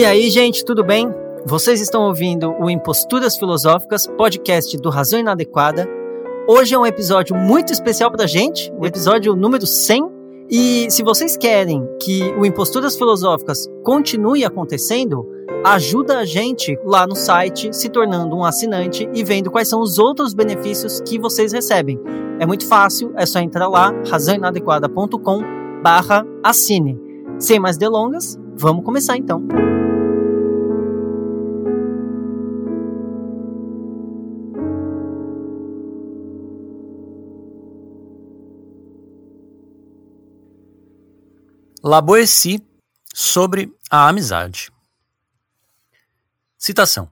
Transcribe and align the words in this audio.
E 0.00 0.04
aí, 0.06 0.30
gente, 0.30 0.64
tudo 0.64 0.82
bem? 0.82 1.12
Vocês 1.44 1.78
estão 1.78 2.04
ouvindo 2.04 2.54
o 2.58 2.70
Imposturas 2.70 3.36
Filosóficas, 3.36 4.06
podcast 4.06 4.74
do 4.78 4.88
Razão 4.88 5.20
Inadequada. 5.20 5.86
Hoje 6.48 6.74
é 6.74 6.78
um 6.78 6.86
episódio 6.86 7.36
muito 7.36 7.70
especial 7.70 8.10
pra 8.10 8.26
gente, 8.26 8.72
o 8.78 8.86
episódio 8.86 9.36
número 9.36 9.66
100. 9.66 10.10
E 10.48 10.86
se 10.90 11.02
vocês 11.02 11.36
querem 11.36 11.86
que 12.00 12.22
o 12.38 12.46
Imposturas 12.46 12.96
Filosóficas 12.96 13.68
continue 13.84 14.42
acontecendo, 14.42 15.28
ajuda 15.66 16.20
a 16.20 16.24
gente 16.24 16.78
lá 16.82 17.06
no 17.06 17.14
site, 17.14 17.68
se 17.70 17.90
tornando 17.90 18.34
um 18.34 18.42
assinante 18.42 19.06
e 19.12 19.22
vendo 19.22 19.50
quais 19.50 19.68
são 19.68 19.82
os 19.82 19.98
outros 19.98 20.32
benefícios 20.32 21.02
que 21.02 21.18
vocês 21.18 21.52
recebem. 21.52 22.00
É 22.38 22.46
muito 22.46 22.66
fácil, 22.66 23.12
é 23.16 23.26
só 23.26 23.38
entrar 23.38 23.68
lá, 23.68 23.92
razãoinadequada.com 24.08 25.42
barra 25.82 26.24
assine. 26.42 26.98
Sem 27.38 27.60
mais 27.60 27.76
delongas, 27.76 28.38
vamos 28.56 28.82
começar 28.82 29.18
então. 29.18 29.46
La 41.82 42.02
Boétie 42.02 42.62
sobre 43.14 43.74
a 43.90 44.06
amizade. 44.06 44.70
Citação. 46.58 47.10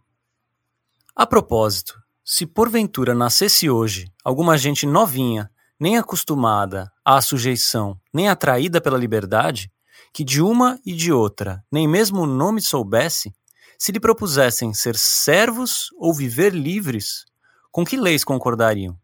A 1.16 1.26
propósito, 1.26 1.98
se 2.22 2.44
porventura 2.44 3.14
nascesse 3.14 3.70
hoje 3.70 4.12
alguma 4.22 4.58
gente 4.58 4.84
novinha, 4.84 5.50
nem 5.80 5.96
acostumada 5.96 6.92
à 7.02 7.18
sujeição, 7.22 7.98
nem 8.12 8.28
atraída 8.28 8.78
pela 8.78 8.98
liberdade, 8.98 9.72
que 10.12 10.22
de 10.22 10.42
uma 10.42 10.78
e 10.84 10.92
de 10.92 11.10
outra 11.10 11.64
nem 11.72 11.88
mesmo 11.88 12.20
o 12.20 12.26
nome 12.26 12.60
soubesse, 12.60 13.34
se 13.78 13.90
lhe 13.90 13.98
propusessem 13.98 14.74
ser 14.74 14.96
servos 14.96 15.88
ou 15.96 16.12
viver 16.12 16.52
livres, 16.52 17.24
com 17.72 17.86
que 17.86 17.96
leis 17.96 18.22
concordariam? 18.22 19.00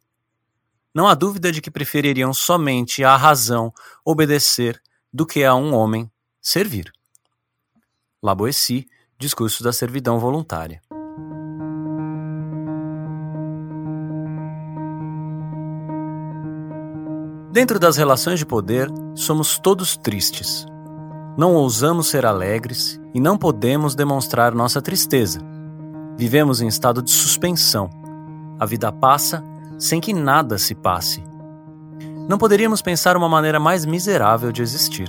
Não 0.94 1.08
há 1.08 1.14
dúvida 1.14 1.50
de 1.50 1.62
que 1.62 1.70
prefeririam 1.70 2.34
somente 2.34 3.02
à 3.02 3.16
razão 3.16 3.72
obedecer 4.04 4.78
do 5.14 5.24
que 5.24 5.44
a 5.44 5.54
um 5.54 5.72
homem 5.72 6.10
servir. 6.42 6.90
La 8.20 8.34
Boétie, 8.34 8.88
Discurso 9.16 9.62
da 9.62 9.72
Servidão 9.72 10.18
Voluntária. 10.18 10.82
Dentro 17.52 17.78
das 17.78 17.96
relações 17.96 18.40
de 18.40 18.44
poder, 18.44 18.90
somos 19.14 19.56
todos 19.56 19.96
tristes. 19.96 20.66
Não 21.38 21.54
ousamos 21.54 22.08
ser 22.08 22.26
alegres 22.26 23.00
e 23.14 23.20
não 23.20 23.38
podemos 23.38 23.94
demonstrar 23.94 24.52
nossa 24.52 24.82
tristeza. 24.82 25.38
Vivemos 26.16 26.60
em 26.60 26.66
estado 26.66 27.00
de 27.00 27.12
suspensão. 27.12 27.88
A 28.58 28.66
vida 28.66 28.90
passa 28.90 29.44
sem 29.78 30.00
que 30.00 30.12
nada 30.12 30.58
se 30.58 30.74
passe 30.74 31.22
não 32.28 32.38
poderíamos 32.38 32.80
pensar 32.80 33.16
uma 33.16 33.28
maneira 33.28 33.60
mais 33.60 33.84
miserável 33.84 34.50
de 34.50 34.62
existir. 34.62 35.08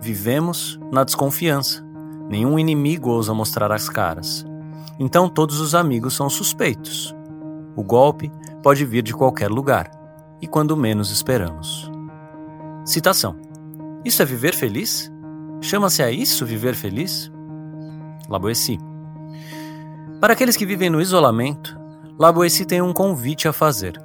Vivemos 0.00 0.78
na 0.90 1.04
desconfiança. 1.04 1.84
Nenhum 2.28 2.58
inimigo 2.58 3.10
ousa 3.10 3.32
mostrar 3.32 3.70
as 3.70 3.88
caras. 3.88 4.44
Então 4.98 5.28
todos 5.28 5.60
os 5.60 5.74
amigos 5.74 6.14
são 6.14 6.28
suspeitos. 6.28 7.14
O 7.76 7.84
golpe 7.84 8.32
pode 8.62 8.84
vir 8.84 9.02
de 9.02 9.12
qualquer 9.12 9.50
lugar, 9.50 9.90
e 10.40 10.46
quando 10.46 10.76
menos 10.76 11.10
esperamos. 11.10 11.90
Citação: 12.84 13.36
Isso 14.04 14.20
é 14.20 14.24
viver 14.24 14.54
feliz? 14.54 15.10
Chama-se 15.60 16.02
a 16.02 16.10
isso 16.10 16.44
viver 16.44 16.74
feliz? 16.74 17.30
La 18.28 18.38
Boétie. 18.38 18.78
Para 20.20 20.32
aqueles 20.32 20.56
que 20.56 20.66
vivem 20.66 20.90
no 20.90 21.00
isolamento, 21.00 21.78
La 22.18 22.32
Boétie 22.32 22.64
tem 22.64 22.82
um 22.82 22.92
convite 22.92 23.46
a 23.46 23.52
fazer: 23.52 24.00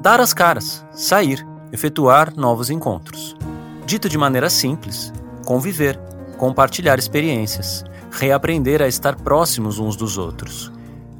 dar 0.00 0.20
as 0.20 0.32
caras, 0.32 0.86
sair 0.92 1.46
efetuar 1.76 2.34
novos 2.34 2.70
encontros. 2.70 3.36
Dito 3.84 4.08
de 4.08 4.16
maneira 4.16 4.48
simples, 4.48 5.12
conviver, 5.44 6.00
compartilhar 6.38 6.98
experiências, 6.98 7.84
reaprender 8.10 8.80
a 8.80 8.88
estar 8.88 9.14
próximos 9.14 9.78
uns 9.78 9.94
dos 9.94 10.16
outros. 10.16 10.72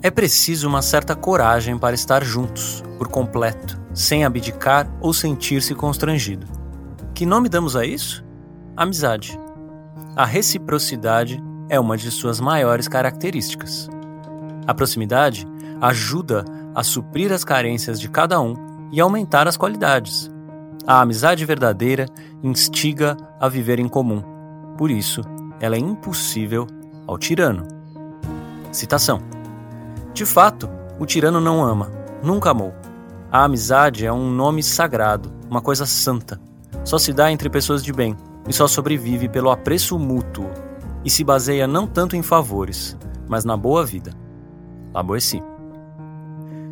É 0.02 0.10
preciso 0.10 0.66
uma 0.66 0.80
certa 0.80 1.14
coragem 1.14 1.76
para 1.76 1.94
estar 1.94 2.24
juntos, 2.24 2.82
por 2.96 3.08
completo, 3.08 3.78
sem 3.92 4.24
abdicar 4.24 4.90
ou 4.98 5.12
sentir-se 5.12 5.74
constrangido. 5.74 6.46
Que 7.14 7.26
nome 7.26 7.50
damos 7.50 7.76
a 7.76 7.84
isso? 7.84 8.24
Amizade. 8.74 9.38
A 10.16 10.24
reciprocidade 10.24 11.38
é 11.68 11.78
uma 11.78 11.98
de 11.98 12.10
suas 12.10 12.40
maiores 12.40 12.88
características. 12.88 13.90
A 14.66 14.72
proximidade 14.72 15.46
ajuda 15.82 16.46
a 16.74 16.82
suprir 16.82 17.30
as 17.30 17.44
carências 17.44 18.00
de 18.00 18.08
cada 18.08 18.40
um 18.40 18.54
e 18.90 19.00
aumentar 19.00 19.46
as 19.48 19.56
qualidades, 19.56 20.30
a 20.86 21.00
amizade 21.00 21.44
verdadeira 21.44 22.06
instiga 22.42 23.16
a 23.40 23.48
viver 23.48 23.80
em 23.80 23.88
comum. 23.88 24.22
Por 24.78 24.90
isso, 24.90 25.22
ela 25.58 25.74
é 25.74 25.78
impossível 25.78 26.66
ao 27.06 27.18
tirano. 27.18 27.66
Citação: 28.70 29.20
De 30.14 30.24
fato, 30.24 30.68
o 30.98 31.04
tirano 31.04 31.40
não 31.40 31.64
ama, 31.64 31.90
nunca 32.22 32.50
amou. 32.50 32.72
A 33.32 33.42
amizade 33.42 34.06
é 34.06 34.12
um 34.12 34.30
nome 34.30 34.62
sagrado, 34.62 35.32
uma 35.50 35.60
coisa 35.60 35.84
santa. 35.84 36.40
Só 36.84 36.98
se 36.98 37.12
dá 37.12 37.32
entre 37.32 37.50
pessoas 37.50 37.82
de 37.82 37.92
bem 37.92 38.16
e 38.48 38.52
só 38.52 38.68
sobrevive 38.68 39.28
pelo 39.28 39.50
apreço 39.50 39.98
mútuo 39.98 40.48
e 41.04 41.10
se 41.10 41.24
baseia 41.24 41.66
não 41.66 41.86
tanto 41.86 42.14
em 42.14 42.22
favores, 42.22 42.96
mas 43.28 43.44
na 43.44 43.56
boa 43.56 43.84
vida. 43.84 44.12
La 44.94 45.02
Boétie. 45.02 45.42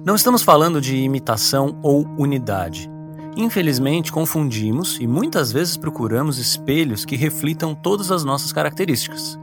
Não 0.04 0.14
estamos 0.14 0.42
falando 0.42 0.80
de 0.80 0.96
imitação 0.96 1.78
ou 1.82 2.06
unidade. 2.16 2.93
Infelizmente, 3.36 4.12
confundimos 4.12 4.98
e 5.00 5.08
muitas 5.08 5.50
vezes 5.50 5.76
procuramos 5.76 6.38
espelhos 6.38 7.04
que 7.04 7.16
reflitam 7.16 7.74
todas 7.74 8.12
as 8.12 8.22
nossas 8.22 8.52
características. 8.52 9.38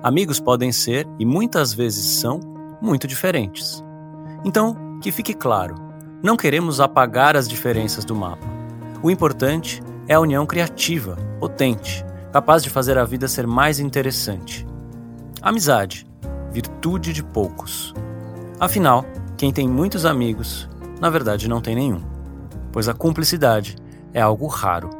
Amigos 0.00 0.38
podem 0.38 0.70
ser, 0.70 1.08
e 1.18 1.26
muitas 1.26 1.74
vezes 1.74 2.20
são, 2.20 2.38
muito 2.80 3.06
diferentes. 3.06 3.82
Então, 4.44 4.98
que 5.00 5.10
fique 5.10 5.34
claro: 5.34 5.74
não 6.22 6.36
queremos 6.36 6.80
apagar 6.80 7.36
as 7.36 7.48
diferenças 7.48 8.04
do 8.04 8.14
mapa. 8.14 8.46
O 9.02 9.10
importante 9.10 9.82
é 10.06 10.14
a 10.14 10.20
união 10.20 10.46
criativa, 10.46 11.16
potente, 11.40 12.04
capaz 12.32 12.62
de 12.62 12.70
fazer 12.70 12.96
a 12.96 13.04
vida 13.04 13.26
ser 13.26 13.46
mais 13.46 13.80
interessante. 13.80 14.64
Amizade, 15.40 16.06
virtude 16.52 17.12
de 17.12 17.24
poucos. 17.24 17.92
Afinal, 18.60 19.04
quem 19.36 19.52
tem 19.52 19.68
muitos 19.68 20.04
amigos, 20.04 20.68
na 21.00 21.10
verdade 21.10 21.48
não 21.48 21.60
tem 21.60 21.74
nenhum 21.74 22.11
pois 22.72 22.88
a 22.88 22.94
cumplicidade 22.94 23.76
é 24.12 24.20
algo 24.20 24.46
raro. 24.46 24.90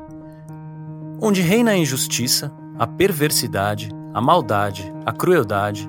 Onde 1.20 1.40
reina 1.40 1.72
a 1.72 1.76
injustiça, 1.76 2.52
a 2.78 2.86
perversidade, 2.86 3.90
a 4.12 4.20
maldade, 4.20 4.92
a 5.06 5.12
crueldade, 5.12 5.88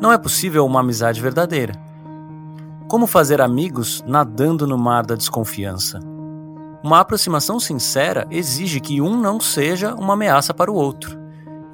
não 0.00 0.12
é 0.12 0.18
possível 0.18 0.64
uma 0.64 0.80
amizade 0.80 1.20
verdadeira. 1.20 1.74
Como 2.88 3.06
fazer 3.06 3.40
amigos 3.40 4.02
nadando 4.06 4.66
no 4.66 4.78
mar 4.78 5.04
da 5.04 5.14
desconfiança? 5.14 6.00
Uma 6.82 7.00
aproximação 7.00 7.60
sincera 7.60 8.26
exige 8.30 8.80
que 8.80 9.02
um 9.02 9.20
não 9.20 9.38
seja 9.38 9.94
uma 9.94 10.14
ameaça 10.14 10.54
para 10.54 10.72
o 10.72 10.74
outro. 10.74 11.18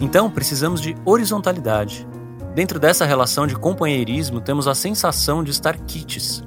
Então, 0.01 0.29
precisamos 0.29 0.81
de 0.81 0.97
horizontalidade. 1.05 2.06
Dentro 2.55 2.81
dessa 2.81 3.06
relação 3.06 3.47
de 3.47 3.55
companheirismo, 3.55 4.41
temos 4.41 4.67
a 4.67 4.75
sensação 4.75 5.45
de 5.45 5.53
estar 5.53 5.79
quites. 5.79 6.43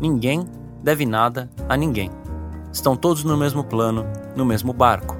Ninguém 0.00 0.46
deve 0.82 1.04
nada 1.04 1.50
a 1.68 1.76
ninguém 1.76 2.10
estão 2.74 2.96
todos 2.96 3.22
no 3.22 3.36
mesmo 3.36 3.62
plano, 3.62 4.04
no 4.34 4.44
mesmo 4.44 4.72
barco. 4.72 5.16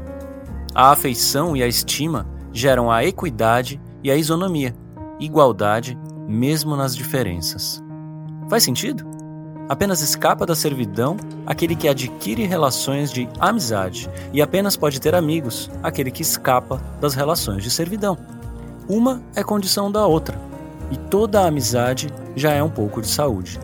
A 0.75 0.91
afeição 0.91 1.57
e 1.57 1.63
a 1.63 1.69
estima 1.69 2.27
geram 2.53 2.91
a 2.91 3.05
equidade 3.05 3.81
e 4.03 4.11
a 4.11 4.17
isonomia, 4.17 4.75
igualdade 5.21 5.97
mesmo 6.27 6.75
nas 6.77 6.97
diferenças. 6.97 7.83
Faz 8.51 8.65
sentido? 8.65 9.07
Apenas 9.69 10.03
escapa 10.03 10.45
da 10.45 10.55
servidão 10.55 11.17
aquele 11.47 11.77
que 11.77 11.89
adquire 11.89 12.45
relações 12.45 13.11
de 13.11 13.29
amizade, 13.39 14.11
e 14.33 14.43
apenas 14.43 14.77
pode 14.77 15.01
ter 15.01 15.15
amigos 15.15 15.71
aquele 15.83 16.11
que 16.11 16.23
escapa 16.23 16.83
das 17.01 17.15
relações 17.15 17.63
de 17.63 17.71
servidão. 17.71 18.19
Uma 18.89 19.23
é 19.35 19.43
condição 19.45 19.91
da 19.91 20.05
outra, 20.07 20.39
e 20.91 20.97
toda 20.97 21.47
amizade 21.47 22.09
já 22.35 22.51
é 22.51 22.63
um 22.63 22.69
pouco 22.69 23.01
de 23.01 23.09
saúde, 23.09 23.61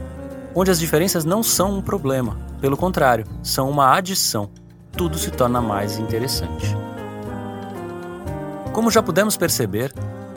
onde 0.54 0.70
as 0.70 0.78
diferenças 0.78 1.24
não 1.24 1.42
são 1.42 1.78
um 1.78 1.82
problema, 1.82 2.49
pelo 2.60 2.76
contrário, 2.76 3.26
são 3.42 3.70
uma 3.70 3.96
adição. 3.96 4.50
Tudo 4.92 5.18
se 5.18 5.30
torna 5.30 5.60
mais 5.60 5.98
interessante. 5.98 6.76
Como 8.72 8.90
já 8.90 9.02
pudemos 9.02 9.36
perceber, 9.36 9.92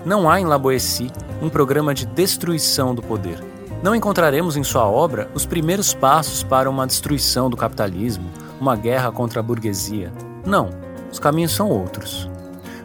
não 0.05 0.29
há 0.29 0.39
em 0.39 0.45
La 0.45 0.57
Boétie 0.57 1.11
um 1.41 1.49
programa 1.49 1.93
de 1.93 2.05
destruição 2.05 2.95
do 2.95 3.01
poder. 3.01 3.43
Não 3.83 3.93
encontraremos 3.93 4.55
em 4.55 4.63
sua 4.63 4.87
obra 4.87 5.29
os 5.33 5.45
primeiros 5.45 5.93
passos 5.93 6.41
para 6.41 6.69
uma 6.69 6.87
destruição 6.87 7.49
do 7.49 7.57
capitalismo, 7.57 8.29
uma 8.59 8.75
guerra 8.75 9.11
contra 9.11 9.41
a 9.41 9.43
burguesia. 9.43 10.11
Não, 10.45 10.69
os 11.11 11.19
caminhos 11.19 11.51
são 11.51 11.69
outros. 11.69 12.29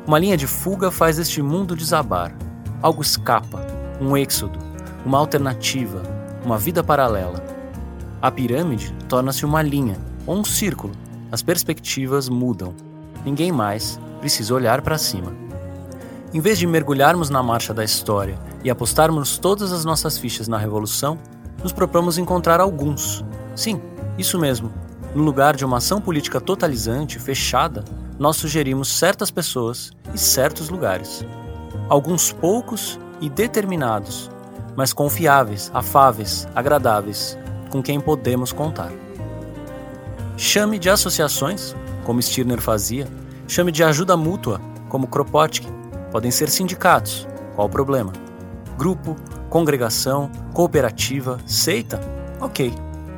Uma 0.07 0.19
linha 0.19 0.37
de 0.37 0.47
fuga 0.47 0.91
faz 0.91 1.19
este 1.19 1.41
mundo 1.41 1.77
desabar. 1.77 2.35
algo 2.83 3.03
escapa, 3.03 3.67
um 4.01 4.17
êxodo, 4.17 4.59
uma 5.05 5.19
alternativa, 5.19 6.03
uma 6.45 6.59
vida 6.59 6.83
paralela. 6.83 7.43
A 8.21 8.31
pirâmide 8.31 8.93
torna-se 9.09 9.45
uma 9.45 9.63
linha 9.63 9.97
ou 10.27 10.37
um 10.37 10.45
círculo. 10.45 10.93
As 11.31 11.41
perspectivas 11.41 12.29
mudam. 12.29 12.75
Ninguém 13.25 13.53
mais 13.53 14.01
precisa 14.21 14.55
olhar 14.55 14.83
para 14.83 14.99
cima. 14.99 15.33
Em 16.35 16.41
vez 16.41 16.59
de 16.59 16.67
mergulharmos 16.67 17.31
na 17.31 17.43
marcha 17.43 17.73
da 17.73 17.85
história 17.85 18.39
e 18.65 18.69
apostarmos 18.69 19.39
todas 19.39 19.73
as 19.73 19.85
nossas 19.85 20.19
fichas 20.19 20.49
na 20.49 20.59
revolução, 20.59 21.19
nos 21.63 21.73
propomos 21.73 22.19
encontrar 22.19 22.61
alguns. 22.61 23.25
Sim, 23.55 23.81
isso 24.19 24.39
mesmo. 24.39 24.73
No 25.15 25.23
lugar 25.23 25.57
de 25.57 25.65
uma 25.65 25.79
ação 25.79 26.01
política 26.01 26.41
totalizante, 26.41 27.19
fechada, 27.19 27.85
nós 28.19 28.37
sugerimos 28.37 28.89
certas 28.89 29.31
pessoas 29.31 29.93
e 30.13 30.19
certos 30.19 30.69
lugares. 30.69 31.25
Alguns 31.89 32.33
poucos 32.33 32.99
e 33.21 33.31
determinados, 33.31 34.31
mas 34.77 34.93
confiáveis, 34.93 35.71
afáveis, 35.73 36.47
agradáveis, 36.55 37.39
com 37.71 37.83
quem 37.83 38.01
podemos 38.01 38.53
contar. 38.53 38.93
Chame 40.37 40.79
de 40.79 40.89
associações, 40.89 41.75
como 42.05 42.23
Stirner 42.23 42.61
fazia, 42.61 43.09
chame 43.47 43.73
de 43.73 43.83
ajuda 43.83 44.17
mútua, 44.17 44.61
como 44.89 45.07
Kropotkin, 45.07 45.69
podem 46.11 46.31
ser 46.31 46.49
sindicatos, 46.49 47.27
qual 47.55 47.67
o 47.67 47.71
problema? 47.71 48.13
Grupo, 48.77 49.17
congregação, 49.51 50.31
cooperativa, 50.55 51.39
seita? 51.45 52.01
Ok. 52.41 52.73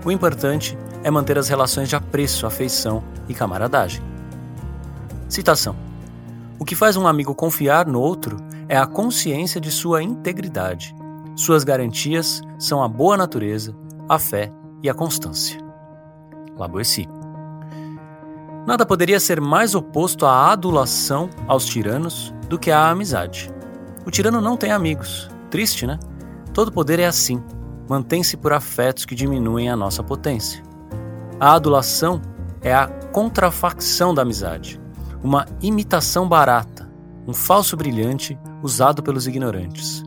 O 0.04 0.10
importante 0.10 0.78
é 1.04 1.10
manter 1.10 1.38
as 1.38 1.48
relações 1.48 1.88
de 1.88 1.96
apreço, 1.96 2.46
afeição 2.46 3.04
e 3.28 3.34
camaradagem. 3.34 4.02
Citação: 5.28 5.76
O 6.58 6.64
que 6.64 6.74
faz 6.74 6.96
um 6.96 7.06
amigo 7.06 7.34
confiar 7.34 7.86
no 7.86 8.00
outro 8.00 8.38
é 8.68 8.76
a 8.76 8.86
consciência 8.86 9.60
de 9.60 9.70
sua 9.70 10.02
integridade. 10.02 10.94
Suas 11.36 11.64
garantias 11.64 12.40
são 12.58 12.82
a 12.82 12.88
boa 12.88 13.16
natureza, 13.16 13.74
a 14.10 14.18
fé 14.18 14.52
e 14.82 14.90
a 14.90 14.94
constância. 14.94 15.60
Laboessi. 16.58 17.08
Nada 18.66 18.84
poderia 18.84 19.20
ser 19.20 19.40
mais 19.40 19.72
oposto 19.72 20.26
à 20.26 20.50
adulação 20.50 21.30
aos 21.46 21.64
tiranos 21.64 22.34
do 22.48 22.58
que 22.58 22.72
à 22.72 22.90
amizade. 22.90 23.48
O 24.04 24.10
tirano 24.10 24.40
não 24.40 24.56
tem 24.56 24.72
amigos. 24.72 25.30
Triste, 25.48 25.86
né? 25.86 25.96
Todo 26.52 26.72
poder 26.72 26.98
é 26.98 27.06
assim. 27.06 27.40
Mantém-se 27.88 28.36
por 28.36 28.52
afetos 28.52 29.04
que 29.04 29.14
diminuem 29.14 29.70
a 29.70 29.76
nossa 29.76 30.02
potência. 30.02 30.60
A 31.38 31.54
adulação 31.54 32.20
é 32.62 32.74
a 32.74 32.88
contrafacção 32.88 34.12
da 34.12 34.22
amizade, 34.22 34.80
uma 35.22 35.46
imitação 35.62 36.28
barata, 36.28 36.90
um 37.28 37.32
falso 37.32 37.76
brilhante 37.76 38.36
usado 38.60 39.04
pelos 39.04 39.28
ignorantes. 39.28 40.02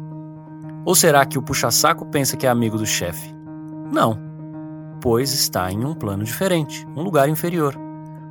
Ou 0.83 0.93
será 0.93 1.25
que 1.25 1.37
o 1.37 1.41
puxa-saco 1.41 2.05
pensa 2.07 2.35
que 2.35 2.45
é 2.45 2.49
amigo 2.49 2.77
do 2.77 2.85
chefe? 2.85 3.42
Não, 3.93 4.17
pois 4.99 5.31
está 5.33 5.71
em 5.71 5.85
um 5.85 5.93
plano 5.93 6.23
diferente, 6.23 6.83
um 6.95 7.03
lugar 7.03 7.29
inferior. 7.29 7.75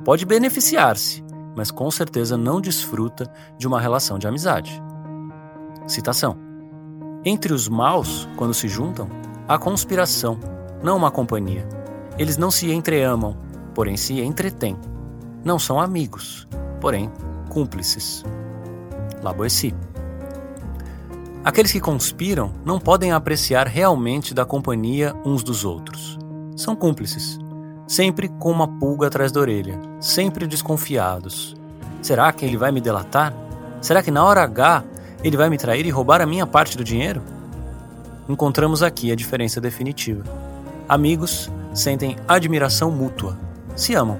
Pode 0.03 0.25
beneficiar-se, 0.25 1.23
mas 1.55 1.71
com 1.71 1.89
certeza 1.89 2.35
não 2.35 2.59
desfruta 2.59 3.31
de 3.57 3.65
uma 3.65 3.79
relação 3.79 4.19
de 4.19 4.27
amizade. 4.27 4.83
Citação: 5.87 6.35
Entre 7.23 7.53
os 7.53 7.69
maus, 7.69 8.27
quando 8.35 8.53
se 8.53 8.67
juntam, 8.67 9.07
há 9.47 9.57
conspiração, 9.57 10.37
não 10.83 10.97
uma 10.97 11.09
companhia. 11.09 11.65
Eles 12.19 12.35
não 12.35 12.51
se 12.51 12.69
entreamam, 12.69 13.37
porém 13.73 13.95
se 13.95 14.19
entretêm. 14.19 14.77
Não 15.45 15.57
são 15.57 15.79
amigos, 15.79 16.45
porém 16.81 17.09
cúmplices. 17.49 18.25
Laboessi. 19.21 19.73
Aqueles 21.43 21.73
que 21.73 21.81
conspiram 21.81 22.53
não 22.63 22.79
podem 22.79 23.11
apreciar 23.11 23.67
realmente 23.67 24.33
da 24.33 24.45
companhia 24.45 25.13
uns 25.25 25.43
dos 25.43 25.65
outros. 25.65 26.17
São 26.55 26.73
cúmplices, 26.73 27.37
sempre 27.85 28.29
com 28.29 28.49
uma 28.49 28.65
pulga 28.65 29.07
atrás 29.07 29.29
da 29.29 29.41
orelha, 29.41 29.77
sempre 29.99 30.47
desconfiados. 30.47 31.53
Será 32.01 32.31
que 32.31 32.45
ele 32.45 32.55
vai 32.55 32.71
me 32.71 32.79
delatar? 32.79 33.33
Será 33.81 34.01
que 34.01 34.09
na 34.09 34.23
hora 34.23 34.41
H 34.41 34.85
ele 35.21 35.35
vai 35.35 35.49
me 35.49 35.57
trair 35.57 35.85
e 35.85 35.89
roubar 35.89 36.21
a 36.21 36.25
minha 36.25 36.47
parte 36.47 36.77
do 36.77 36.83
dinheiro? 36.83 37.21
Encontramos 38.29 38.81
aqui 38.81 39.11
a 39.11 39.15
diferença 39.15 39.59
definitiva. 39.59 40.23
Amigos 40.87 41.51
sentem 41.73 42.15
admiração 42.25 42.89
mútua, 42.89 43.37
se 43.75 43.93
amam. 43.93 44.17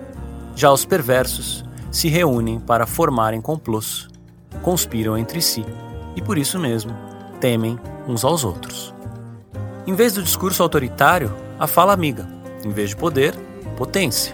Já 0.58 0.74
os 0.74 0.84
perversos 0.84 1.64
se 1.90 2.10
reúnem 2.10 2.60
para 2.60 2.86
formarem 2.86 3.40
complôs, 3.40 4.10
conspiram 4.62 5.18
entre 5.18 5.42
si 5.42 5.66
e 6.18 6.22
por 6.22 6.38
isso 6.38 6.60
mesmo 6.60 7.13
temem 7.44 7.78
uns 8.08 8.24
aos 8.24 8.46
outros. 8.46 8.94
Em 9.86 9.94
vez 9.94 10.14
do 10.14 10.24
discurso 10.24 10.64
autoritário, 10.64 11.36
a 11.60 11.68
fala 11.68 11.92
amiga. 11.92 12.26
Em 12.64 12.70
vez 12.70 12.92
de 12.92 12.96
poder, 12.96 13.36
potência. 13.76 14.34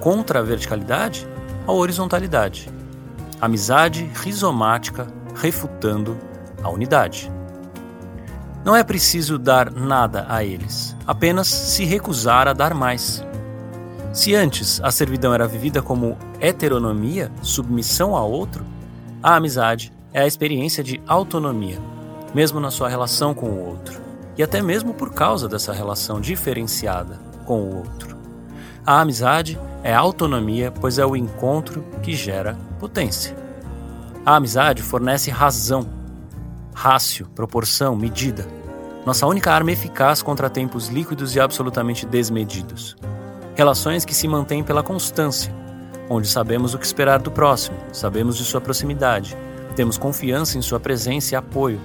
Contra 0.00 0.40
a 0.40 0.42
verticalidade, 0.42 1.24
a 1.64 1.70
horizontalidade. 1.70 2.68
Amizade 3.40 4.10
rizomática 4.12 5.06
refutando 5.36 6.18
a 6.60 6.68
unidade. 6.68 7.30
Não 8.64 8.74
é 8.74 8.82
preciso 8.82 9.38
dar 9.38 9.70
nada 9.70 10.26
a 10.28 10.42
eles, 10.42 10.96
apenas 11.06 11.46
se 11.46 11.84
recusar 11.84 12.48
a 12.48 12.52
dar 12.52 12.74
mais. 12.74 13.24
Se 14.12 14.34
antes 14.34 14.80
a 14.82 14.90
servidão 14.90 15.32
era 15.32 15.46
vivida 15.46 15.80
como 15.80 16.18
heteronomia, 16.40 17.30
submissão 17.40 18.16
a 18.16 18.24
outro, 18.24 18.66
a 19.22 19.36
amizade 19.36 19.92
é 20.12 20.22
a 20.22 20.26
experiência 20.26 20.82
de 20.82 21.00
autonomia, 21.06 21.78
mesmo 22.34 22.60
na 22.60 22.70
sua 22.70 22.88
relação 22.88 23.34
com 23.34 23.46
o 23.46 23.66
outro, 23.66 24.00
e 24.36 24.42
até 24.42 24.62
mesmo 24.62 24.94
por 24.94 25.12
causa 25.12 25.48
dessa 25.48 25.72
relação 25.72 26.20
diferenciada 26.20 27.18
com 27.44 27.60
o 27.60 27.76
outro. 27.78 28.16
A 28.86 29.00
amizade 29.00 29.58
é 29.82 29.94
autonomia, 29.94 30.70
pois 30.70 30.98
é 30.98 31.04
o 31.04 31.16
encontro 31.16 31.84
que 32.02 32.14
gera 32.14 32.56
potência. 32.78 33.36
A 34.24 34.36
amizade 34.36 34.82
fornece 34.82 35.30
razão, 35.30 35.88
rácio, 36.74 37.26
proporção, 37.34 37.96
medida. 37.96 38.46
Nossa 39.04 39.26
única 39.26 39.52
arma 39.52 39.72
eficaz 39.72 40.22
contra 40.22 40.50
tempos 40.50 40.88
líquidos 40.88 41.34
e 41.34 41.40
absolutamente 41.40 42.06
desmedidos. 42.06 42.96
Relações 43.54 44.04
que 44.04 44.14
se 44.14 44.28
mantêm 44.28 44.62
pela 44.62 44.82
constância, 44.82 45.54
onde 46.08 46.28
sabemos 46.28 46.74
o 46.74 46.78
que 46.78 46.86
esperar 46.86 47.18
do 47.20 47.30
próximo, 47.30 47.76
sabemos 47.92 48.36
de 48.36 48.44
sua 48.44 48.60
proximidade, 48.60 49.36
temos 49.74 49.98
confiança 49.98 50.58
em 50.58 50.62
sua 50.62 50.80
presença 50.80 51.34
e 51.34 51.36
apoio. 51.36 51.80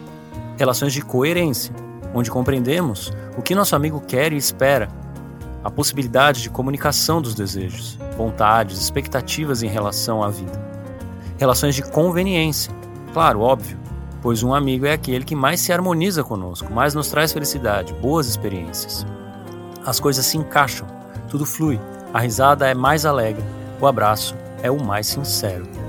Relações 0.57 0.93
de 0.93 1.01
coerência, 1.01 1.73
onde 2.13 2.29
compreendemos 2.29 3.11
o 3.37 3.41
que 3.41 3.55
nosso 3.55 3.75
amigo 3.75 4.01
quer 4.01 4.33
e 4.33 4.37
espera, 4.37 4.87
a 5.63 5.71
possibilidade 5.71 6.41
de 6.41 6.49
comunicação 6.49 7.21
dos 7.21 7.33
desejos, 7.33 7.97
vontades, 8.17 8.79
expectativas 8.79 9.63
em 9.63 9.67
relação 9.67 10.21
à 10.21 10.29
vida 10.29 10.73
relações 11.37 11.75
de 11.75 11.83
conveniência. 11.83 12.73
Claro, 13.13 13.41
óbvio, 13.41 13.77
pois 14.21 14.43
um 14.43 14.53
amigo 14.53 14.85
é 14.85 14.93
aquele 14.93 15.25
que 15.25 15.35
mais 15.35 15.59
se 15.59 15.73
harmoniza 15.73 16.23
conosco, 16.23 16.71
mais 16.71 16.93
nos 16.93 17.09
traz 17.09 17.31
felicidade, 17.33 17.93
boas 17.93 18.27
experiências. 18.27 19.05
As 19.85 19.99
coisas 19.99 20.25
se 20.25 20.37
encaixam, 20.37 20.87
tudo 21.29 21.45
flui, 21.45 21.79
a 22.13 22.19
risada 22.19 22.67
é 22.67 22.73
mais 22.73 23.05
alegre, 23.05 23.43
o 23.79 23.85
abraço 23.85 24.35
é 24.61 24.71
o 24.71 24.81
mais 24.81 25.07
sincero. 25.07 25.82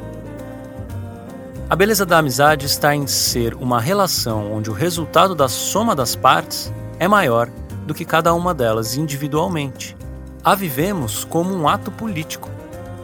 A 1.68 1.76
beleza 1.76 2.04
da 2.04 2.18
amizade 2.18 2.66
está 2.66 2.94
em 2.94 3.06
ser 3.06 3.54
uma 3.54 3.80
relação 3.80 4.52
onde 4.52 4.70
o 4.70 4.74
resultado 4.74 5.34
da 5.34 5.48
soma 5.48 5.94
das 5.96 6.14
partes 6.14 6.72
é 6.98 7.08
maior 7.08 7.48
do 7.86 7.94
que 7.94 8.04
cada 8.04 8.34
uma 8.34 8.54
delas 8.54 8.96
individualmente. 8.96 9.96
A 10.42 10.54
vivemos 10.54 11.24
como 11.24 11.54
um 11.54 11.66
ato 11.68 11.90
político. 11.90 12.50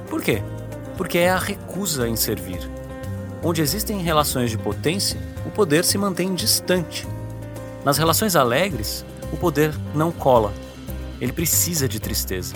Por 0.09 0.23
quê? 0.23 0.43
porque 1.00 1.17
é 1.17 1.31
a 1.31 1.38
recusa 1.38 2.07
em 2.07 2.14
servir. 2.14 2.61
Onde 3.43 3.62
existem 3.62 4.02
relações 4.02 4.50
de 4.50 4.59
potência, 4.59 5.19
o 5.47 5.50
poder 5.50 5.83
se 5.83 5.97
mantém 5.97 6.35
distante. 6.35 7.09
Nas 7.83 7.97
relações 7.97 8.37
alegres, 8.37 9.02
o 9.33 9.37
poder 9.38 9.75
não 9.95 10.12
cola. 10.12 10.52
Ele 11.19 11.33
precisa 11.33 11.88
de 11.88 11.99
tristeza, 11.99 12.55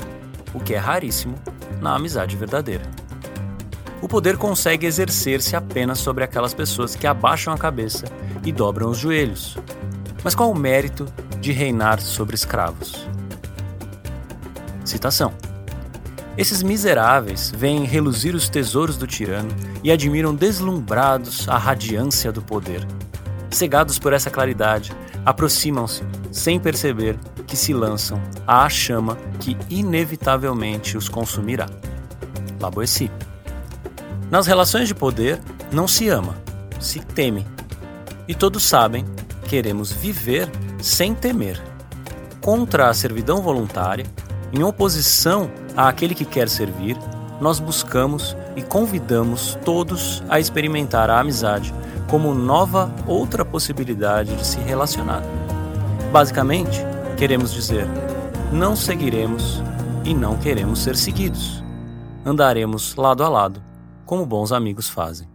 o 0.52 0.61
que 0.61 0.75
é 0.75 0.76
raríssimo 0.76 1.37
na 1.80 1.94
amizade 1.94 2.37
verdadeira. 2.37 2.84
O 4.04 4.06
poder 4.06 4.37
consegue 4.37 4.87
exercer-se 4.87 5.56
apenas 5.56 5.99
sobre 5.99 6.23
aquelas 6.23 6.52
pessoas 6.52 6.94
que 6.94 7.06
abaixam 7.06 7.54
a 7.54 7.56
cabeça 7.56 8.04
e 8.44 8.52
dobram 8.52 8.90
os 8.90 8.99
joelhos. 8.99 9.56
Mas 10.23 10.34
qual 10.34 10.50
o 10.50 10.54
mérito 10.54 11.06
de 11.40 11.52
reinar 11.52 11.99
sobre 12.02 12.34
escravos? 12.34 13.08
Citação. 14.84 15.32
Esses 16.37 16.62
miseráveis 16.62 17.50
veem 17.56 17.84
reluzir 17.84 18.34
os 18.34 18.50
tesouros 18.50 18.99
do 18.99 19.06
tirano 19.06 19.49
e 19.82 19.90
admiram 19.90 20.34
deslumbrados 20.34 21.49
a 21.49 21.56
radiância 21.56 22.30
do 22.30 22.42
poder. 22.42 22.87
Cegados 23.50 23.99
por 23.99 24.12
essa 24.12 24.30
claridade, 24.30 24.92
aproximam-se, 25.25 26.02
sem 26.30 26.61
perceber 26.61 27.18
que 27.46 27.56
se 27.56 27.73
lançam 27.73 28.20
à 28.46 28.68
chama 28.68 29.16
que 29.40 29.56
inevitavelmente 29.70 30.94
os 30.94 31.08
consumirá. 31.08 31.70
Laboessi. 32.61 33.11
Nas 34.31 34.47
relações 34.47 34.88
de 34.88 34.95
poder, 34.95 35.40
não 35.71 35.87
se 35.87 36.09
ama, 36.09 36.37
se 36.81 37.00
teme. 37.00 37.47
E 38.26 38.35
todos 38.35 38.62
sabem, 38.62 39.04
queremos 39.49 39.93
viver 39.93 40.50
sem 40.81 41.14
temer. 41.14 41.61
Contra 42.40 42.88
a 42.88 42.95
servidão 42.95 43.40
voluntária, 43.43 44.07
em 44.52 44.62
oposição 44.62 45.50
àquele 45.76 46.14
que 46.14 46.25
quer 46.25 46.49
servir, 46.49 46.97
nós 47.40 47.59
buscamos 47.59 48.37
e 48.57 48.62
convidamos 48.62 49.59
todos 49.64 50.23
a 50.28 50.38
experimentar 50.38 51.11
a 51.11 51.21
amizade 51.21 51.75
como 52.09 52.35
nova 52.35 52.93
outra 53.07 53.45
possibilidade 53.45 54.37
de 54.37 54.47
se 54.47 54.59
relacionar. 54.61 55.23
Basicamente, 56.12 56.81
queremos 57.16 57.52
dizer: 57.52 57.87
não 58.52 58.76
seguiremos 58.76 59.62
e 60.04 60.14
não 60.14 60.37
queremos 60.37 60.81
ser 60.81 60.97
seguidos. 60.97 61.62
Andaremos 62.25 62.95
lado 62.95 63.25
a 63.25 63.28
lado, 63.28 63.61
como 64.04 64.26
bons 64.26 64.52
amigos 64.52 64.88
fazem. 64.88 65.28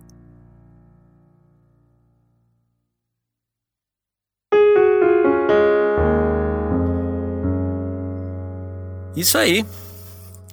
Isso 9.16 9.38
aí. 9.38 9.66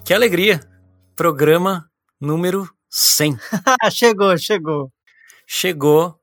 Que 0.03 0.13
alegria. 0.13 0.59
Programa 1.15 1.89
número 2.19 2.69
100. 2.89 3.37
chegou, 3.91 4.37
chegou. 4.37 4.91
Chegou. 5.45 6.19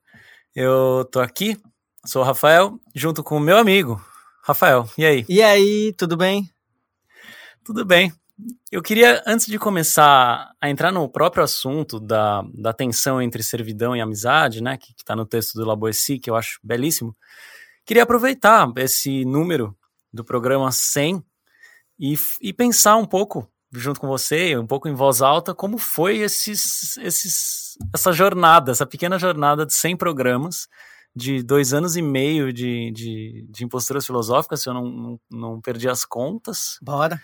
Eu 0.54 1.08
tô 1.10 1.20
aqui, 1.20 1.56
sou 2.06 2.22
o 2.22 2.24
Rafael, 2.24 2.78
junto 2.94 3.24
com 3.24 3.38
o 3.38 3.40
meu 3.40 3.56
amigo, 3.56 4.00
Rafael. 4.42 4.88
E 4.96 5.04
aí? 5.04 5.24
E 5.28 5.42
aí, 5.42 5.92
tudo 5.96 6.16
bem? 6.16 6.48
Tudo 7.64 7.84
bem. 7.84 8.12
Eu 8.70 8.82
queria, 8.82 9.22
antes 9.26 9.46
de 9.46 9.58
começar 9.58 10.52
a 10.60 10.68
entrar 10.68 10.90
no 10.90 11.08
próprio 11.08 11.44
assunto 11.44 12.00
da, 12.00 12.42
da 12.52 12.72
tensão 12.72 13.22
entre 13.22 13.42
servidão 13.42 13.94
e 13.94 14.00
amizade, 14.00 14.62
né, 14.62 14.76
que 14.76 14.92
está 14.96 15.14
no 15.14 15.24
texto 15.24 15.54
do 15.54 15.64
Laboessi, 15.64 16.18
que 16.18 16.28
eu 16.28 16.34
acho 16.34 16.58
belíssimo, 16.62 17.16
queria 17.86 18.02
aproveitar 18.02 18.70
esse 18.78 19.24
número 19.24 19.76
do 20.12 20.24
programa 20.24 20.72
100 20.72 21.22
e, 21.98 22.14
e 22.42 22.52
pensar 22.52 22.96
um 22.96 23.06
pouco 23.06 23.48
junto 23.72 24.00
com 24.00 24.06
você, 24.06 24.56
um 24.56 24.66
pouco 24.66 24.88
em 24.88 24.94
voz 24.94 25.20
alta, 25.20 25.54
como 25.54 25.78
foi 25.78 26.18
esses, 26.18 26.96
esses, 26.98 27.76
essa 27.92 28.12
jornada, 28.12 28.70
essa 28.72 28.86
pequena 28.86 29.18
jornada 29.18 29.66
de 29.66 29.74
100 29.74 29.96
programas, 29.96 30.68
de 31.14 31.42
dois 31.42 31.72
anos 31.72 31.96
e 31.96 32.02
meio 32.02 32.52
de, 32.52 32.90
de, 32.90 33.46
de 33.48 33.64
imposturas 33.64 34.04
filosóficas, 34.04 34.62
se 34.62 34.68
eu 34.68 34.74
não, 34.74 34.84
não, 34.84 35.20
não, 35.30 35.60
perdi 35.60 35.88
as 35.88 36.04
contas. 36.04 36.78
Bora. 36.82 37.20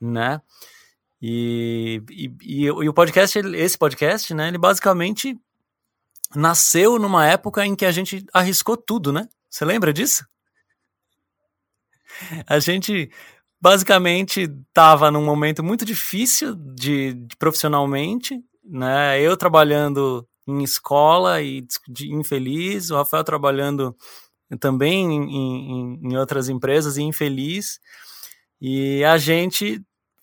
Né? 0.00 0.40
E, 1.20 2.02
e, 2.10 2.34
e, 2.42 2.70
o 2.70 2.92
podcast, 2.92 3.38
esse 3.38 3.78
podcast, 3.78 4.34
né, 4.34 4.48
ele 4.48 4.58
basicamente 4.58 5.38
nasceu 6.34 6.98
numa 6.98 7.26
época 7.26 7.64
em 7.64 7.74
que 7.74 7.86
a 7.86 7.92
gente 7.92 8.26
arriscou 8.32 8.76
tudo, 8.76 9.12
né? 9.12 9.28
Você 9.48 9.64
lembra 9.64 9.92
disso? 9.92 10.26
A 12.46 12.58
gente 12.58 13.10
basicamente 13.60 14.42
estava 14.42 15.10
num 15.10 15.24
momento 15.24 15.62
muito 15.64 15.84
difícil 15.84 16.54
de, 16.54 17.14
de, 17.14 17.36
profissionalmente, 17.38 18.38
né? 18.62 19.20
Eu 19.20 19.36
trabalhando 19.36 20.26
em 20.46 20.62
escola 20.62 21.40
e 21.40 21.66
de, 21.88 22.12
infeliz, 22.12 22.90
o 22.90 22.96
Rafael 22.96 23.24
trabalhando 23.24 23.96
também 24.60 25.10
em, 25.10 25.36
em, 25.36 26.00
em 26.02 26.16
outras 26.16 26.48
empresas 26.48 26.96
e 26.96 27.02
infeliz. 27.02 27.80
E 28.66 29.04
a 29.04 29.18
gente 29.18 29.78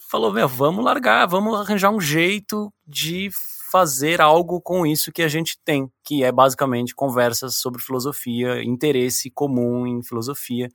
falou, 0.10 0.34
meu, 0.34 0.48
vamos 0.48 0.84
largar, 0.84 1.28
vamos 1.28 1.54
arranjar 1.60 1.92
um 1.92 2.02
jeito 2.02 2.74
de 2.88 3.30
fazer 3.72 4.20
algo 4.20 4.60
com 4.60 4.84
isso 4.84 5.12
que 5.12 5.22
a 5.22 5.28
gente 5.28 5.60
tem, 5.64 5.88
que 6.04 6.24
é 6.24 6.32
basicamente 6.32 6.96
conversas 6.96 7.58
sobre 7.58 7.80
filosofia, 7.80 8.64
interesse 8.64 9.30
comum 9.30 9.86
em 9.86 10.02
filosofia. 10.02 10.70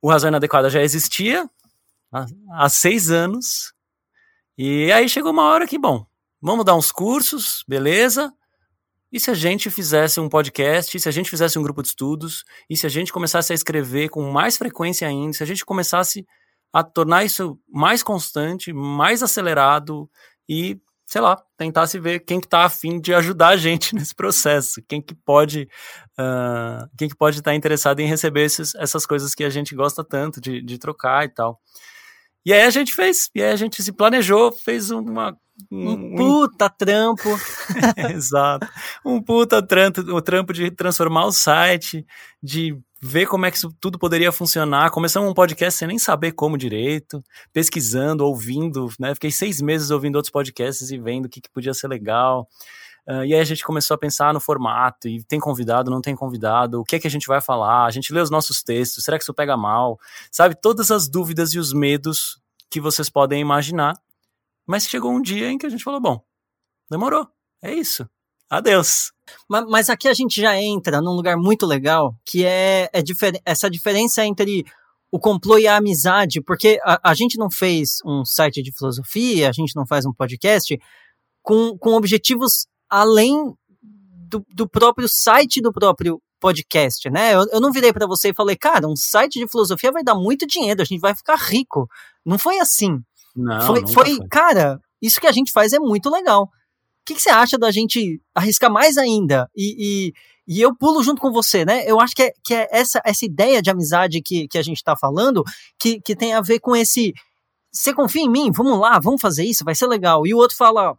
O 0.00 0.08
Razão 0.08 0.28
Inadequada 0.28 0.70
já 0.70 0.80
existia, 0.82 1.46
há, 2.52 2.68
seis 2.70 3.10
anos. 3.10 3.74
E 4.56 4.90
aí 4.90 5.10
chegou 5.10 5.30
uma 5.30 5.44
hora 5.44 5.66
que, 5.66 5.78
bom, 5.78 6.06
vamos 6.40 6.64
dar 6.64 6.74
uns 6.74 6.90
cursos, 6.90 7.62
beleza? 7.68 8.32
E 9.12 9.20
se 9.20 9.30
a 9.30 9.34
gente 9.34 9.70
fizesse 9.70 10.18
um 10.20 10.28
podcast, 10.30 10.96
e 10.96 11.00
se 11.00 11.06
a 11.06 11.12
gente 11.12 11.28
fizesse 11.28 11.58
um 11.58 11.62
grupo 11.62 11.82
de 11.82 11.88
estudos, 11.88 12.44
e 12.68 12.78
se 12.78 12.86
a 12.86 12.88
gente 12.88 13.12
começasse 13.12 13.52
a 13.52 13.54
escrever 13.54 14.08
com 14.08 14.22
mais 14.30 14.56
frequência 14.56 15.06
ainda, 15.06 15.34
se 15.34 15.42
a 15.42 15.46
gente 15.46 15.66
começasse 15.66 16.26
a 16.72 16.82
tornar 16.82 17.24
isso 17.24 17.58
mais 17.68 18.02
constante, 18.02 18.72
mais 18.72 19.22
acelerado 19.22 20.08
e, 20.48 20.78
sei 21.06 21.20
lá, 21.20 21.42
tentasse 21.56 21.98
ver 21.98 22.20
quem 22.20 22.40
que 22.40 22.48
tá 22.48 22.64
afim 22.64 23.00
de 23.00 23.14
ajudar 23.14 23.48
a 23.48 23.56
gente 23.56 23.94
nesse 23.96 24.14
processo, 24.14 24.82
quem 24.88 25.00
que 25.00 25.14
pode 25.14 25.68
uh, 26.18 26.88
quem 26.96 27.08
que 27.08 27.16
pode 27.16 27.38
estar 27.38 27.52
tá 27.52 27.54
interessado 27.54 28.00
em 28.00 28.06
receber 28.06 28.44
esses, 28.44 28.74
essas 28.74 29.06
coisas 29.06 29.34
que 29.34 29.44
a 29.44 29.50
gente 29.50 29.74
gosta 29.74 30.04
tanto 30.04 30.40
de, 30.40 30.62
de 30.62 30.78
trocar 30.78 31.24
e 31.24 31.28
tal. 31.28 31.60
E 32.44 32.52
aí 32.52 32.62
a 32.62 32.70
gente 32.70 32.94
fez, 32.94 33.30
e 33.34 33.42
aí 33.42 33.52
a 33.52 33.56
gente 33.56 33.82
se 33.82 33.92
planejou, 33.92 34.50
fez 34.52 34.90
uma. 34.90 35.36
Um, 35.70 36.16
puta 36.16 36.70
trampo. 36.70 37.28
Exato. 38.14 38.66
Um 39.04 39.20
puta 39.20 39.60
trampo, 39.60 40.00
o 40.00 40.22
trampo 40.22 40.52
de 40.52 40.70
transformar 40.70 41.26
o 41.26 41.32
site, 41.32 42.06
de 42.42 42.78
ver 43.00 43.26
como 43.26 43.46
é 43.46 43.50
que 43.50 43.56
isso 43.56 43.74
tudo 43.80 43.98
poderia 43.98 44.32
funcionar. 44.32 44.90
Começamos 44.90 45.30
um 45.30 45.34
podcast 45.34 45.78
sem 45.78 45.88
nem 45.88 45.98
saber 45.98 46.32
como 46.32 46.58
direito, 46.58 47.22
pesquisando, 47.52 48.24
ouvindo, 48.24 48.88
né? 48.98 49.14
Fiquei 49.14 49.30
seis 49.30 49.60
meses 49.60 49.90
ouvindo 49.90 50.16
outros 50.16 50.30
podcasts 50.30 50.90
e 50.90 50.98
vendo 50.98 51.26
o 51.26 51.28
que, 51.28 51.40
que 51.40 51.50
podia 51.50 51.74
ser 51.74 51.88
legal. 51.88 52.48
Uh, 53.08 53.24
e 53.24 53.34
aí 53.34 53.40
a 53.40 53.44
gente 53.44 53.64
começou 53.64 53.94
a 53.94 53.98
pensar 53.98 54.34
no 54.34 54.40
formato, 54.40 55.08
e 55.08 55.24
tem 55.24 55.40
convidado, 55.40 55.90
não 55.90 56.02
tem 56.02 56.14
convidado, 56.14 56.78
o 56.78 56.84
que 56.84 56.96
é 56.96 56.98
que 56.98 57.06
a 57.06 57.10
gente 57.10 57.26
vai 57.26 57.40
falar, 57.40 57.86
a 57.86 57.90
gente 57.90 58.12
lê 58.12 58.20
os 58.20 58.28
nossos 58.28 58.62
textos, 58.62 59.02
será 59.02 59.16
que 59.16 59.22
isso 59.22 59.32
pega 59.32 59.56
mal? 59.56 59.98
Sabe, 60.30 60.54
todas 60.54 60.90
as 60.90 61.08
dúvidas 61.08 61.54
e 61.54 61.58
os 61.58 61.72
medos 61.72 62.38
que 62.70 62.82
vocês 62.82 63.08
podem 63.08 63.40
imaginar. 63.40 63.94
Mas 64.68 64.86
chegou 64.86 65.10
um 65.10 65.22
dia 65.22 65.50
em 65.50 65.56
que 65.56 65.64
a 65.64 65.70
gente 65.70 65.82
falou, 65.82 65.98
bom, 65.98 66.20
demorou, 66.90 67.26
é 67.62 67.74
isso, 67.74 68.06
adeus. 68.50 69.12
Mas, 69.48 69.64
mas 69.66 69.90
aqui 69.90 70.06
a 70.06 70.12
gente 70.12 70.38
já 70.40 70.60
entra 70.60 71.00
num 71.00 71.14
lugar 71.14 71.38
muito 71.38 71.64
legal, 71.64 72.14
que 72.22 72.44
é, 72.44 72.90
é 72.92 73.00
difer 73.00 73.40
essa 73.46 73.70
diferença 73.70 74.22
entre 74.26 74.66
o 75.10 75.18
complô 75.18 75.56
e 75.56 75.66
a 75.66 75.76
amizade, 75.76 76.42
porque 76.42 76.78
a, 76.84 77.10
a 77.10 77.14
gente 77.14 77.38
não 77.38 77.50
fez 77.50 78.00
um 78.04 78.26
site 78.26 78.62
de 78.62 78.70
filosofia, 78.70 79.48
a 79.48 79.52
gente 79.52 79.74
não 79.74 79.86
faz 79.86 80.04
um 80.04 80.12
podcast 80.12 80.78
com, 81.42 81.76
com 81.78 81.94
objetivos 81.94 82.66
além 82.90 83.54
do, 84.28 84.44
do 84.50 84.68
próprio 84.68 85.08
site 85.08 85.62
do 85.62 85.72
próprio 85.72 86.20
podcast, 86.38 87.08
né? 87.10 87.34
Eu, 87.34 87.46
eu 87.52 87.60
não 87.60 87.72
virei 87.72 87.90
para 87.90 88.06
você 88.06 88.28
e 88.28 88.34
falei, 88.34 88.54
cara, 88.54 88.86
um 88.86 88.94
site 88.94 89.38
de 89.38 89.48
filosofia 89.48 89.90
vai 89.90 90.04
dar 90.04 90.14
muito 90.14 90.46
dinheiro, 90.46 90.82
a 90.82 90.84
gente 90.84 91.00
vai 91.00 91.14
ficar 91.14 91.36
rico. 91.36 91.88
Não 92.24 92.38
foi 92.38 92.58
assim. 92.58 93.02
Não, 93.34 93.66
foi, 93.66 93.86
foi, 93.86 94.16
foi. 94.16 94.28
cara, 94.28 94.80
isso 95.00 95.20
que 95.20 95.26
a 95.26 95.32
gente 95.32 95.52
faz 95.52 95.72
é 95.72 95.78
muito 95.78 96.10
legal. 96.10 96.44
O 96.44 96.48
que, 97.04 97.14
que 97.14 97.22
você 97.22 97.30
acha 97.30 97.56
da 97.56 97.70
gente 97.70 98.20
arriscar 98.34 98.70
mais 98.70 98.98
ainda? 98.98 99.48
E, 99.56 100.12
e, 100.46 100.56
e, 100.56 100.60
eu 100.60 100.76
pulo 100.76 101.02
junto 101.02 101.20
com 101.20 101.32
você, 101.32 101.64
né? 101.64 101.84
Eu 101.86 102.00
acho 102.00 102.14
que 102.14 102.22
é, 102.22 102.32
que 102.44 102.54
é 102.54 102.68
essa, 102.70 103.00
essa 103.04 103.24
ideia 103.24 103.62
de 103.62 103.70
amizade 103.70 104.20
que, 104.20 104.46
que 104.48 104.58
a 104.58 104.62
gente 104.62 104.82
tá 104.82 104.94
falando 104.96 105.42
que, 105.78 106.00
que 106.00 106.14
tem 106.14 106.34
a 106.34 106.40
ver 106.40 106.60
com 106.60 106.76
esse. 106.76 107.14
Você 107.72 107.94
confia 107.94 108.22
em 108.22 108.30
mim? 108.30 108.50
Vamos 108.50 108.78
lá, 108.78 108.98
vamos 108.98 109.20
fazer 109.20 109.44
isso, 109.44 109.64
vai 109.64 109.74
ser 109.74 109.86
legal. 109.86 110.26
E 110.26 110.34
o 110.34 110.38
outro 110.38 110.56
fala, 110.56 110.96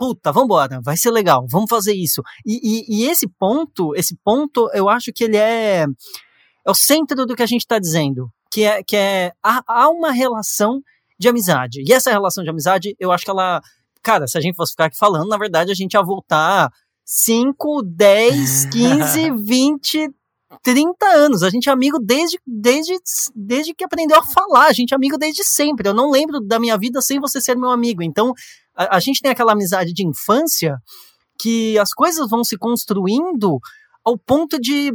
puta, 0.00 0.32
vambora, 0.32 0.80
vai 0.82 0.96
ser 0.96 1.10
legal, 1.10 1.46
vamos 1.46 1.68
fazer 1.68 1.92
isso. 1.92 2.22
E, 2.46 2.58
e, 2.62 3.02
e, 3.04 3.06
esse 3.10 3.28
ponto, 3.28 3.94
esse 3.94 4.16
ponto, 4.24 4.70
eu 4.72 4.88
acho 4.88 5.12
que 5.12 5.24
ele 5.24 5.36
é, 5.36 5.84
é 6.66 6.70
o 6.70 6.74
centro 6.74 7.26
do 7.26 7.36
que 7.36 7.42
a 7.42 7.46
gente 7.46 7.60
está 7.60 7.78
dizendo, 7.78 8.30
que 8.50 8.64
é, 8.64 8.82
que 8.82 8.96
é 8.96 9.32
há, 9.42 9.62
há, 9.66 9.90
uma 9.90 10.10
relação 10.10 10.80
de 11.20 11.28
amizade. 11.28 11.82
E 11.86 11.92
essa 11.92 12.10
relação 12.10 12.42
de 12.42 12.48
amizade, 12.48 12.96
eu 12.98 13.12
acho 13.12 13.24
que 13.26 13.30
ela, 13.30 13.60
cara, 14.02 14.26
se 14.26 14.38
a 14.38 14.40
gente 14.40 14.56
fosse 14.56 14.72
ficar 14.72 14.86
aqui 14.86 14.96
falando, 14.96 15.28
na 15.28 15.36
verdade 15.36 15.70
a 15.70 15.74
gente 15.74 15.92
ia 15.92 16.02
voltar 16.02 16.70
5, 17.04 17.82
10, 17.82 18.66
15, 18.72 19.30
20, 19.44 20.10
30 20.62 21.06
anos. 21.06 21.42
A 21.42 21.50
gente 21.50 21.68
é 21.68 21.72
amigo 21.72 21.98
desde, 21.98 22.38
desde, 22.46 22.96
desde 23.36 23.74
que 23.74 23.84
aprendeu 23.84 24.18
a 24.18 24.24
falar. 24.24 24.68
A 24.68 24.72
gente 24.72 24.92
é 24.92 24.96
amigo 24.96 25.18
desde 25.18 25.44
sempre. 25.44 25.86
Eu 25.86 25.94
não 25.94 26.10
lembro 26.10 26.40
da 26.40 26.58
minha 26.58 26.78
vida 26.78 27.02
sem 27.02 27.20
você 27.20 27.38
ser 27.38 27.54
meu 27.54 27.70
amigo. 27.70 28.02
Então, 28.02 28.32
a, 28.74 28.96
a 28.96 29.00
gente 29.00 29.20
tem 29.20 29.30
aquela 29.30 29.52
amizade 29.52 29.92
de 29.92 30.06
infância 30.06 30.78
que 31.38 31.78
as 31.78 31.92
coisas 31.92 32.30
vão 32.30 32.42
se 32.42 32.56
construindo 32.56 33.58
ao 34.02 34.16
ponto 34.16 34.58
de 34.58 34.90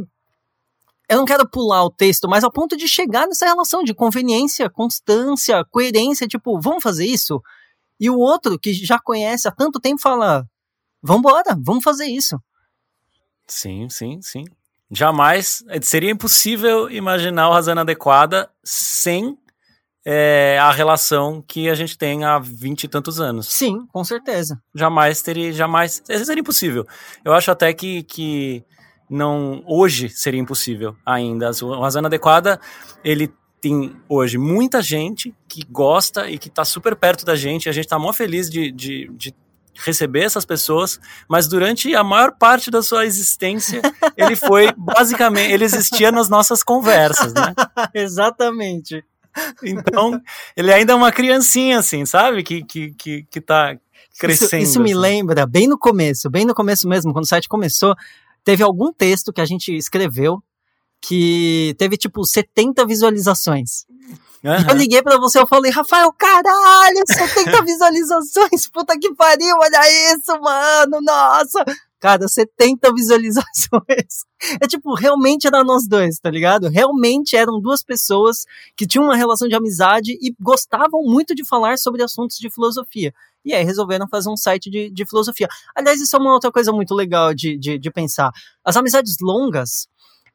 eu 1.08 1.18
não 1.18 1.24
quero 1.24 1.48
pular 1.48 1.84
o 1.84 1.90
texto, 1.90 2.28
mas 2.28 2.42
ao 2.42 2.50
ponto 2.50 2.76
de 2.76 2.88
chegar 2.88 3.26
nessa 3.26 3.46
relação 3.46 3.84
de 3.84 3.94
conveniência, 3.94 4.68
constância, 4.68 5.64
coerência, 5.70 6.26
tipo, 6.26 6.60
vamos 6.60 6.82
fazer 6.82 7.06
isso? 7.06 7.40
E 7.98 8.10
o 8.10 8.18
outro, 8.18 8.58
que 8.58 8.72
já 8.72 8.98
conhece 8.98 9.48
há 9.48 9.52
tanto 9.52 9.80
tempo, 9.80 10.00
fala: 10.00 10.46
vambora, 11.02 11.56
vamos 11.58 11.84
fazer 11.84 12.06
isso. 12.06 12.40
Sim, 13.46 13.88
sim, 13.88 14.20
sim. 14.20 14.44
Jamais 14.90 15.64
seria 15.82 16.10
impossível 16.10 16.90
imaginar 16.90 17.48
o 17.48 17.52
Razão 17.52 17.78
Adequada 17.78 18.50
sem 18.62 19.36
é, 20.04 20.56
a 20.60 20.70
relação 20.70 21.42
que 21.42 21.68
a 21.68 21.74
gente 21.74 21.98
tem 21.98 22.24
há 22.24 22.38
vinte 22.38 22.84
e 22.84 22.88
tantos 22.88 23.20
anos. 23.20 23.48
Sim, 23.48 23.86
com 23.92 24.04
certeza. 24.04 24.62
Jamais 24.72 25.20
teria, 25.22 25.52
jamais, 25.52 26.00
seria 26.04 26.40
impossível. 26.40 26.86
Eu 27.24 27.32
acho 27.32 27.50
até 27.50 27.72
que, 27.72 28.04
que 28.04 28.64
não 29.08 29.62
hoje 29.66 30.08
seria 30.08 30.40
impossível 30.40 30.96
ainda. 31.04 31.50
O 31.62 31.80
Razão 31.80 32.00
Inadequada, 32.00 32.60
ele 33.04 33.32
tem 33.60 33.96
hoje 34.08 34.38
muita 34.38 34.82
gente 34.82 35.34
que 35.48 35.64
gosta 35.64 36.30
e 36.30 36.38
que 36.38 36.48
está 36.48 36.64
super 36.64 36.94
perto 36.94 37.24
da 37.24 37.34
gente. 37.34 37.68
A 37.68 37.72
gente 37.72 37.84
está 37.84 37.98
mó 37.98 38.12
feliz 38.12 38.50
de, 38.50 38.70
de, 38.70 39.08
de 39.12 39.34
receber 39.74 40.24
essas 40.24 40.44
pessoas, 40.44 41.00
mas 41.28 41.48
durante 41.48 41.94
a 41.94 42.04
maior 42.04 42.32
parte 42.32 42.70
da 42.70 42.82
sua 42.82 43.06
existência, 43.06 43.80
ele 44.16 44.36
foi 44.36 44.72
basicamente, 44.76 45.52
ele 45.52 45.64
existia 45.64 46.10
nas 46.10 46.28
nossas 46.28 46.62
conversas, 46.62 47.32
né? 47.32 47.54
Exatamente. 47.94 49.04
Então, 49.62 50.20
ele 50.56 50.72
ainda 50.72 50.92
é 50.92 50.96
uma 50.96 51.12
criancinha, 51.12 51.78
assim, 51.78 52.06
sabe? 52.06 52.42
Que, 52.42 52.64
que, 52.64 52.94
que, 52.94 53.22
que 53.24 53.40
tá 53.40 53.76
crescendo. 54.18 54.62
Isso, 54.62 54.70
isso 54.70 54.80
me 54.80 54.92
assim. 54.92 55.00
lembra, 55.00 55.46
bem 55.46 55.66
no 55.68 55.78
começo, 55.78 56.30
bem 56.30 56.44
no 56.44 56.54
começo 56.54 56.88
mesmo, 56.88 57.12
quando 57.12 57.24
o 57.24 57.28
site 57.28 57.48
começou, 57.48 57.94
teve 58.46 58.62
algum 58.62 58.92
texto 58.92 59.32
que 59.32 59.40
a 59.40 59.44
gente 59.44 59.76
escreveu 59.76 60.40
que 61.02 61.74
teve 61.78 61.96
tipo 61.96 62.24
70 62.24 62.86
visualizações. 62.86 63.84
Uhum. 64.44 64.70
Eu 64.70 64.76
liguei 64.76 65.02
pra 65.02 65.18
você, 65.18 65.40
eu 65.40 65.48
falei, 65.48 65.72
Rafael, 65.72 66.12
caralho, 66.12 67.02
70 67.04 67.62
visualizações, 67.66 68.68
puta 68.72 68.96
que 68.96 69.12
pariu, 69.16 69.56
olha 69.58 70.14
isso, 70.14 70.40
mano, 70.40 71.00
nossa. 71.02 71.64
Cara, 72.00 72.28
70 72.28 72.92
visualizações. 72.92 74.26
É 74.60 74.66
tipo, 74.66 74.94
realmente 74.94 75.46
era 75.46 75.64
nós 75.64 75.88
dois, 75.88 76.18
tá 76.18 76.30
ligado? 76.30 76.68
Realmente 76.68 77.34
eram 77.34 77.58
duas 77.58 77.82
pessoas 77.82 78.44
que 78.76 78.86
tinham 78.86 79.06
uma 79.06 79.16
relação 79.16 79.48
de 79.48 79.54
amizade 79.54 80.12
e 80.12 80.34
gostavam 80.38 81.02
muito 81.02 81.34
de 81.34 81.42
falar 81.44 81.78
sobre 81.78 82.02
assuntos 82.02 82.36
de 82.36 82.50
filosofia. 82.50 83.14
E 83.42 83.54
aí 83.54 83.64
resolveram 83.64 84.06
fazer 84.08 84.28
um 84.28 84.36
site 84.36 84.68
de, 84.68 84.90
de 84.90 85.06
filosofia. 85.06 85.48
Aliás, 85.74 86.00
isso 86.00 86.14
é 86.14 86.18
uma 86.18 86.34
outra 86.34 86.52
coisa 86.52 86.70
muito 86.70 86.94
legal 86.94 87.32
de, 87.32 87.56
de, 87.56 87.78
de 87.78 87.90
pensar. 87.90 88.30
As 88.62 88.76
amizades 88.76 89.16
longas, 89.22 89.88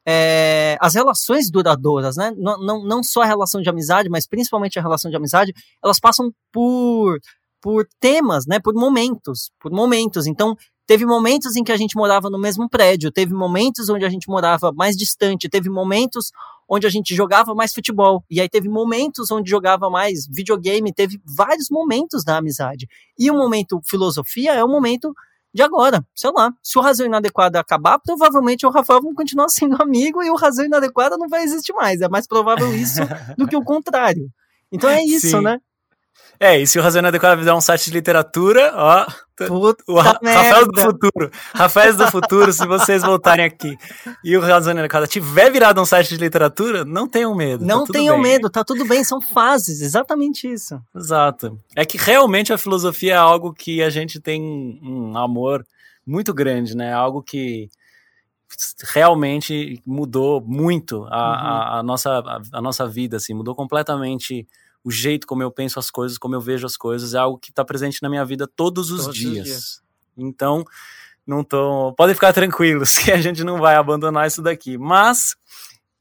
é, 0.04 0.76
as 0.80 0.94
relações 0.94 1.50
duradouras, 1.50 2.16
né? 2.16 2.32
Não, 2.36 2.58
não, 2.58 2.84
não 2.84 3.02
só 3.02 3.22
a 3.22 3.26
relação 3.26 3.62
de 3.62 3.70
amizade, 3.70 4.08
mas 4.08 4.26
principalmente 4.26 4.78
a 4.78 4.82
relação 4.82 5.10
de 5.10 5.16
amizade, 5.16 5.52
elas 5.82 6.00
passam 6.00 6.32
por, 6.50 7.20
por 7.60 7.86
temas, 8.00 8.46
né? 8.46 8.58
Por 8.58 8.74
momentos, 8.74 9.52
por 9.60 9.70
momentos. 9.70 10.26
Então, 10.26 10.56
teve 10.86 11.06
momentos 11.06 11.56
em 11.56 11.64
que 11.64 11.72
a 11.72 11.76
gente 11.76 11.96
morava 11.96 12.28
no 12.28 12.38
mesmo 12.38 12.68
prédio, 12.68 13.10
teve 13.10 13.34
momentos 13.34 13.88
onde 13.88 14.04
a 14.04 14.08
gente 14.08 14.28
morava 14.28 14.72
mais 14.72 14.96
distante, 14.96 15.48
teve 15.48 15.70
momentos 15.70 16.30
onde 16.68 16.86
a 16.86 16.90
gente 16.90 17.14
jogava 17.14 17.54
mais 17.54 17.74
futebol, 17.74 18.24
e 18.30 18.40
aí 18.40 18.48
teve 18.48 18.68
momentos 18.68 19.30
onde 19.30 19.50
jogava 19.50 19.90
mais 19.90 20.26
videogame, 20.26 20.92
teve 20.92 21.20
vários 21.24 21.68
momentos 21.70 22.24
da 22.24 22.38
amizade. 22.38 22.88
E 23.18 23.30
o 23.30 23.34
momento 23.34 23.80
filosofia 23.84 24.54
é 24.54 24.64
o 24.64 24.68
momento 24.68 25.12
de 25.54 25.62
agora, 25.62 26.02
sei 26.14 26.30
lá, 26.34 26.50
se 26.62 26.78
o 26.78 26.80
razão 26.80 27.04
inadequada 27.04 27.60
acabar, 27.60 27.98
provavelmente 27.98 28.64
o 28.64 28.70
Rafael 28.70 29.02
vai 29.02 29.12
continuar 29.12 29.48
sendo 29.50 29.80
amigo 29.82 30.22
e 30.22 30.30
o 30.30 30.36
razão 30.36 30.64
inadequada 30.64 31.18
não 31.18 31.28
vai 31.28 31.44
existir 31.44 31.74
mais. 31.74 32.00
É 32.00 32.08
mais 32.08 32.26
provável 32.26 32.74
isso 32.74 33.00
do 33.36 33.46
que 33.46 33.56
o 33.56 33.62
contrário. 33.62 34.30
Então 34.70 34.88
é 34.88 35.02
isso, 35.04 35.28
Sim. 35.28 35.42
né? 35.42 35.58
É, 36.40 36.58
e 36.58 36.66
se 36.66 36.76
o 36.78 36.82
Razão 36.82 36.98
Inadequada 37.00 37.36
virar 37.36 37.54
um 37.54 37.60
site 37.60 37.84
de 37.84 37.92
literatura, 37.92 38.72
ó, 38.74 39.06
Puta 39.46 39.82
o 39.88 39.94
Ra 39.98 40.12
Rafael 40.12 40.66
do 40.66 40.72
merda. 40.72 40.82
futuro, 40.82 41.30
Rafael 41.54 41.96
do 41.96 42.06
futuro, 42.10 42.52
se 42.52 42.66
vocês 42.66 43.02
voltarem 43.02 43.44
aqui 43.44 43.76
e 44.24 44.36
o 44.36 44.40
Razão 44.40 44.72
Inadequada 44.72 45.06
tiver 45.06 45.50
virado 45.50 45.80
um 45.80 45.84
site 45.84 46.08
de 46.10 46.16
literatura, 46.16 46.84
não 46.84 47.08
tenham 47.08 47.34
medo. 47.34 47.60
tá 47.60 47.66
Não 47.66 47.80
tudo 47.84 47.92
tenham 47.92 48.20
bem. 48.20 48.32
medo, 48.32 48.50
tá 48.50 48.64
tudo 48.64 48.84
bem, 48.84 49.02
são 49.04 49.20
fases, 49.20 49.80
exatamente 49.80 50.52
isso. 50.52 50.80
Exato. 50.94 51.58
É 51.76 51.84
que 51.84 51.96
realmente 51.96 52.52
a 52.52 52.58
filosofia 52.58 53.14
é 53.14 53.16
algo 53.16 53.52
que 53.52 53.80
a 53.82 53.90
gente 53.90 54.20
tem 54.20 54.42
um 54.82 55.16
amor 55.16 55.64
muito 56.06 56.34
grande, 56.34 56.76
né? 56.76 56.92
Algo 56.92 57.22
que 57.22 57.68
realmente 58.92 59.80
mudou 59.86 60.40
muito 60.40 61.04
a, 61.10 61.16
a- 61.16 61.78
a 61.78 61.82
nossa, 61.82 62.10
a, 62.18 62.40
a 62.52 62.60
nossa 62.60 62.86
vida, 62.86 63.16
assim, 63.16 63.34
mudou 63.34 63.54
completamente 63.54 64.46
o 64.84 64.90
jeito 64.90 65.26
como 65.26 65.42
eu 65.42 65.50
penso 65.50 65.78
as 65.78 65.90
coisas, 65.90 66.18
como 66.18 66.34
eu 66.34 66.40
vejo 66.40 66.66
as 66.66 66.76
coisas, 66.76 67.14
é 67.14 67.18
algo 67.18 67.38
que 67.38 67.50
está 67.50 67.64
presente 67.64 68.02
na 68.02 68.08
minha 68.08 68.24
vida 68.24 68.46
todos 68.46 68.90
os, 68.90 69.02
Todos 69.04 69.16
os 69.16 69.22
dias. 69.22 69.44
dias. 69.46 69.82
Então, 70.16 70.64
não 71.26 71.44
tô, 71.44 71.92
podem 71.96 72.14
ficar 72.14 72.32
tranquilos 72.32 72.98
que 72.98 73.12
a 73.12 73.20
gente 73.20 73.44
não 73.44 73.58
vai 73.58 73.76
abandonar 73.76 74.26
isso 74.26 74.42
daqui, 74.42 74.76
mas 74.76 75.36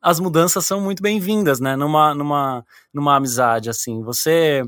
as 0.01 0.19
mudanças 0.19 0.65
são 0.65 0.81
muito 0.81 1.01
bem-vindas, 1.03 1.59
né? 1.59 1.75
Numa, 1.75 2.15
numa, 2.15 2.65
numa 2.93 3.15
amizade, 3.15 3.69
assim. 3.69 4.01
Você. 4.01 4.63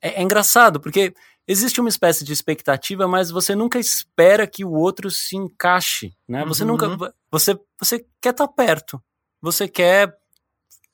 É, 0.00 0.20
é 0.20 0.22
engraçado, 0.22 0.78
porque 0.80 1.12
existe 1.48 1.80
uma 1.80 1.88
espécie 1.88 2.22
de 2.24 2.32
expectativa, 2.32 3.08
mas 3.08 3.30
você 3.32 3.56
nunca 3.56 3.78
espera 3.78 4.46
que 4.46 4.64
o 4.64 4.70
outro 4.72 5.10
se 5.10 5.36
encaixe, 5.36 6.14
né? 6.28 6.44
Você 6.44 6.62
Uhum. 6.62 6.68
nunca. 6.76 7.12
Você, 7.32 7.58
você 7.80 8.06
quer 8.20 8.30
estar 8.30 8.46
perto. 8.46 9.02
Você 9.42 9.66
quer 9.66 10.16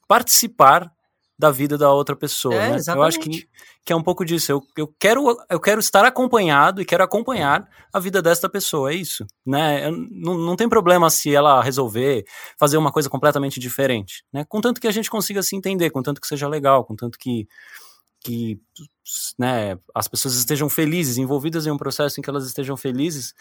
participar 0.09 0.91
da 1.39 1.51
vida 1.51 1.77
da 1.77 1.93
outra 1.93 2.17
pessoa, 2.17 2.55
É, 2.55 2.71
né? 2.71 2.79
Eu 2.89 3.03
acho 3.03 3.21
que, 3.21 3.47
que 3.85 3.93
é 3.93 3.97
um 3.97 4.03
pouco 4.03 4.25
disso. 4.25 4.51
Eu, 4.51 4.63
eu, 4.77 4.89
quero, 4.99 5.37
eu 5.51 5.61
quero 5.61 5.81
estar 5.81 6.05
acompanhado 6.05 6.81
e 6.81 6.85
quero 6.85 7.05
acompanhar 7.05 7.69
a 7.93 8.01
vida 8.01 8.23
desta 8.23 8.49
pessoa, 8.49 8.91
é 8.91 8.95
isso, 8.95 9.27
né? 9.45 9.87
Eu- 9.89 9.93
não, 10.11 10.35
não 10.39 10.57
tem 10.57 10.69
problema 10.69 11.11
se 11.11 11.35
ela 11.35 11.63
resolver 11.63 12.25
fazer 12.59 12.79
uma 12.79 12.91
coisa 12.91 13.11
completamente 13.11 13.61
diferente, 13.61 14.25
né? 14.33 14.45
Contanto 14.49 14.81
que 14.81 14.89
a 14.89 14.93
gente 14.93 15.11
consiga 15.11 15.43
se 15.43 15.55
entender, 15.55 15.91
contanto 15.91 16.21
que 16.21 16.27
seja 16.27 16.49
legal, 16.49 16.85
contanto 16.85 17.19
que 17.19 17.47
que 18.25 18.59
né, 19.39 19.79
as 19.95 20.09
pessoas 20.09 20.35
estejam 20.35 20.69
felizes, 20.69 21.17
envolvidas 21.17 21.65
em 21.67 21.71
um 21.71 21.77
processo 21.79 22.19
em 22.19 22.23
que 22.23 22.29
elas 22.29 22.45
estejam 22.45 22.77
felizes, 22.77 23.33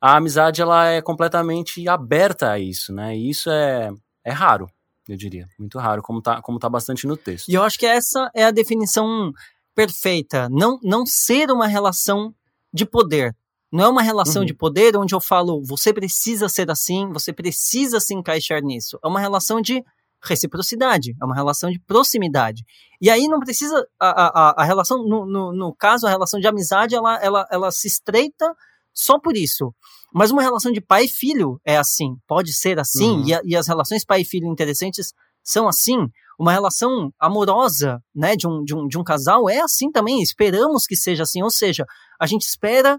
a 0.00 0.16
amizade 0.16 0.60
ela 0.60 0.86
é 0.88 1.00
completamente 1.00 1.88
aberta 1.88 2.50
a 2.50 2.58
isso, 2.58 2.92
né? 2.92 3.16
E 3.16 3.30
isso 3.30 3.48
é, 3.50 3.90
é 4.24 4.32
raro, 4.32 4.68
eu 5.08 5.16
diria, 5.16 5.46
muito 5.58 5.78
raro, 5.78 6.02
como 6.02 6.20
tá, 6.20 6.40
como 6.42 6.58
tá 6.58 6.68
bastante 6.68 7.06
no 7.06 7.16
texto. 7.16 7.48
E 7.48 7.54
eu 7.54 7.62
acho 7.62 7.78
que 7.78 7.86
essa 7.86 8.30
é 8.34 8.44
a 8.44 8.50
definição 8.50 9.32
perfeita. 9.74 10.48
Não, 10.50 10.78
não 10.82 11.04
ser 11.04 11.50
uma 11.50 11.66
relação 11.66 12.34
de 12.72 12.84
poder. 12.86 13.34
Não 13.70 13.84
é 13.84 13.88
uma 13.88 14.02
relação 14.02 14.42
Uhum. 14.42 14.46
de 14.46 14.54
poder 14.54 14.96
onde 14.96 15.14
eu 15.14 15.20
falo, 15.20 15.62
você 15.64 15.92
precisa 15.92 16.48
ser 16.48 16.70
assim, 16.70 17.12
você 17.12 17.32
precisa 17.32 18.00
se 18.00 18.14
encaixar 18.14 18.62
nisso. 18.62 18.98
É 19.04 19.08
uma 19.08 19.20
relação 19.20 19.60
de 19.60 19.82
reciprocidade, 20.22 21.14
é 21.20 21.24
uma 21.24 21.34
relação 21.34 21.70
de 21.70 21.78
proximidade. 21.80 22.64
E 23.00 23.10
aí 23.10 23.28
não 23.28 23.38
precisa. 23.38 23.86
A, 24.00 24.08
a, 24.08 24.62
a 24.62 24.64
relação, 24.64 24.98
no, 25.06 25.26
no, 25.26 25.52
no 25.52 25.74
caso, 25.74 26.06
a 26.06 26.10
relação 26.10 26.40
de 26.40 26.46
amizade, 26.46 26.94
ela, 26.94 27.16
ela, 27.22 27.46
ela 27.50 27.70
se 27.70 27.86
estreita 27.86 28.54
só 28.94 29.18
por 29.18 29.36
isso. 29.36 29.74
Mas 30.16 30.30
uma 30.30 30.40
relação 30.42 30.72
de 30.72 30.80
pai 30.80 31.04
e 31.04 31.08
filho 31.08 31.60
é 31.64 31.76
assim, 31.76 32.16
pode 32.26 32.52
ser 32.54 32.78
assim, 32.80 33.10
Uhum. 33.18 33.26
e, 33.26 33.34
a- 33.34 33.40
e 33.44 33.54
as 33.56 33.66
relações 33.68 34.04
pai 34.04 34.22
e 34.22 34.24
filho 34.24 34.46
interessantes 34.50 35.12
são 35.44 35.68
assim. 35.68 35.96
Uma 36.38 36.52
relação 36.52 37.10
amorosa, 37.20 38.00
né, 38.14 38.34
de 38.34 38.46
um, 38.48 38.64
de, 38.64 38.74
um, 38.74 38.86
de 38.88 38.98
um 38.98 39.04
casal 39.04 39.48
é 39.48 39.60
assim 39.60 39.90
também. 39.90 40.22
Esperamos 40.22 40.86
que 40.86 40.96
seja 40.96 41.22
assim, 41.22 41.42
ou 41.42 41.50
seja, 41.50 41.84
a 42.20 42.26
gente 42.26 42.42
espera, 42.46 42.98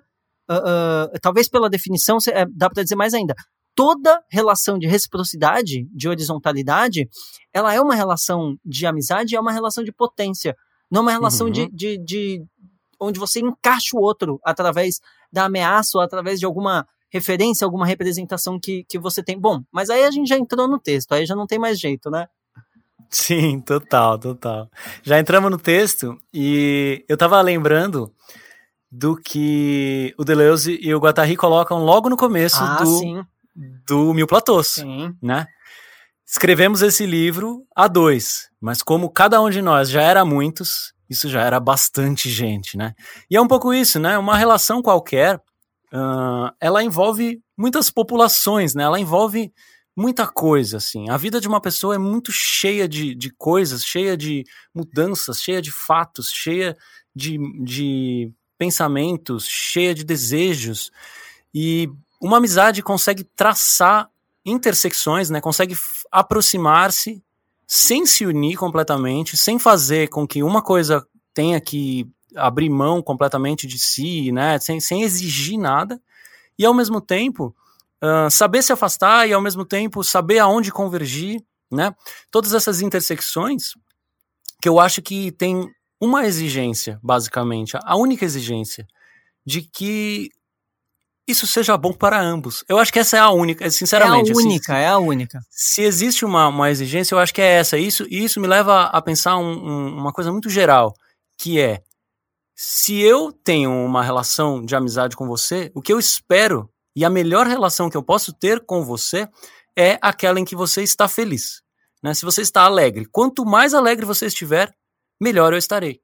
ah, 0.50 1.08
ah, 1.14 1.20
talvez 1.22 1.50
pela 1.50 1.70
definição, 1.70 2.18
é, 2.30 2.46
dá 2.56 2.70
para 2.70 2.84
dizer 2.84 2.96
mais 2.96 3.14
ainda. 3.14 3.34
Toda 3.76 4.24
relação 4.32 4.78
de 4.80 4.88
reciprocidade, 4.88 5.88
de 5.94 6.08
horizontalidade, 6.10 7.08
ela 7.54 7.74
é 7.74 7.82
uma 7.82 7.96
relação 7.96 8.56
de 8.66 8.86
amizade, 8.86 9.36
é 9.36 9.40
uma 9.40 9.52
relação 9.52 9.84
de 9.84 9.92
potência. 9.92 10.56
Não 10.90 11.02
é 11.02 11.04
uma 11.04 11.12
relação 11.12 11.48
Uhum. 11.48 11.54
de, 11.54 11.68
de, 11.72 11.98
de 12.04 12.44
onde 13.00 13.20
você 13.20 13.40
encaixa 13.40 13.96
o 13.96 14.02
outro 14.02 14.40
através 14.44 15.00
da 15.32 15.46
ameaça 15.46 15.98
ou 15.98 16.02
através 16.04 16.40
de 16.40 16.46
alguma 16.46 16.88
referência, 17.10 17.66
alguma 17.66 17.86
representação 17.86 18.60
que, 18.60 18.84
que 18.90 19.00
você 19.00 19.24
tem. 19.24 19.40
Bom, 19.40 19.62
mas 19.72 19.90
aí 19.90 20.04
a 20.04 20.12
gente 20.12 20.28
já 20.28 20.38
entrou 20.38 20.68
no 20.68 20.80
texto, 20.80 21.14
aí 21.14 21.26
já 21.26 21.36
não 21.36 21.48
tem 21.48 21.60
mais 21.60 21.80
jeito, 21.80 22.10
né? 22.10 22.28
Sim, 23.10 23.62
total, 23.62 24.18
total. 24.18 24.70
Já 25.04 25.20
entramos 25.20 25.50
no 25.50 25.58
texto 25.58 26.18
e 26.34 27.06
eu 27.08 27.18
tava 27.18 27.40
lembrando 27.42 28.12
do 28.92 29.16
que 29.16 30.14
o 30.18 30.24
Deleuze 30.24 30.78
e 30.82 30.94
o 30.94 31.00
Guattari 31.00 31.36
colocam 31.36 31.84
logo 31.84 32.10
no 32.10 32.18
começo 32.18 32.62
ah, 32.62 32.78
do, 32.78 33.00
sim, 33.00 33.22
do 33.86 34.14
Mil 34.14 34.28
Platôs. 34.28 34.68
sim. 34.68 35.14
né? 35.22 35.48
Escrevemos 36.26 36.82
esse 36.82 37.06
livro 37.06 37.66
a 37.74 37.88
dois, 37.88 38.50
mas 38.60 38.84
como 38.84 39.10
cada 39.10 39.42
um 39.42 39.50
de 39.50 39.62
nós 39.62 39.90
já 39.90 40.02
era 40.02 40.26
muitos, 40.26 40.94
isso 41.10 41.30
já 41.30 41.42
era 41.42 41.58
bastante 41.58 42.30
gente, 42.30 42.76
né? 42.76 42.94
E 43.32 43.38
é 43.38 43.42
um 43.42 43.48
pouco 43.48 43.74
isso, 43.74 43.98
né? 43.98 44.18
Uma 44.18 44.38
relação 44.38 44.82
qualquer, 44.82 45.42
ah, 45.92 46.54
ela 46.60 46.84
envolve 46.84 47.42
muitas 47.58 47.90
populações, 47.90 48.76
né? 48.76 48.84
Ela 48.84 49.00
envolve 49.00 49.52
muita 49.96 50.28
coisa, 50.28 50.78
assim. 50.78 51.10
A 51.10 51.18
vida 51.18 51.42
de 51.42 51.48
uma 51.48 51.60
pessoa 51.60 51.96
é 51.96 51.98
muito 51.98 52.32
cheia 52.32 52.88
de, 52.88 53.16
de 53.16 53.32
coisas, 53.32 53.84
cheia 53.84 54.16
de 54.16 54.44
mudanças, 54.74 55.42
cheia 55.42 55.62
de 55.62 55.72
fatos, 55.72 56.30
cheia 56.30 56.78
de, 57.16 57.38
de 57.64 58.32
pensamentos, 58.58 59.48
cheia 59.48 59.96
de 59.96 60.04
desejos. 60.04 60.92
E 61.54 61.90
uma 62.22 62.38
amizade 62.38 62.84
consegue 62.84 63.24
traçar 63.24 64.10
intersecções, 64.46 65.30
né? 65.30 65.42
Consegue 65.42 65.76
aproximar-se 66.12 67.22
sem 67.66 68.06
se 68.06 68.26
unir 68.26 68.56
completamente, 68.56 69.36
sem 69.36 69.60
fazer 69.60 70.10
com 70.10 70.26
que 70.28 70.42
uma 70.42 70.62
coisa 70.62 71.06
tenha 71.34 71.60
que 71.60 72.08
abrir 72.38 72.70
mão 72.70 73.02
completamente 73.02 73.68
de 73.68 73.80
si, 73.80 74.32
né? 74.32 74.60
Sem, 74.60 74.80
sem 74.80 75.04
exigir 75.04 75.58
nada. 75.58 76.02
E 76.58 76.66
ao 76.66 76.74
mesmo 76.74 77.02
tempo 77.02 77.56
uh, 78.04 78.30
saber 78.30 78.64
se 78.64 78.74
afastar 78.74 79.28
e 79.28 79.34
ao 79.34 79.42
mesmo 79.42 79.66
tempo 79.66 80.04
saber 80.04 80.40
aonde 80.40 80.72
convergir, 80.72 81.42
né? 81.72 81.94
Todas 82.32 82.54
essas 82.54 82.82
intersecções 82.82 83.74
que 84.62 84.70
eu 84.70 84.80
acho 84.80 85.02
que 85.02 85.32
tem 85.32 85.70
uma 86.00 86.26
exigência, 86.26 87.00
basicamente, 87.04 87.78
a 87.84 87.96
única 87.96 88.26
exigência 88.26 88.88
de 89.46 89.62
que 89.62 90.30
isso 91.28 91.46
seja 91.46 91.76
bom 91.76 91.92
para 91.92 92.20
ambos. 92.22 92.64
Eu 92.70 92.80
acho 92.80 92.92
que 92.92 93.00
essa 93.00 93.18
é 93.18 93.20
a 93.20 93.30
única, 93.30 93.70
sinceramente. 93.70 94.30
É 94.30 94.34
a 94.34 94.38
única, 94.38 94.74
assim, 94.74 94.82
é 94.82 94.88
a 94.88 94.98
única. 94.98 95.40
Se 95.50 95.82
existe 95.82 96.24
uma, 96.24 96.48
uma 96.48 96.72
exigência, 96.72 97.14
eu 97.14 97.20
acho 97.20 97.34
que 97.34 97.42
é 97.42 97.60
essa. 97.60 97.78
Isso, 97.78 98.06
e 98.10 98.24
isso 98.24 98.40
me 98.40 98.48
leva 98.48 98.84
a 98.84 99.02
pensar 99.02 99.38
um, 99.38 99.52
um, 99.52 99.98
uma 99.98 100.14
coisa 100.14 100.32
muito 100.32 100.50
geral, 100.50 100.94
que 101.38 101.60
é 101.60 101.82
se 102.60 103.00
eu 103.00 103.32
tenho 103.32 103.72
uma 103.72 104.02
relação 104.02 104.66
de 104.66 104.76
amizade 104.76 105.16
com 105.16 105.28
você, 105.28 105.72
o 105.76 105.82
que 105.82 105.94
eu 105.94 106.00
espero 106.00 106.68
e 106.96 107.06
a 107.06 107.10
melhor 107.10 107.46
relação 107.46 107.88
que 107.88 107.96
eu 107.96 108.02
posso 108.02 108.34
ter 108.34 108.66
com 108.66 108.84
você 108.84 109.30
é 109.78 110.00
aquela 110.02 110.40
em 110.40 110.44
que 110.44 110.56
você 110.56 110.82
está 110.82 111.08
feliz. 111.08 111.62
Né? 112.02 112.16
Se 112.16 112.26
você 112.26 112.42
está 112.42 112.64
alegre. 112.64 113.06
Quanto 113.06 113.46
mais 113.46 113.76
alegre 113.76 114.08
você 114.08 114.26
estiver, 114.26 114.74
melhor 115.22 115.54
eu 115.54 115.60
estarei. 115.60 116.02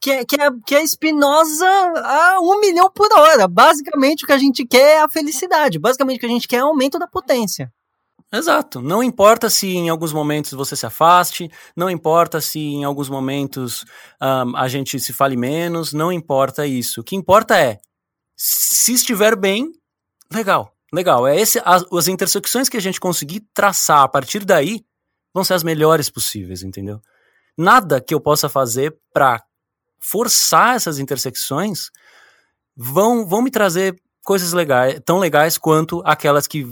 Que 0.00 0.12
é, 0.12 0.24
que, 0.24 0.40
é, 0.40 0.48
que 0.66 0.74
é 0.74 0.86
Spinoza 0.86 1.68
a 1.68 2.40
um 2.40 2.58
milhão 2.58 2.90
por 2.90 3.12
hora. 3.18 3.46
Basicamente, 3.46 4.24
o 4.24 4.26
que 4.26 4.32
a 4.32 4.38
gente 4.38 4.66
quer 4.66 4.96
é 4.96 5.00
a 5.02 5.08
felicidade. 5.10 5.78
Basicamente, 5.78 6.16
o 6.16 6.20
que 6.20 6.26
a 6.26 6.30
gente 6.30 6.48
quer 6.48 6.56
é 6.56 6.60
aumento 6.60 6.98
da 6.98 7.06
potência. 7.06 7.70
Exato. 8.32 8.82
Não 8.82 9.02
importa 9.02 9.48
se 9.48 9.68
em 9.68 9.88
alguns 9.88 10.12
momentos 10.12 10.52
você 10.52 10.74
se 10.74 10.84
afaste, 10.84 11.50
não 11.76 11.88
importa 11.88 12.40
se 12.40 12.58
em 12.58 12.84
alguns 12.84 13.08
momentos 13.08 13.84
um, 14.20 14.56
a 14.56 14.66
gente 14.68 14.98
se 14.98 15.12
fale 15.12 15.36
menos, 15.36 15.92
não 15.92 16.12
importa 16.12 16.66
isso. 16.66 17.00
O 17.00 17.04
que 17.04 17.14
importa 17.14 17.56
é, 17.56 17.78
se 18.36 18.92
estiver 18.92 19.36
bem, 19.36 19.72
legal, 20.32 20.72
legal. 20.92 21.26
É 21.26 21.40
esse, 21.40 21.60
as, 21.64 21.84
as 21.90 22.08
intersecções 22.08 22.68
que 22.68 22.76
a 22.76 22.80
gente 22.80 23.00
conseguir 23.00 23.46
traçar 23.54 24.02
a 24.02 24.08
partir 24.08 24.44
daí 24.44 24.84
vão 25.32 25.44
ser 25.44 25.54
as 25.54 25.62
melhores 25.62 26.10
possíveis, 26.10 26.62
entendeu? 26.62 27.00
Nada 27.56 28.00
que 28.00 28.12
eu 28.12 28.20
possa 28.20 28.48
fazer 28.48 28.96
para 29.12 29.42
forçar 30.00 30.76
essas 30.76 30.98
intersecções 30.98 31.90
vão, 32.76 33.26
vão 33.26 33.40
me 33.40 33.50
trazer 33.50 33.96
coisas 34.22 34.52
legais, 34.52 35.00
tão 35.04 35.18
legais 35.18 35.56
quanto 35.56 36.02
aquelas 36.04 36.46
que 36.46 36.66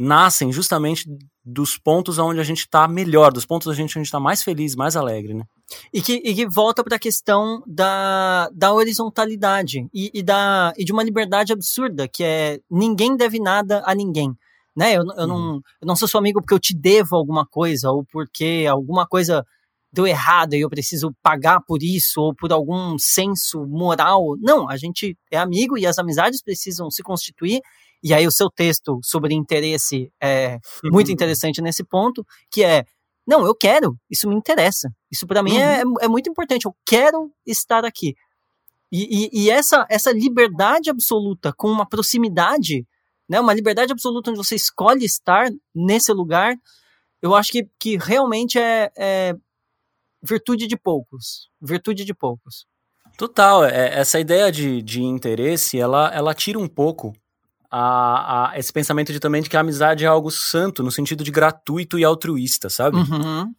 nascem 0.00 0.50
justamente 0.50 1.04
dos 1.44 1.76
pontos 1.76 2.18
onde 2.18 2.40
a 2.40 2.44
gente 2.44 2.60
está 2.60 2.88
melhor, 2.88 3.30
dos 3.30 3.44
pontos 3.44 3.68
onde 3.68 3.82
a 3.82 3.84
gente 3.84 4.00
está 4.00 4.18
mais 4.18 4.42
feliz, 4.42 4.74
mais 4.74 4.96
alegre, 4.96 5.34
né? 5.34 5.44
E 5.92 6.00
que, 6.00 6.14
e 6.24 6.34
que 6.34 6.48
volta 6.48 6.82
para 6.82 6.96
a 6.96 6.98
questão 6.98 7.62
da, 7.66 8.48
da 8.52 8.72
horizontalidade 8.72 9.86
e, 9.92 10.10
e, 10.14 10.22
da, 10.22 10.72
e 10.78 10.84
de 10.84 10.92
uma 10.92 11.02
liberdade 11.02 11.52
absurda, 11.52 12.08
que 12.08 12.24
é 12.24 12.60
ninguém 12.70 13.14
deve 13.14 13.38
nada 13.38 13.82
a 13.84 13.94
ninguém. 13.94 14.34
Né? 14.74 14.92
Eu, 14.94 15.02
eu, 15.02 15.06
uhum. 15.06 15.26
não, 15.26 15.54
eu 15.82 15.86
não 15.86 15.96
sou 15.96 16.08
seu 16.08 16.18
amigo 16.18 16.40
porque 16.40 16.54
eu 16.54 16.60
te 16.60 16.74
devo 16.74 17.14
alguma 17.14 17.44
coisa, 17.46 17.90
ou 17.90 18.02
porque 18.10 18.66
alguma 18.70 19.06
coisa 19.06 19.44
deu 19.92 20.06
errado 20.06 20.54
e 20.54 20.60
eu 20.60 20.70
preciso 20.70 21.14
pagar 21.22 21.60
por 21.60 21.82
isso, 21.82 22.22
ou 22.22 22.34
por 22.34 22.52
algum 22.52 22.96
senso 22.98 23.66
moral. 23.66 24.36
Não, 24.40 24.68
a 24.68 24.78
gente 24.78 25.14
é 25.30 25.36
amigo 25.36 25.76
e 25.76 25.86
as 25.86 25.98
amizades 25.98 26.42
precisam 26.42 26.90
se 26.90 27.02
constituir 27.02 27.60
e 28.02 28.14
aí 28.14 28.26
o 28.26 28.32
seu 28.32 28.50
texto 28.50 28.98
sobre 29.02 29.34
interesse 29.34 30.10
é 30.22 30.58
muito 30.84 31.12
interessante 31.12 31.60
nesse 31.60 31.84
ponto, 31.84 32.24
que 32.50 32.64
é 32.64 32.84
não, 33.26 33.46
eu 33.46 33.54
quero, 33.54 33.96
isso 34.10 34.28
me 34.28 34.34
interessa. 34.34 34.90
Isso 35.08 35.24
para 35.24 35.40
mim 35.40 35.56
é, 35.56 35.84
uhum. 35.84 35.94
é, 36.00 36.06
é, 36.06 36.08
muito 36.08 36.28
importante. 36.28 36.64
Eu 36.66 36.74
quero 36.84 37.30
estar 37.46 37.84
aqui. 37.84 38.16
E, 38.90 39.28
e, 39.30 39.44
e, 39.44 39.50
essa, 39.50 39.86
essa 39.88 40.10
liberdade 40.10 40.90
absoluta 40.90 41.52
com 41.56 41.68
uma 41.68 41.88
proximidade, 41.88 42.84
né, 43.28 43.38
uma 43.38 43.54
liberdade 43.54 43.92
absoluta 43.92 44.30
onde 44.30 44.38
você 44.38 44.56
escolhe 44.56 45.04
estar 45.04 45.48
nesse 45.72 46.12
lugar, 46.12 46.56
eu 47.22 47.32
acho 47.34 47.52
que, 47.52 47.68
que 47.78 47.96
realmente 47.96 48.58
é, 48.58 48.90
é 48.96 49.34
virtude 50.20 50.66
de 50.66 50.76
poucos. 50.76 51.48
Virtude 51.60 52.04
de 52.04 52.12
poucos. 52.12 52.66
Total. 53.16 53.64
É, 53.64 53.96
essa 54.00 54.18
ideia 54.18 54.50
de, 54.50 54.82
de 54.82 55.02
interesse, 55.02 55.78
ela, 55.78 56.10
ela 56.12 56.34
tira 56.34 56.58
um 56.58 56.66
pouco 56.66 57.12
a, 57.70 58.50
a, 58.50 58.58
esse 58.58 58.72
pensamento 58.72 59.12
de 59.12 59.20
também 59.20 59.42
de 59.42 59.48
que 59.48 59.56
a 59.56 59.60
amizade 59.60 60.04
é 60.04 60.08
algo 60.08 60.30
santo, 60.30 60.82
no 60.82 60.90
sentido 60.90 61.22
de 61.22 61.30
gratuito 61.30 61.98
e 61.98 62.04
altruísta, 62.04 62.68
sabe? 62.68 62.96
Uhum. 62.96 63.52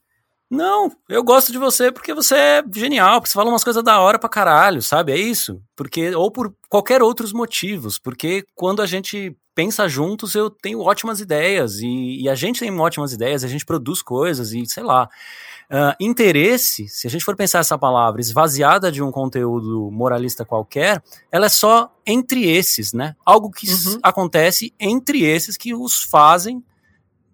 Não, 0.52 0.92
eu 1.08 1.24
gosto 1.24 1.50
de 1.50 1.58
você 1.58 1.94
porque 1.94 2.14
você 2.14 2.36
é 2.36 2.64
genial, 2.76 3.22
porque 3.22 3.30
você 3.30 3.36
fala 3.36 3.50
umas 3.50 3.64
coisas 3.64 3.82
da 3.82 4.02
hora 4.02 4.20
pra 4.20 4.28
caralho, 4.28 4.82
sabe? 4.82 5.14
É 5.14 5.18
isso. 5.18 5.62
Porque, 5.78 6.14
ou 6.14 6.30
por 6.30 6.54
qualquer 6.68 7.02
outros 7.02 7.32
motivos. 7.32 7.98
Porque 7.98 8.44
quando 8.54 8.82
a 8.82 8.86
gente 8.86 9.34
pensa 9.56 9.88
juntos, 9.88 10.36
eu 10.36 10.50
tenho 10.50 10.82
ótimas 10.82 11.22
ideias. 11.22 11.80
E, 11.80 12.24
e 12.24 12.30
a 12.30 12.36
gente 12.36 12.60
tem 12.60 12.80
ótimas 12.80 13.14
ideias, 13.14 13.46
a 13.46 13.48
gente 13.48 13.66
produz 13.66 14.02
coisas 14.02 14.52
e 14.52 14.66
sei 14.66 14.84
lá. 14.84 15.10
Uh, 15.72 15.96
interesse, 16.02 16.90
se 16.90 17.08
a 17.08 17.10
gente 17.10 17.24
for 17.24 17.34
pensar 17.34 17.60
essa 17.60 17.78
palavra 17.78 18.20
esvaziada 18.20 18.92
de 18.92 19.02
um 19.02 19.10
conteúdo 19.10 19.90
moralista 19.90 20.44
qualquer, 20.44 21.02
ela 21.32 21.46
é 21.46 21.50
só 21.50 21.96
entre 22.06 22.46
esses, 22.46 22.92
né? 22.92 23.16
Algo 23.26 23.50
que 23.50 23.70
uhum. 23.70 23.98
acontece 24.04 24.74
entre 24.78 25.24
esses 25.24 25.56
que 25.56 25.74
os 25.74 26.04
fazem 26.04 26.62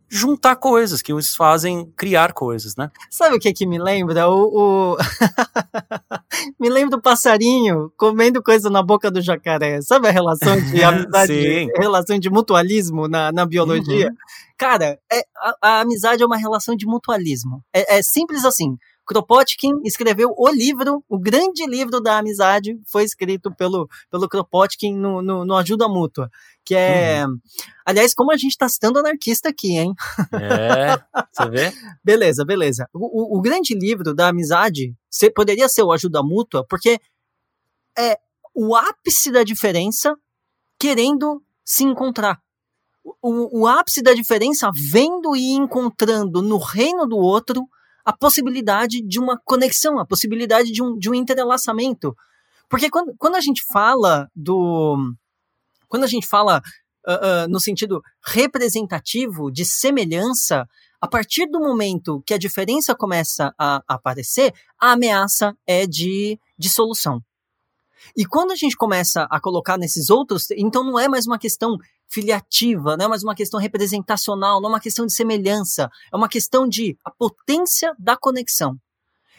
juntar 0.09 0.55
coisas, 0.55 1.01
que 1.01 1.13
os 1.13 1.35
fazem 1.35 1.91
criar 1.95 2.33
coisas, 2.33 2.75
né? 2.75 2.89
Sabe 3.09 3.35
o 3.35 3.39
que 3.39 3.53
que 3.53 3.65
me 3.65 3.77
lembra? 3.77 4.29
O, 4.29 4.93
o... 4.93 4.97
me 6.59 6.69
lembra 6.69 6.97
do 6.97 7.01
passarinho 7.01 7.91
comendo 7.97 8.41
coisa 8.41 8.69
na 8.69 8.81
boca 8.81 9.11
do 9.11 9.21
jacaré. 9.21 9.81
Sabe 9.81 10.07
a 10.07 10.11
relação 10.11 10.59
de 10.59 10.81
amizade, 10.83 11.67
relação 11.77 12.19
de 12.19 12.29
mutualismo 12.29 13.07
na, 13.07 13.31
na 13.31 13.45
biologia? 13.45 14.07
Uhum. 14.07 14.15
Cara, 14.57 14.99
é, 15.11 15.19
a, 15.37 15.55
a, 15.61 15.81
amizade 15.81 16.23
é 16.23 16.25
uma 16.25 16.37
relação 16.37 16.75
de 16.75 16.85
mutualismo. 16.85 17.63
É, 17.73 17.97
é 17.97 18.01
simples 18.01 18.43
assim. 18.43 18.77
Kropotkin 19.07 19.79
escreveu 19.85 20.33
o 20.37 20.49
livro, 20.49 21.01
o 21.07 21.17
grande 21.17 21.65
livro 21.65 22.01
da 22.01 22.17
amizade, 22.17 22.77
foi 22.85 23.05
escrito 23.05 23.49
pelo, 23.55 23.89
pelo 24.11 24.27
Kropotkin 24.27 24.93
no, 24.93 25.21
no, 25.21 25.45
no 25.45 25.55
Ajuda 25.55 25.87
Mútua. 25.87 26.29
Que 26.65 26.75
é. 26.75 27.25
Uhum. 27.25 27.39
Aliás, 27.85 28.13
como 28.13 28.33
a 28.33 28.35
gente 28.35 28.51
está 28.51 28.67
citando 28.67 28.99
anarquista 28.99 29.47
aqui, 29.47 29.77
hein? 29.77 29.93
É, 30.33 30.97
você 31.31 31.49
vê? 31.49 31.73
beleza, 32.03 32.43
beleza. 32.43 32.89
O, 32.93 33.35
o, 33.35 33.37
o, 33.37 33.41
grande 33.41 33.73
livro 33.73 34.13
da 34.13 34.27
amizade 34.27 34.93
poderia 35.33 35.69
ser 35.69 35.83
o 35.83 35.91
Ajuda 35.93 36.21
Mútua, 36.21 36.65
porque 36.67 36.99
é 37.97 38.19
o 38.53 38.75
ápice 38.75 39.31
da 39.31 39.43
diferença 39.43 40.17
querendo 40.77 41.41
se 41.63 41.85
encontrar. 41.85 42.41
O, 43.21 43.61
o 43.61 43.67
ápice 43.67 44.01
da 44.01 44.13
diferença 44.13 44.69
vendo 44.75 45.33
e 45.33 45.53
encontrando 45.53 46.41
no 46.41 46.57
reino 46.57 47.07
do 47.07 47.15
outro 47.15 47.65
a 48.07 48.13
possibilidade 48.13 49.01
de 49.01 49.19
uma 49.19 49.37
conexão, 49.43 49.99
a 49.99 50.05
possibilidade 50.05 50.71
de 50.71 50.81
um, 50.81 50.97
de 50.97 51.09
um 51.09 51.13
entrelaçamento. 51.13 52.15
Porque 52.69 52.89
quando, 52.89 53.13
quando 53.17 53.35
a 53.35 53.41
gente 53.41 53.61
fala 53.69 54.31
do. 54.33 55.13
Quando 55.89 56.05
a 56.05 56.07
gente 56.07 56.25
fala 56.25 56.61
uh, 57.05 57.11
uh, 57.11 57.49
no 57.49 57.59
sentido 57.59 58.01
representativo, 58.25 59.51
de 59.51 59.65
semelhança, 59.65 60.65
a 61.01 61.07
partir 61.07 61.47
do 61.47 61.59
momento 61.59 62.23
que 62.25 62.33
a 62.33 62.37
diferença 62.37 62.95
começa 62.95 63.53
a, 63.59 63.83
aparecer, 63.85 64.53
a 64.79 64.93
ameaça 64.93 65.53
é 65.67 65.85
de 65.85 66.39
dissolução. 66.57 67.21
E 68.15 68.25
quando 68.25 68.51
a 68.51 68.55
gente 68.55 68.77
começa 68.77 69.27
a 69.29 69.37
colocar 69.37 69.77
nesses 69.77 70.09
outros, 70.09 70.49
então 70.51 70.81
não 70.81 70.97
é 70.97 71.09
mais 71.09 71.27
uma 71.27 71.37
questão 71.37 71.77
filiativa, 72.09 72.95
não 72.97 73.05
é 73.05 73.07
mais 73.07 73.23
uma 73.23 73.35
questão 73.35 73.59
representacional, 73.59 74.61
não 74.61 74.69
é 74.69 74.73
uma 74.73 74.79
questão 74.79 75.05
de 75.05 75.13
semelhança, 75.13 75.89
é 76.11 76.15
uma 76.15 76.29
questão 76.29 76.67
de 76.67 76.97
a 77.03 77.11
potência 77.11 77.93
da 77.99 78.15
conexão. 78.15 78.77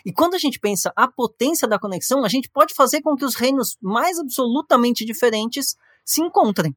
E 0.05 0.13
quando 0.13 0.35
a 0.35 0.39
gente 0.39 0.59
pensa 0.59 0.93
a 0.95 1.09
potência 1.09 1.67
da 1.67 1.79
conexão, 1.79 2.25
a 2.25 2.29
gente 2.29 2.49
pode 2.49 2.75
fazer 2.75 3.03
com 3.03 3.17
que 3.17 3.25
os 3.25 3.35
reinos 3.35 3.77
mais 3.83 4.19
absolutamente 4.19 5.05
diferentes 5.05 5.77
se 6.05 6.21
encontrem. 6.21 6.75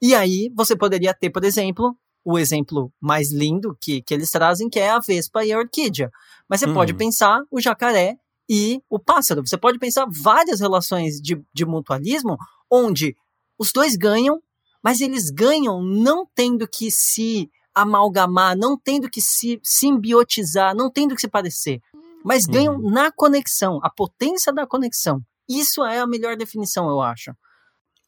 E 0.00 0.14
aí 0.14 0.50
você 0.54 0.76
poderia 0.76 1.14
ter, 1.14 1.30
por 1.30 1.44
exemplo, 1.44 1.96
o 2.24 2.38
exemplo 2.38 2.92
mais 3.00 3.32
lindo 3.32 3.76
que, 3.80 4.02
que 4.02 4.14
eles 4.14 4.30
trazem, 4.30 4.68
que 4.68 4.80
é 4.80 4.90
a 4.90 4.98
Vespa 4.98 5.44
e 5.44 5.52
a 5.52 5.58
Orquídea. 5.58 6.10
Mas 6.48 6.60
você 6.60 6.72
pode 6.72 6.92
uhum. 6.92 6.98
pensar 6.98 7.42
o 7.50 7.60
jacaré 7.60 8.16
e 8.48 8.82
o 8.88 8.98
pássaro. 8.98 9.46
Você 9.46 9.56
pode 9.56 9.78
pensar 9.78 10.06
várias 10.10 10.60
relações 10.60 11.20
de, 11.20 11.40
de 11.52 11.64
mutualismo 11.64 12.36
onde 12.70 13.14
os 13.58 13.72
dois 13.72 13.96
ganham, 13.96 14.42
mas 14.84 15.00
eles 15.00 15.30
ganham 15.30 15.82
não 15.82 16.28
tendo 16.34 16.68
que 16.68 16.90
se 16.90 17.50
amalgamar, 17.74 18.54
não 18.56 18.78
tendo 18.78 19.08
que 19.08 19.22
se 19.22 19.58
simbiotizar, 19.62 20.76
não 20.76 20.90
tendo 20.90 21.14
que 21.14 21.22
se 21.22 21.28
parecer, 21.28 21.80
mas 22.22 22.44
ganham 22.44 22.76
uhum. 22.76 22.90
na 22.90 23.10
conexão, 23.10 23.80
a 23.82 23.90
potência 23.90 24.52
da 24.52 24.66
conexão. 24.66 25.20
Isso 25.48 25.84
é 25.84 25.98
a 25.98 26.06
melhor 26.06 26.36
definição, 26.36 26.88
eu 26.88 27.00
acho. 27.00 27.32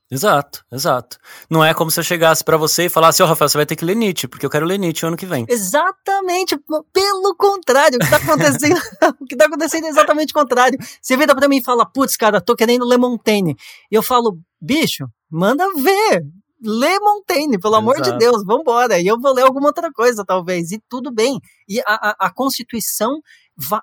Exato, 0.08 0.64
exato. 0.70 1.18
Não 1.50 1.64
é 1.64 1.74
como 1.74 1.90
se 1.90 1.98
eu 1.98 2.04
chegasse 2.04 2.44
para 2.44 2.56
você 2.56 2.84
e 2.84 2.88
falasse, 2.88 3.20
ó, 3.22 3.26
oh, 3.26 3.28
Rafael, 3.28 3.48
você 3.48 3.58
vai 3.58 3.66
ter 3.66 3.74
que 3.74 3.84
ler 3.84 3.96
Nietzsche, 3.96 4.28
porque 4.28 4.46
eu 4.46 4.50
quero 4.50 4.64
ler 4.64 4.78
Nietzsche 4.78 5.04
ano 5.04 5.16
que 5.16 5.26
vem. 5.26 5.44
Exatamente, 5.48 6.56
pelo 6.92 7.34
contrário, 7.34 7.96
o 7.96 7.98
que 7.98 8.08
tá 8.08 8.16
acontecendo, 8.18 8.78
o 9.20 9.26
que 9.26 9.36
tá 9.36 9.46
acontecendo 9.46 9.86
é 9.86 9.88
exatamente 9.88 10.30
o 10.30 10.34
contrário. 10.34 10.78
Você 11.02 11.16
vira 11.16 11.34
para 11.34 11.48
mim 11.48 11.56
e 11.56 11.64
fala, 11.64 11.84
putz, 11.84 12.16
cara, 12.16 12.40
tô 12.40 12.54
querendo 12.54 12.84
ler 12.84 12.98
Montaigne. 12.98 13.56
E 13.90 13.94
eu 13.96 14.02
falo, 14.02 14.38
bicho, 14.60 15.08
manda 15.28 15.66
ver. 15.74 16.22
Lê 16.62 16.98
Montaigne, 17.00 17.58
pelo 17.58 17.74
amor 17.74 17.96
Exato. 17.96 18.12
de 18.12 18.18
Deus, 18.18 18.44
vambora. 18.44 18.98
E 19.00 19.06
eu 19.06 19.20
vou 19.20 19.32
ler 19.32 19.42
alguma 19.42 19.68
outra 19.68 19.90
coisa, 19.92 20.24
talvez. 20.24 20.72
E 20.72 20.82
tudo 20.88 21.12
bem. 21.12 21.40
E 21.68 21.80
a, 21.80 21.84
a, 21.86 22.26
a 22.26 22.30
Constituição 22.32 23.20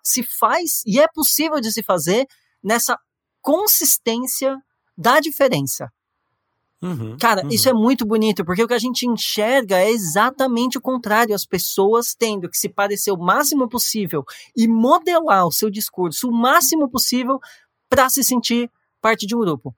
se 0.03 0.23
faz, 0.23 0.81
e 0.85 0.99
é 0.99 1.07
possível 1.07 1.59
de 1.59 1.71
se 1.71 1.83
fazer, 1.83 2.27
nessa 2.63 2.97
consistência 3.41 4.57
da 4.97 5.19
diferença. 5.19 5.91
Uhum, 6.81 7.17
Cara, 7.17 7.43
uhum. 7.43 7.49
isso 7.49 7.69
é 7.69 7.73
muito 7.73 8.05
bonito, 8.05 8.43
porque 8.43 8.61
o 8.61 8.67
que 8.67 8.73
a 8.73 8.79
gente 8.79 9.07
enxerga 9.07 9.79
é 9.79 9.89
exatamente 9.89 10.77
o 10.77 10.81
contrário. 10.81 11.33
As 11.33 11.45
pessoas 11.45 12.13
tendo 12.13 12.49
que 12.49 12.57
se 12.57 12.67
parecer 12.67 13.11
o 13.11 13.17
máximo 13.17 13.69
possível 13.69 14.25
e 14.55 14.67
modelar 14.67 15.47
o 15.47 15.51
seu 15.51 15.69
discurso 15.69 16.27
o 16.27 16.33
máximo 16.33 16.89
possível 16.89 17.39
para 17.89 18.09
se 18.09 18.21
sentir 18.21 18.69
parte 19.01 19.25
de 19.25 19.33
um 19.33 19.39
grupo. 19.39 19.73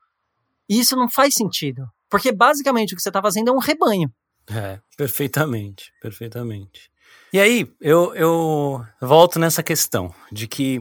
E 0.67 0.79
isso 0.79 0.95
não 0.95 1.07
faz 1.07 1.35
sentido. 1.35 1.87
Porque 2.15 2.31
basicamente 2.31 2.93
o 2.93 2.95
que 2.95 3.01
você 3.01 3.09
está 3.09 3.21
fazendo 3.21 3.49
é 3.49 3.51
um 3.51 3.59
rebanho. 3.59 4.09
É, 4.49 4.79
perfeitamente, 4.95 5.91
perfeitamente. 6.01 6.89
E 7.33 7.41
aí, 7.41 7.69
eu, 7.81 8.15
eu 8.15 8.85
volto 9.01 9.37
nessa 9.37 9.61
questão 9.61 10.15
de 10.31 10.47
que 10.47 10.79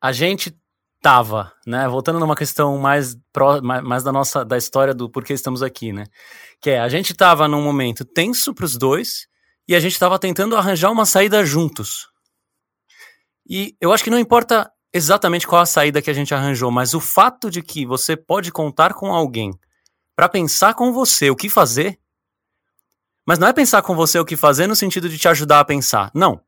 a 0.00 0.12
gente 0.12 0.56
tava, 1.02 1.52
né? 1.66 1.88
Voltando 1.88 2.20
numa 2.20 2.36
questão 2.36 2.78
mais, 2.78 3.16
pro, 3.32 3.60
mais, 3.60 3.82
mais, 3.82 4.04
da 4.04 4.12
nossa 4.12 4.44
da 4.44 4.56
história 4.56 4.94
do 4.94 5.10
porquê 5.10 5.32
estamos 5.32 5.60
aqui, 5.60 5.92
né? 5.92 6.04
Que 6.60 6.70
é, 6.70 6.78
a 6.78 6.88
gente 6.88 7.12
tava 7.12 7.48
num 7.48 7.62
momento 7.62 8.04
tenso 8.04 8.54
para 8.54 8.64
os 8.64 8.76
dois 8.76 9.26
e 9.66 9.74
a 9.74 9.80
gente 9.80 9.98
tava 9.98 10.20
tentando 10.20 10.56
arranjar 10.56 10.92
uma 10.92 11.04
saída 11.04 11.44
juntos. 11.44 12.06
E 13.44 13.74
eu 13.80 13.92
acho 13.92 14.04
que 14.04 14.10
não 14.10 14.20
importa 14.20 14.70
exatamente 14.92 15.48
qual 15.48 15.62
a 15.62 15.66
saída 15.66 16.00
que 16.00 16.10
a 16.10 16.14
gente 16.14 16.32
arranjou, 16.32 16.70
mas 16.70 16.94
o 16.94 17.00
fato 17.00 17.50
de 17.50 17.60
que 17.60 17.84
você 17.84 18.16
pode 18.16 18.52
contar 18.52 18.94
com 18.94 19.12
alguém 19.12 19.50
para 20.16 20.28
pensar 20.28 20.74
com 20.74 20.92
você 20.92 21.30
o 21.30 21.36
que 21.36 21.50
fazer, 21.50 22.00
mas 23.26 23.38
não 23.38 23.46
é 23.46 23.52
pensar 23.52 23.82
com 23.82 23.94
você 23.94 24.18
o 24.18 24.24
que 24.24 24.36
fazer 24.36 24.66
no 24.66 24.74
sentido 24.74 25.08
de 25.08 25.18
te 25.18 25.28
ajudar 25.28 25.60
a 25.60 25.64
pensar. 25.64 26.10
Não. 26.14 26.40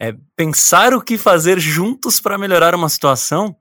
É 0.00 0.14
pensar 0.34 0.92
o 0.94 1.02
que 1.02 1.16
fazer 1.16 1.60
juntos 1.60 2.18
para 2.18 2.36
melhorar 2.36 2.74
uma 2.74 2.88
situação. 2.88 3.56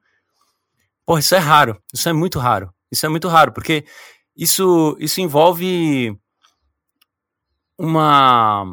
Pô, 1.06 1.18
isso 1.18 1.36
é 1.36 1.40
raro. 1.40 1.82
Isso 1.94 2.10
é 2.10 2.14
muito 2.14 2.40
raro. 2.40 2.74
Isso 2.92 3.06
é 3.06 3.10
muito 3.10 3.28
raro, 3.28 3.52
porque 3.52 3.86
isso, 4.36 4.96
isso 5.00 5.20
envolve 5.22 6.18
uma 7.78 8.66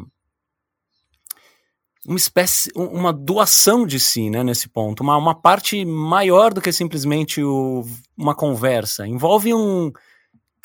uma 2.07 2.17
espécie, 2.17 2.71
uma 2.75 3.11
doação 3.11 3.85
de 3.85 3.99
si, 3.99 4.29
né, 4.29 4.43
nesse 4.43 4.69
ponto, 4.69 5.01
uma, 5.01 5.17
uma 5.17 5.33
parte 5.33 5.83
maior 5.83 6.53
do 6.53 6.61
que 6.61 6.71
simplesmente 6.71 7.43
o, 7.43 7.83
uma 8.15 8.35
conversa. 8.35 9.07
Envolve 9.07 9.55
um, 9.55 9.91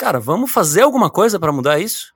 cara, 0.01 0.19
vamos 0.19 0.51
fazer 0.51 0.81
alguma 0.81 1.11
coisa 1.11 1.39
para 1.39 1.53
mudar 1.53 1.79
isso? 1.79 2.15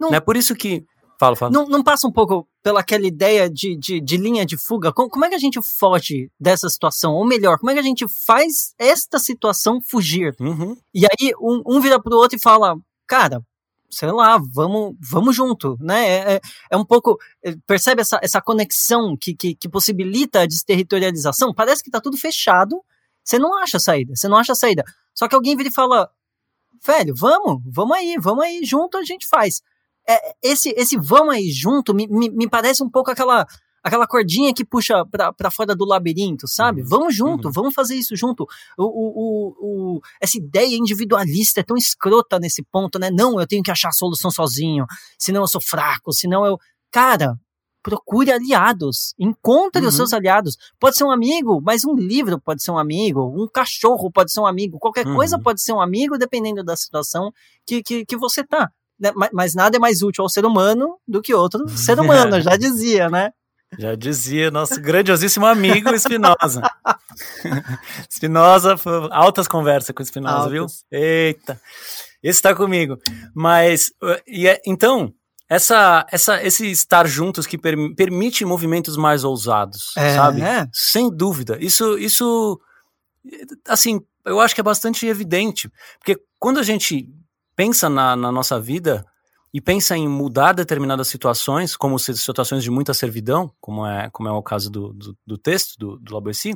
Não, 0.00 0.14
é 0.14 0.18
por 0.18 0.34
isso 0.34 0.54
que 0.54 0.86
Fala, 1.20 1.34
fala. 1.34 1.50
Não, 1.50 1.66
não 1.66 1.82
passa 1.82 2.06
um 2.06 2.12
pouco 2.12 2.48
pela 2.62 2.78
aquela 2.78 3.04
ideia 3.04 3.50
de, 3.50 3.76
de, 3.76 4.00
de, 4.00 4.16
linha 4.16 4.46
de 4.46 4.56
fuga? 4.56 4.92
Como, 4.92 5.10
como 5.10 5.24
é 5.24 5.28
que 5.28 5.34
a 5.34 5.38
gente 5.38 5.60
foge 5.60 6.30
dessa 6.38 6.68
situação? 6.68 7.12
Ou 7.12 7.26
melhor, 7.26 7.58
como 7.58 7.70
é 7.70 7.74
que 7.74 7.80
a 7.80 7.82
gente 7.82 8.06
faz 8.06 8.72
esta 8.78 9.18
situação 9.18 9.80
fugir? 9.82 10.36
Uhum. 10.38 10.76
E 10.94 11.06
aí 11.06 11.32
um, 11.40 11.60
um 11.66 11.80
vira 11.80 12.00
pro 12.00 12.16
outro 12.16 12.38
e 12.38 12.40
fala, 12.40 12.76
cara, 13.04 13.42
sei 13.90 14.12
lá, 14.12 14.38
vamos, 14.54 14.94
vamos 15.00 15.34
junto, 15.34 15.76
né? 15.80 16.08
É, 16.08 16.34
é, 16.34 16.40
é 16.70 16.76
um 16.76 16.84
pouco, 16.84 17.18
é, 17.42 17.52
percebe 17.66 18.00
essa, 18.00 18.20
essa 18.22 18.40
conexão 18.40 19.16
que, 19.16 19.34
que, 19.34 19.56
que, 19.56 19.68
possibilita 19.68 20.42
a 20.42 20.46
desterritorialização? 20.46 21.52
Parece 21.52 21.82
que 21.82 21.90
tá 21.90 22.00
tudo 22.00 22.16
fechado, 22.16 22.80
você 23.24 23.40
não 23.40 23.60
acha 23.60 23.80
saída, 23.80 24.14
você 24.14 24.28
não 24.28 24.36
acha 24.36 24.54
saída. 24.54 24.84
Só 25.12 25.26
que 25.26 25.34
alguém 25.34 25.56
vira 25.56 25.68
e 25.68 25.72
fala, 25.72 26.08
velho, 26.84 27.14
vamos, 27.16 27.62
vamos 27.66 27.96
aí, 27.96 28.16
vamos 28.20 28.44
aí, 28.44 28.64
junto 28.64 28.96
a 28.96 29.04
gente 29.04 29.26
faz. 29.26 29.60
É, 30.08 30.34
esse, 30.42 30.70
esse 30.70 30.96
vamos 30.96 31.34
aí 31.34 31.50
junto 31.50 31.94
me, 31.94 32.06
me, 32.06 32.30
me 32.30 32.48
parece 32.48 32.82
um 32.82 32.90
pouco 32.90 33.10
aquela 33.10 33.46
aquela 33.82 34.06
cordinha 34.06 34.52
que 34.52 34.64
puxa 34.64 35.04
para 35.06 35.50
fora 35.50 35.74
do 35.74 35.84
labirinto, 35.84 36.46
sabe? 36.46 36.82
Uhum. 36.82 36.88
Vamos 36.88 37.14
junto, 37.14 37.46
uhum. 37.46 37.52
vamos 37.52 37.74
fazer 37.74 37.94
isso 37.94 38.16
junto. 38.16 38.46
O, 38.76 38.84
o, 38.84 39.96
o, 39.96 40.00
essa 40.20 40.36
ideia 40.36 40.76
individualista 40.76 41.60
é 41.60 41.62
tão 41.62 41.76
escrota 41.76 42.38
nesse 42.38 42.62
ponto, 42.62 42.98
né? 42.98 43.10
Não, 43.10 43.40
eu 43.40 43.46
tenho 43.46 43.62
que 43.62 43.70
achar 43.70 43.88
a 43.88 43.92
solução 43.92 44.30
sozinho, 44.30 44.84
senão 45.18 45.42
eu 45.42 45.48
sou 45.48 45.60
fraco, 45.60 46.12
senão 46.12 46.44
eu. 46.44 46.58
Cara, 46.90 47.38
procure 47.82 48.30
aliados, 48.30 49.14
encontre 49.18 49.82
uhum. 49.82 49.88
os 49.88 49.94
seus 49.94 50.12
aliados. 50.12 50.56
Pode 50.78 50.96
ser 50.96 51.04
um 51.04 51.10
amigo, 51.10 51.60
mas 51.62 51.84
um 51.84 51.94
livro 51.94 52.40
pode 52.40 52.62
ser 52.62 52.70
um 52.70 52.78
amigo, 52.78 53.20
um 53.22 53.48
cachorro 53.48 54.10
pode 54.10 54.32
ser 54.32 54.40
um 54.40 54.46
amigo, 54.46 54.78
qualquer 54.78 55.06
uhum. 55.06 55.14
coisa 55.14 55.38
pode 55.38 55.62
ser 55.62 55.72
um 55.72 55.80
amigo, 55.80 56.18
dependendo 56.18 56.62
da 56.64 56.76
situação 56.76 57.32
que, 57.66 57.82
que, 57.82 58.04
que 58.04 58.16
você 58.16 58.44
tá. 58.44 58.70
Né? 58.98 59.12
Mas 59.32 59.54
nada 59.54 59.76
é 59.76 59.80
mais 59.80 60.02
útil 60.02 60.22
ao 60.22 60.28
ser 60.28 60.44
humano 60.44 60.98
do 61.06 61.22
que 61.22 61.32
outro 61.32 61.68
ser 61.76 61.98
humano, 62.00 62.40
já 62.40 62.56
dizia, 62.56 63.08
né? 63.08 63.32
Já 63.78 63.94
dizia 63.94 64.50
nosso 64.50 64.80
grandiosíssimo 64.80 65.44
amigo 65.44 65.90
Espinosa. 65.90 66.62
Espinosa, 68.10 68.76
altas 69.12 69.46
conversas 69.46 69.94
com 69.94 70.02
Espinosa, 70.02 70.48
viu? 70.48 70.66
Eita, 70.90 71.60
esse 72.22 72.40
tá 72.40 72.54
comigo. 72.54 72.98
Mas, 73.34 73.92
e 74.26 74.48
é, 74.48 74.60
então, 74.66 75.12
essa, 75.48 76.06
essa, 76.10 76.42
esse 76.42 76.70
estar 76.70 77.06
juntos 77.06 77.46
que 77.46 77.56
per, 77.56 77.76
permite 77.94 78.44
movimentos 78.44 78.96
mais 78.96 79.24
ousados, 79.24 79.96
é, 79.96 80.14
sabe? 80.14 80.42
É. 80.42 80.68
Sem 80.72 81.10
dúvida. 81.10 81.56
Isso, 81.60 81.96
isso, 81.98 82.60
assim, 83.66 84.00
eu 84.24 84.40
acho 84.40 84.54
que 84.54 84.60
é 84.60 84.64
bastante 84.64 85.06
evidente. 85.06 85.70
Porque 85.98 86.20
quando 86.38 86.58
a 86.58 86.62
gente 86.62 87.08
pensa 87.56 87.88
na, 87.88 88.14
na 88.14 88.30
nossa 88.30 88.60
vida, 88.60 89.04
e 89.52 89.60
pensa 89.60 89.96
em 89.96 90.06
mudar 90.06 90.52
determinadas 90.52 91.08
situações, 91.08 91.76
como 91.76 91.98
situações 91.98 92.62
de 92.62 92.70
muita 92.70 92.92
servidão, 92.92 93.50
como 93.60 93.86
é, 93.86 94.10
como 94.10 94.28
é 94.28 94.32
o 94.32 94.42
caso 94.42 94.70
do, 94.70 94.92
do, 94.92 95.16
do 95.26 95.38
texto 95.38 95.78
do, 95.78 95.98
do 95.98 96.14
Laboessi, 96.14 96.54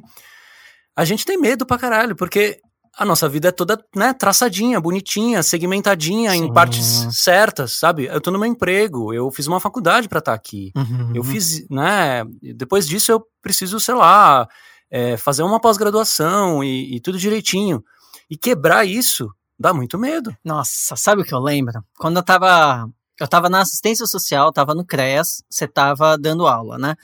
a 0.95 1.05
gente 1.05 1.25
tem 1.25 1.39
medo 1.39 1.65
pra 1.65 1.79
caralho, 1.79 2.15
porque 2.15 2.61
a 2.97 3.05
nossa 3.05 3.29
vida 3.29 3.49
é 3.49 3.53
toda 3.53 3.83
né, 3.95 4.13
traçadinha, 4.13 4.81
bonitinha, 4.81 5.43
segmentadinha 5.43 6.33
Sim. 6.33 6.45
em 6.45 6.53
partes 6.53 7.07
certas, 7.13 7.73
sabe? 7.73 8.05
Eu 8.05 8.21
tô 8.21 8.31
no 8.31 8.39
meu 8.39 8.49
emprego, 8.49 9.13
eu 9.15 9.31
fiz 9.31 9.47
uma 9.47 9.61
faculdade 9.61 10.09
para 10.09 10.19
estar 10.19 10.33
tá 10.33 10.37
aqui, 10.37 10.73
uhum. 10.77 11.13
eu 11.15 11.25
fiz, 11.25 11.67
né? 11.71 12.25
Depois 12.55 12.87
disso 12.87 13.11
eu 13.11 13.25
preciso, 13.41 13.81
sei 13.81 13.95
lá, 13.95 14.47
é, 14.91 15.17
fazer 15.17 15.43
uma 15.43 15.61
pós-graduação 15.61 16.63
e, 16.63 16.97
e 16.97 17.01
tudo 17.01 17.19
direitinho. 17.19 17.83
E 18.31 18.37
quebrar 18.37 18.87
isso 18.87 19.29
Dá 19.63 19.73
muito 19.73 19.97
medo. 19.97 20.37
Nossa, 20.45 20.97
sabe 20.97 21.23
o 21.23 21.25
que 21.25 21.33
eu 21.33 21.39
lembro? 21.39 21.85
Quando 21.97 22.17
eu 22.17 22.23
tava. 22.23 22.91
Eu 23.21 23.29
tava 23.29 23.49
na 23.49 23.61
assistência 23.61 24.07
social, 24.07 24.53
tava 24.53 24.75
no 24.75 24.85
CREAS, 24.85 25.45
você 25.49 25.69
tava 25.69 26.19
dando 26.19 26.49
aula, 26.49 26.77
né? 26.77 26.97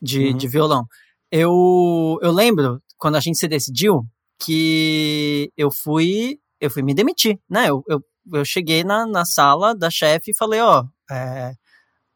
De, 0.00 0.26
uhum. 0.26 0.36
de 0.36 0.46
violão. 0.46 0.86
Eu, 1.30 2.18
eu 2.20 2.30
lembro, 2.30 2.82
quando 2.98 3.16
a 3.16 3.20
gente 3.20 3.38
se 3.38 3.48
decidiu, 3.48 4.04
que 4.44 5.52
eu 5.56 5.70
fui. 5.70 6.38
Eu 6.60 6.70
fui 6.70 6.82
me 6.82 6.94
demitir, 6.94 7.38
né? 7.48 7.68
Eu, 7.68 7.82
eu, 7.88 8.04
eu 8.32 8.44
cheguei 8.44 8.84
na, 8.84 9.06
na 9.06 9.24
sala 9.24 9.74
da 9.74 9.90
chefe 9.90 10.30
e 10.30 10.36
falei, 10.36 10.60
ó, 10.60 10.84
é, 11.10 11.54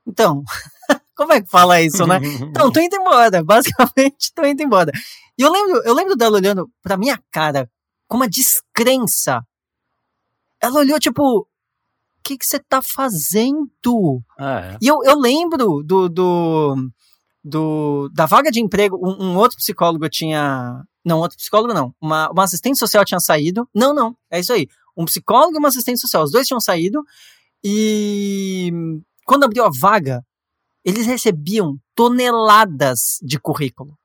então, 0.07 0.45
como 1.17 1.33
é 1.33 1.43
que 1.43 1.51
fala 1.51 1.81
isso, 1.83 2.07
né? 2.07 2.21
Então, 2.43 2.71
tô 2.71 2.81
indo 2.81 2.97
embora, 2.97 3.43
basicamente 3.43 4.33
tô 4.35 4.45
indo 4.45 4.63
embora. 4.63 4.93
E 5.37 5.43
eu 5.43 5.51
lembro, 5.51 5.83
eu 5.85 5.95
lembro 5.95 6.17
dela 6.17 6.37
olhando 6.37 6.71
pra 6.83 6.97
minha 6.97 7.21
cara 7.33 7.69
com 8.07 8.17
uma 8.17 8.29
descrença 8.29 9.45
ela 10.61 10.81
olhou, 10.81 10.99
tipo, 10.99 11.41
o 11.41 11.47
que 12.23 12.37
você 12.41 12.59
tá 12.59 12.81
fazendo? 12.83 14.23
Ah, 14.39 14.73
é. 14.73 14.79
E 14.81 14.89
eu, 14.89 15.03
eu 15.05 15.19
lembro 15.19 15.83
do, 15.83 16.09
do, 16.09 16.77
do, 17.45 18.09
da 18.13 18.27
vaga 18.27 18.51
de 18.51 18.61
emprego, 18.61 18.99
um, 19.03 19.31
um, 19.31 19.37
outro 19.37 19.57
psicólogo 19.57 20.09
tinha. 20.09 20.83
Não, 21.07 21.21
outro 21.21 21.39
psicólogo 21.39 21.73
não. 21.73 21.95
Uma, 22.01 22.29
uma 22.31 22.43
assistente 22.43 22.77
social 22.77 23.05
tinha 23.05 23.21
saído. 23.21 23.69
Não, 23.73 23.95
não, 23.95 24.17
é 24.29 24.41
isso 24.41 24.53
aí. 24.53 24.67
Um 24.97 25.05
psicólogo 25.05 25.55
e 25.55 25.59
uma 25.59 25.69
assistente 25.69 26.01
social, 26.01 26.25
os 26.25 26.33
dois 26.33 26.49
tinham 26.49 26.59
saído. 26.59 27.01
E 27.63 28.73
quando 29.25 29.45
abriu 29.45 29.65
a 29.65 29.71
vaga, 29.71 30.25
eles 30.85 31.07
recebiam 31.07 31.79
toneladas 31.95 33.19
de 33.23 33.39
currículo. 33.39 33.97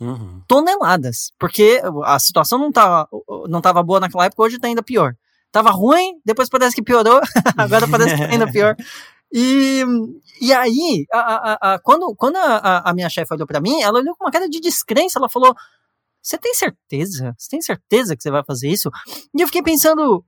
Uhum. 0.00 0.42
Toneladas. 0.48 1.32
Porque 1.38 1.80
a 2.04 2.18
situação 2.18 2.58
não 2.58 2.70
estava 2.70 3.08
não 3.48 3.60
tava 3.60 3.80
boa 3.80 4.00
naquela 4.00 4.24
época, 4.24 4.42
hoje 4.42 4.56
está 4.56 4.66
ainda 4.66 4.82
pior. 4.82 5.14
Tava 5.52 5.70
ruim, 5.70 6.18
depois 6.24 6.48
parece 6.48 6.74
que 6.74 6.82
piorou, 6.82 7.20
agora 7.56 7.86
parece 7.86 8.16
que 8.16 8.26
tá 8.26 8.32
ainda 8.32 8.50
pior. 8.50 8.74
E, 9.32 9.84
e 10.40 10.52
aí, 10.52 11.06
a, 11.12 11.18
a, 11.18 11.74
a, 11.74 11.78
quando, 11.78 12.14
quando 12.16 12.36
a, 12.36 12.90
a 12.90 12.92
minha 12.94 13.08
chefe 13.08 13.32
olhou 13.32 13.46
para 13.46 13.60
mim, 13.60 13.80
ela 13.80 13.98
olhou 14.00 14.16
com 14.16 14.24
uma 14.24 14.30
cara 14.32 14.48
de 14.48 14.60
descrença, 14.60 15.18
ela 15.18 15.28
falou, 15.28 15.54
você 16.22 16.38
tem 16.38 16.54
certeza? 16.54 17.34
Você 17.36 17.48
tem 17.48 17.60
certeza 17.60 18.16
que 18.16 18.22
você 18.22 18.30
vai 18.30 18.44
fazer 18.44 18.68
isso? 18.68 18.90
E 19.34 19.42
eu 19.42 19.46
fiquei 19.46 19.62
pensando, 19.62 20.24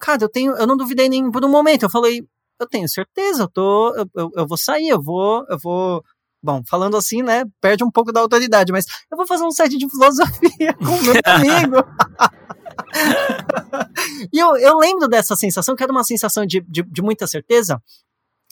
cara, 0.00 0.22
eu 0.22 0.28
tenho, 0.28 0.56
eu 0.56 0.66
não 0.66 0.76
duvidei 0.76 1.08
nem 1.08 1.30
por 1.30 1.44
um 1.44 1.50
momento. 1.50 1.82
Eu 1.82 1.90
falei, 1.90 2.26
eu 2.58 2.66
tenho 2.66 2.88
certeza, 2.88 3.42
eu 3.42 3.48
tô, 3.48 3.94
eu, 3.94 4.06
eu, 4.14 4.30
eu, 4.36 4.46
vou 4.46 4.56
sair, 4.56 4.88
eu 4.88 5.00
vou, 5.00 5.44
eu 5.48 5.58
vou. 5.58 6.02
Bom, 6.42 6.60
falando 6.68 6.96
assim, 6.96 7.22
né, 7.22 7.44
perde 7.60 7.84
um 7.84 7.90
pouco 7.90 8.10
da 8.10 8.20
autoridade, 8.20 8.72
mas 8.72 8.84
eu 9.10 9.16
vou 9.16 9.26
fazer 9.26 9.44
um 9.44 9.52
site 9.52 9.78
de 9.78 9.88
filosofia 9.88 10.74
com 10.74 10.84
o 10.86 11.02
meu 11.02 11.14
amigo. 11.24 11.76
E 14.32 14.38
eu, 14.38 14.56
eu 14.56 14.78
lembro 14.78 15.06
dessa 15.08 15.36
sensação, 15.36 15.76
que 15.76 15.82
era 15.84 15.92
uma 15.92 16.02
sensação 16.02 16.44
de, 16.44 16.60
de, 16.62 16.82
de 16.82 17.02
muita 17.02 17.28
certeza. 17.28 17.80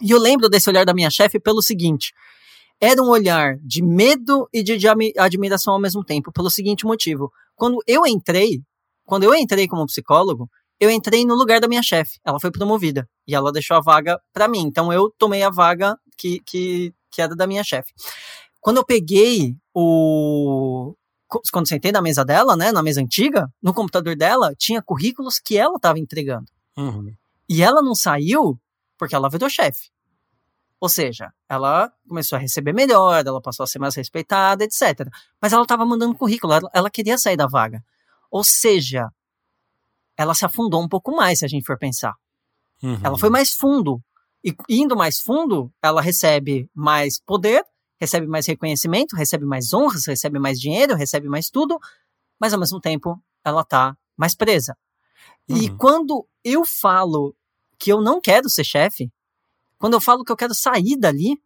E 0.01 0.11
eu 0.11 0.19
lembro 0.19 0.49
desse 0.49 0.69
olhar 0.71 0.85
da 0.85 0.95
minha 0.95 1.11
chefe 1.11 1.41
pelo 1.41 1.61
seguinte: 1.61 2.13
era 2.81 3.03
um 3.03 3.09
olhar 3.09 3.59
de 3.59 3.83
medo 3.83 4.49
e 4.53 4.63
de, 4.63 4.79
de 4.79 4.89
admiração 5.19 5.75
ao 5.75 5.81
mesmo 5.81 6.03
tempo, 6.03 6.33
pelo 6.33 6.51
seguinte 6.51 6.87
motivo. 6.87 7.31
Quando 7.55 7.79
eu 7.87 8.07
entrei, 8.07 8.63
quando 9.05 9.25
eu 9.25 9.35
entrei 9.35 9.69
como 9.69 9.87
psicólogo, 9.87 10.49
eu 10.81 10.91
entrei 10.91 11.27
no 11.27 11.35
lugar 11.35 11.61
da 11.61 11.69
minha 11.69 11.83
chefe. 11.83 12.19
Ela 12.25 12.41
foi 12.41 12.51
promovida 12.51 13.07
e 13.29 13.35
ela 13.35 13.53
deixou 13.53 13.77
a 13.77 13.81
vaga 13.81 14.19
para 14.33 14.49
mim. 14.49 14.63
Então 14.63 14.91
eu 14.91 15.13
tomei 15.19 15.43
a 15.43 15.51
vaga 15.51 15.95
que, 16.17 16.41
que, 16.41 16.95
que 17.11 17.21
era 17.21 17.37
da 17.37 17.47
minha 17.47 17.63
chefe. 17.63 17.93
Quando 18.61 18.79
eu 18.79 18.85
peguei 18.85 19.55
o. 19.75 20.95
Quando 21.53 21.69
sentei 21.69 21.93
na 21.93 22.03
mesa 22.03 22.25
dela, 22.25 22.57
né, 22.57 22.73
na 22.73 22.83
mesa 22.83 23.01
antiga, 23.01 23.49
no 23.63 23.73
computador 23.73 24.17
dela, 24.17 24.53
tinha 24.59 24.83
currículos 24.83 25.39
que 25.39 25.57
ela 25.57 25.77
estava 25.77 25.99
entregando. 25.99 26.47
Uhum. 26.77 27.15
E 27.49 27.63
ela 27.63 27.81
não 27.83 27.95
saiu 27.95 28.59
porque 28.99 29.15
ela 29.15 29.31
virou 29.31 29.49
chefe. 29.49 29.91
Ou 30.81 30.89
seja, 30.89 31.31
ela 31.47 31.93
começou 32.09 32.37
a 32.37 32.41
receber 32.41 32.73
melhor, 32.73 33.27
ela 33.27 33.41
passou 33.41 33.65
a 33.65 33.67
ser 33.67 33.79
mais 33.79 33.95
respeitada, 33.95 34.65
etc. 34.65 35.07
Mas 35.41 35.53
ela 35.53 35.63
estava 35.63 35.85
mandando 35.85 36.17
currículo, 36.17 36.55
ela, 36.55 36.71
ela 36.73 36.91
queria 36.91 37.19
sair 37.19 37.37
da 37.37 37.47
vaga. 37.47 37.85
Ou 38.31 38.43
seja, 38.43 39.11
ela 40.17 40.35
se 40.35 40.45
afundou 40.45 40.83
um 40.83 40.89
pouco 40.89 41.15
mais, 41.15 41.41
se 41.41 41.45
a 41.45 41.49
gente 41.49 41.67
for 41.67 41.79
pensar. 41.79 42.15
Uhum. 42.83 42.99
Ela 43.05 43.19
foi 43.19 43.29
mais 43.29 43.53
fundo. 43.53 44.03
E 44.43 44.55
indo 44.71 44.97
mais 44.97 45.21
fundo, 45.21 45.71
ela 45.83 46.01
recebe 46.01 46.71
mais 46.75 47.21
poder, 47.21 47.63
recebe 48.01 48.27
mais 48.27 48.47
reconhecimento, 48.47 49.15
recebe 49.15 49.45
mais 49.45 49.75
honras, 49.75 50.07
recebe 50.07 50.39
mais 50.39 50.59
dinheiro, 50.59 50.95
recebe 50.95 51.29
mais 51.29 51.51
tudo, 51.51 51.79
mas 52.41 52.55
ao 52.55 52.59
mesmo 52.59 52.81
tempo 52.81 53.23
ela 53.45 53.63
tá 53.63 53.95
mais 54.17 54.35
presa. 54.35 54.75
Uhum. 55.47 55.57
E 55.59 55.77
quando 55.77 56.27
eu 56.43 56.65
falo 56.65 57.37
que 57.79 57.93
eu 57.93 58.01
não 58.01 58.19
quero 58.19 58.49
ser 58.49 58.65
chefe, 58.65 59.13
quando 59.81 59.95
eu 59.95 60.01
falo 60.01 60.23
que 60.23 60.31
eu 60.31 60.37
quero 60.37 60.55
sair 60.55 60.97
dali, 60.97 61.37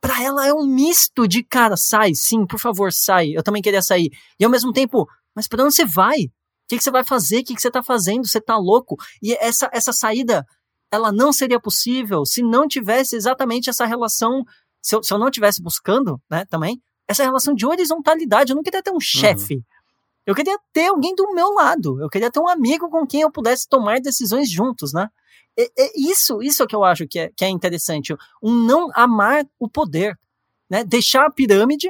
para 0.00 0.22
ela 0.22 0.46
é 0.46 0.54
um 0.54 0.64
misto 0.64 1.26
de 1.26 1.42
cara, 1.42 1.76
sai, 1.76 2.14
sim, 2.14 2.46
por 2.46 2.60
favor, 2.60 2.92
sai. 2.92 3.30
Eu 3.34 3.42
também 3.42 3.60
queria 3.60 3.82
sair. 3.82 4.12
E 4.38 4.44
ao 4.44 4.50
mesmo 4.50 4.72
tempo, 4.72 5.08
mas 5.34 5.48
para 5.48 5.64
onde 5.64 5.74
você 5.74 5.84
vai? 5.84 6.30
que, 6.72 6.78
que 6.78 6.84
você 6.84 6.90
vai 6.90 7.04
fazer? 7.04 7.40
O 7.40 7.44
que, 7.44 7.54
que 7.54 7.60
você 7.60 7.68
está 7.68 7.82
fazendo? 7.82 8.26
Você 8.26 8.38
está 8.38 8.56
louco? 8.56 8.96
E 9.22 9.34
essa, 9.34 9.68
essa 9.72 9.92
saída, 9.92 10.46
ela 10.90 11.12
não 11.12 11.32
seria 11.32 11.60
possível 11.60 12.24
se 12.24 12.42
não 12.42 12.66
tivesse 12.66 13.14
exatamente 13.14 13.68
essa 13.68 13.84
relação, 13.84 14.42
se 14.80 14.94
eu, 14.94 15.02
se 15.02 15.12
eu 15.12 15.18
não 15.18 15.28
estivesse 15.28 15.62
buscando, 15.62 16.20
né, 16.30 16.44
também, 16.46 16.80
essa 17.06 17.22
relação 17.24 17.54
de 17.54 17.66
horizontalidade. 17.66 18.52
Eu 18.52 18.56
não 18.56 18.62
queria 18.62 18.82
ter 18.82 18.90
um 18.90 18.94
uhum. 18.94 19.00
chefe. 19.00 19.62
Uhum. 20.26 20.32
Eu 20.32 20.34
queria 20.34 20.58
ter 20.72 20.88
alguém 20.88 21.14
do 21.14 21.34
meu 21.34 21.52
lado. 21.52 22.00
Eu 22.00 22.08
queria 22.08 22.30
ter 22.30 22.40
um 22.40 22.48
amigo 22.48 22.88
com 22.88 23.06
quem 23.06 23.22
eu 23.22 23.30
pudesse 23.30 23.68
tomar 23.68 24.00
decisões 24.00 24.50
juntos, 24.50 24.92
né? 24.92 25.08
É, 25.58 25.64
é 25.64 25.92
isso, 25.96 26.42
isso 26.42 26.62
é 26.62 26.66
que 26.66 26.74
eu 26.74 26.84
acho 26.84 27.06
que 27.06 27.18
é, 27.18 27.30
que 27.36 27.44
é 27.44 27.48
interessante. 27.48 28.14
Um 28.42 28.54
não 28.54 28.90
amar 28.94 29.44
o 29.58 29.68
poder, 29.68 30.18
né? 30.70 30.84
Deixar 30.84 31.26
a 31.26 31.30
pirâmide 31.30 31.88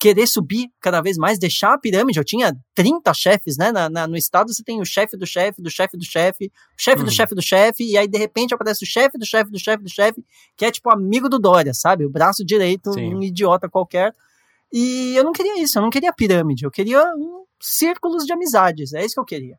querer 0.00 0.26
subir 0.26 0.70
cada 0.80 1.02
vez 1.02 1.18
mais, 1.18 1.38
deixar 1.38 1.74
a 1.74 1.78
pirâmide. 1.78 2.18
Eu 2.18 2.24
tinha 2.24 2.56
30 2.74 3.12
chefes, 3.12 3.58
né? 3.58 3.70
Na, 3.70 3.90
na, 3.90 4.06
no 4.06 4.16
estado 4.16 4.52
você 4.52 4.64
tem 4.64 4.80
o 4.80 4.84
chefe 4.84 5.14
do 5.14 5.26
chefe, 5.26 5.60
do 5.60 5.70
chefe 5.70 5.96
do 5.98 6.04
chefe, 6.04 6.50
chefe 6.74 7.00
uhum. 7.00 7.04
do 7.04 7.10
chefe 7.10 7.34
do 7.34 7.42
chefe, 7.42 7.84
e 7.84 7.98
aí 7.98 8.08
de 8.08 8.16
repente 8.16 8.54
aparece 8.54 8.82
o 8.82 8.86
chefe 8.86 9.18
do 9.18 9.26
chefe 9.26 9.50
do 9.50 9.58
chefe 9.58 9.82
do 9.82 9.90
chefe, 9.90 10.24
que 10.56 10.64
é 10.64 10.70
tipo 10.70 10.90
amigo 10.90 11.28
do 11.28 11.38
Dória, 11.38 11.74
sabe? 11.74 12.06
O 12.06 12.10
braço 12.10 12.42
direito, 12.42 12.94
Sim. 12.94 13.14
um 13.14 13.22
idiota 13.22 13.68
qualquer. 13.68 14.14
E 14.72 15.14
eu 15.16 15.24
não 15.24 15.32
queria 15.32 15.60
isso, 15.62 15.78
eu 15.78 15.82
não 15.82 15.90
queria 15.90 16.12
pirâmide, 16.12 16.64
eu 16.64 16.70
queria 16.70 17.02
um 17.16 17.44
círculos 17.60 18.24
de 18.24 18.32
amizades, 18.32 18.92
é 18.94 19.04
isso 19.04 19.14
que 19.14 19.20
eu 19.20 19.24
queria. 19.24 19.56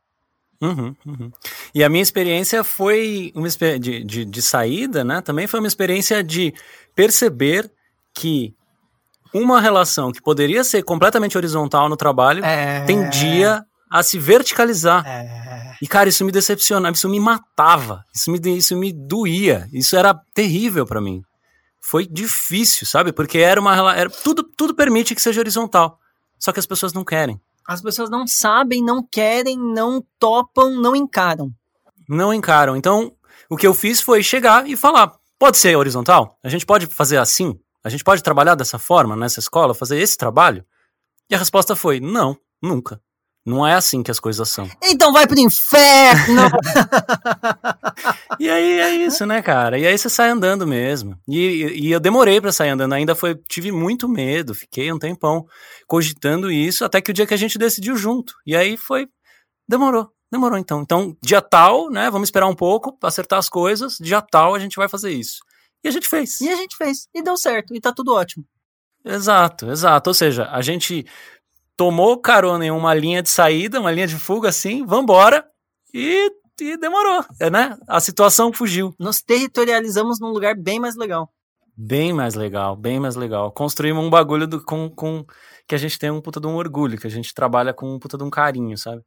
Uhum, 0.61 0.95
uhum. 1.05 1.31
E 1.73 1.83
a 1.83 1.89
minha 1.89 2.03
experiência 2.03 2.63
foi 2.63 3.31
uma 3.33 3.47
de, 3.49 4.03
de, 4.03 4.25
de 4.25 4.41
saída, 4.41 5.03
né? 5.03 5.19
Também 5.21 5.47
foi 5.47 5.59
uma 5.59 5.67
experiência 5.67 6.23
de 6.23 6.53
perceber 6.95 7.71
que 8.13 8.53
uma 9.33 9.59
relação 9.59 10.11
que 10.11 10.21
poderia 10.21 10.63
ser 10.63 10.83
completamente 10.83 11.37
horizontal 11.37 11.89
no 11.89 11.97
trabalho 11.97 12.43
é... 12.45 12.83
tendia 12.85 13.65
a 13.89 14.03
se 14.03 14.19
verticalizar. 14.19 15.05
É... 15.07 15.75
E, 15.81 15.87
cara, 15.87 16.09
isso 16.09 16.23
me 16.23 16.31
decepcionava, 16.31 16.95
isso 16.95 17.09
me 17.09 17.19
matava, 17.19 18.05
isso 18.13 18.31
me, 18.31 18.39
isso 18.55 18.77
me 18.77 18.93
doía, 18.93 19.67
isso 19.73 19.95
era 19.95 20.13
terrível 20.33 20.85
para 20.85 21.01
mim. 21.01 21.23
Foi 21.81 22.05
difícil, 22.05 22.85
sabe? 22.85 23.11
Porque 23.11 23.39
era 23.39 23.59
uma 23.59 23.95
era, 23.95 24.09
tudo, 24.09 24.43
tudo 24.43 24.75
permite 24.75 25.15
que 25.15 25.21
seja 25.21 25.41
horizontal. 25.41 25.99
Só 26.37 26.51
que 26.51 26.59
as 26.59 26.65
pessoas 26.65 26.93
não 26.93 27.03
querem. 27.03 27.41
As 27.67 27.81
pessoas 27.81 28.09
não 28.09 28.27
sabem, 28.27 28.83
não 28.83 29.03
querem, 29.03 29.57
não 29.57 30.03
topam, 30.19 30.79
não 30.79 30.95
encaram. 30.95 31.51
Não 32.07 32.33
encaram. 32.33 32.75
Então, 32.75 33.13
o 33.49 33.57
que 33.57 33.65
eu 33.65 33.73
fiz 33.73 34.01
foi 34.01 34.21
chegar 34.23 34.67
e 34.67 34.77
falar: 34.77 35.13
pode 35.39 35.57
ser 35.57 35.75
horizontal? 35.75 36.37
A 36.43 36.49
gente 36.49 36.65
pode 36.65 36.85
fazer 36.87 37.17
assim? 37.17 37.59
A 37.83 37.89
gente 37.89 38.03
pode 38.03 38.21
trabalhar 38.21 38.55
dessa 38.55 38.77
forma 38.77 39.15
nessa 39.15 39.39
escola, 39.39 39.73
fazer 39.73 39.99
esse 39.99 40.17
trabalho? 40.17 40.65
E 41.29 41.35
a 41.35 41.37
resposta 41.37 41.75
foi: 41.75 41.99
não, 41.99 42.37
nunca. 42.61 43.01
Não 43.43 43.65
é 43.65 43.73
assim 43.73 44.03
que 44.03 44.11
as 44.11 44.19
coisas 44.19 44.47
são. 44.49 44.69
Então 44.83 45.11
vai 45.11 45.25
pro 45.25 45.39
inferno! 45.39 46.43
e 48.39 48.49
aí 48.49 48.79
é 48.79 48.95
isso, 48.95 49.25
né, 49.25 49.41
cara? 49.41 49.77
E 49.77 49.85
aí 49.85 49.97
você 49.97 50.09
sai 50.09 50.29
andando 50.29 50.65
mesmo. 50.65 51.17
E, 51.27 51.87
e 51.87 51.91
eu 51.91 51.99
demorei 51.99 52.39
para 52.39 52.51
sair 52.51 52.69
andando, 52.69 52.93
ainda 52.93 53.15
foi, 53.15 53.35
tive 53.47 53.71
muito 53.71 54.07
medo, 54.07 54.53
fiquei 54.53 54.91
um 54.91 54.99
tempão 54.99 55.45
cogitando 55.87 56.51
isso, 56.51 56.85
até 56.85 57.01
que 57.01 57.11
o 57.11 57.13
dia 57.13 57.25
que 57.25 57.33
a 57.33 57.37
gente 57.37 57.57
decidiu 57.57 57.95
junto. 57.95 58.33
E 58.45 58.55
aí 58.55 58.77
foi, 58.77 59.07
demorou, 59.67 60.09
demorou 60.31 60.57
então. 60.57 60.81
Então, 60.81 61.15
dia 61.21 61.41
tal, 61.41 61.89
né, 61.89 62.09
vamos 62.09 62.27
esperar 62.27 62.47
um 62.47 62.55
pouco, 62.55 62.97
acertar 63.03 63.39
as 63.39 63.49
coisas, 63.49 63.97
dia 63.99 64.21
tal 64.21 64.55
a 64.55 64.59
gente 64.59 64.75
vai 64.75 64.87
fazer 64.87 65.11
isso. 65.11 65.39
E 65.83 65.87
a 65.87 65.91
gente 65.91 66.07
fez. 66.07 66.39
E 66.41 66.49
a 66.49 66.55
gente 66.55 66.75
fez. 66.77 67.07
E 67.13 67.23
deu 67.23 67.35
certo. 67.35 67.75
E 67.75 67.81
tá 67.81 67.91
tudo 67.91 68.13
ótimo. 68.13 68.45
Exato, 69.03 69.71
exato. 69.71 70.09
Ou 70.09 70.13
seja, 70.13 70.47
a 70.51 70.61
gente 70.61 71.05
tomou 71.75 72.19
carona 72.19 72.65
em 72.65 72.71
uma 72.71 72.93
linha 72.93 73.23
de 73.23 73.29
saída, 73.29 73.79
uma 73.79 73.91
linha 73.91 74.07
de 74.07 74.15
fuga 74.17 74.49
assim, 74.49 74.85
vambora. 74.85 75.43
E, 75.93 76.31
e 76.63 76.77
demorou, 76.77 77.23
né? 77.51 77.77
A 77.87 77.99
situação 77.99 78.53
fugiu. 78.53 78.93
Nos 78.99 79.21
territorializamos 79.21 80.19
num 80.19 80.29
lugar 80.29 80.55
bem 80.55 80.79
mais 80.79 80.95
legal. 80.95 81.29
Bem 81.75 82.13
mais 82.13 82.35
legal, 82.35 82.75
bem 82.75 82.99
mais 82.99 83.15
legal. 83.15 83.51
Construímos 83.51 84.03
um 84.03 84.09
bagulho 84.09 84.45
do, 84.45 84.63
com, 84.63 84.89
com 84.89 85.25
que 85.67 85.73
a 85.73 85.77
gente 85.77 85.97
tem 85.97 86.11
um 86.11 86.21
puta 86.21 86.39
de 86.39 86.47
um 86.47 86.55
orgulho, 86.55 86.99
que 86.99 87.07
a 87.07 87.09
gente 87.09 87.33
trabalha 87.33 87.73
com 87.73 87.95
um 87.95 87.99
puta 87.99 88.17
de 88.17 88.23
um 88.23 88.29
carinho, 88.29 88.77
sabe? 88.77 89.01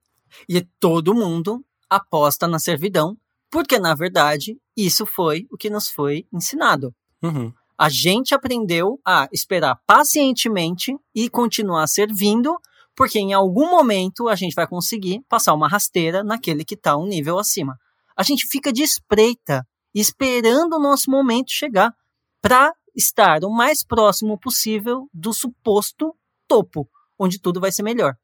E 0.49 0.63
todo 0.81 1.15
mundo 1.15 1.65
aposta 1.89 2.49
na 2.49 2.59
servidão 2.59 3.17
porque, 3.55 3.79
na 3.79 3.95
verdade, 3.95 4.59
isso 4.77 5.07
foi 5.07 5.47
o 5.49 5.57
que 5.57 5.71
nos 5.71 5.89
foi 5.89 6.27
ensinado. 6.33 6.93
Uhum. 7.23 7.53
A 7.79 7.89
gente 7.89 8.35
aprendeu 8.35 8.99
a 9.07 9.29
esperar 9.33 9.79
pacientemente 9.87 10.93
e 11.15 11.31
continuar 11.31 11.87
servindo, 11.87 12.57
porque 12.97 13.19
em 13.19 13.33
algum 13.33 13.71
momento 13.71 14.29
a 14.29 14.35
gente 14.35 14.55
vai 14.55 14.67
conseguir 14.67 15.23
passar 15.29 15.55
uma 15.55 15.69
rasteira 15.69 16.23
naquele 16.23 16.65
que 16.65 16.75
está 16.75 16.97
um 16.97 17.07
nível 17.07 17.39
acima. 17.39 17.79
A 18.17 18.23
gente 18.23 18.47
fica 18.47 18.73
de 18.73 18.83
espreita, 18.83 19.67
esperando 19.95 20.75
o 20.75 20.81
nosso 20.81 21.11
momento 21.11 21.51
chegar, 21.51 21.93
para 22.41 22.73
estar 22.95 23.45
o 23.45 23.51
mais 23.51 23.85
próximo 23.85 24.39
possível 24.39 25.09
do 25.13 25.33
suposto 25.33 26.15
topo, 26.47 26.89
onde 27.19 27.41
tudo 27.41 27.61
vai 27.61 27.73
ser 27.73 27.83
melhor. 27.83 28.15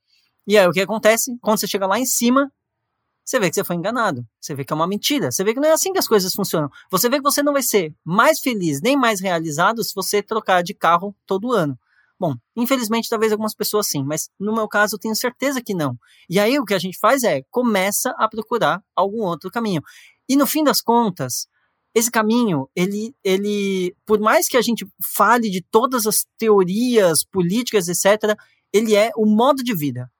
E 0.46 0.56
aí 0.56 0.66
o 0.66 0.72
que 0.72 0.80
acontece? 0.80 1.36
Quando 1.40 1.58
você 1.58 1.66
chega 1.66 1.86
lá 1.86 1.98
em 1.98 2.06
cima, 2.06 2.52
você 3.24 3.38
vê 3.38 3.48
que 3.48 3.54
você 3.54 3.64
foi 3.64 3.76
enganado. 3.76 4.26
Você 4.40 4.54
vê 4.54 4.64
que 4.64 4.72
é 4.72 4.76
uma 4.76 4.86
mentira. 4.86 5.30
Você 5.30 5.44
vê 5.44 5.54
que 5.54 5.60
não 5.60 5.68
é 5.68 5.72
assim 5.72 5.92
que 5.92 5.98
as 5.98 6.08
coisas 6.08 6.34
funcionam. 6.34 6.68
Você 6.90 7.08
vê 7.08 7.16
que 7.16 7.22
você 7.22 7.42
não 7.42 7.52
vai 7.52 7.62
ser 7.62 7.94
mais 8.04 8.40
feliz 8.40 8.80
nem 8.80 8.96
mais 8.96 9.20
realizado 9.20 9.82
se 9.84 9.94
você 9.94 10.22
trocar 10.22 10.62
de 10.62 10.74
carro 10.74 11.14
todo 11.26 11.52
ano. 11.52 11.78
Bom, 12.20 12.34
infelizmente, 12.54 13.08
talvez 13.08 13.32
algumas 13.32 13.54
pessoas 13.54 13.88
sim, 13.88 14.04
mas 14.04 14.28
no 14.38 14.54
meu 14.54 14.68
caso 14.68 14.96
eu 14.96 14.98
tenho 14.98 15.16
certeza 15.16 15.62
que 15.62 15.72
não. 15.74 15.96
E 16.28 16.38
aí 16.38 16.58
o 16.58 16.66
que 16.66 16.74
a 16.74 16.78
gente 16.78 16.98
faz 16.98 17.24
é 17.24 17.42
começa 17.50 18.10
a 18.18 18.28
procurar 18.28 18.82
algum 18.94 19.22
outro 19.22 19.50
caminho. 19.50 19.80
E 20.28 20.36
no 20.36 20.46
fim 20.46 20.62
das 20.62 20.82
contas, 20.82 21.48
esse 21.94 22.10
caminho, 22.10 22.68
ele, 22.76 23.14
ele, 23.24 23.96
por 24.04 24.20
mais 24.20 24.48
que 24.48 24.58
a 24.58 24.62
gente 24.62 24.86
fale 25.02 25.48
de 25.48 25.62
todas 25.62 26.06
as 26.06 26.26
teorias 26.36 27.24
políticas, 27.24 27.88
etc., 27.88 28.38
ele 28.72 28.94
é 28.94 29.10
o 29.16 29.24
modo 29.24 29.64
de 29.64 29.74
vida. 29.74 30.10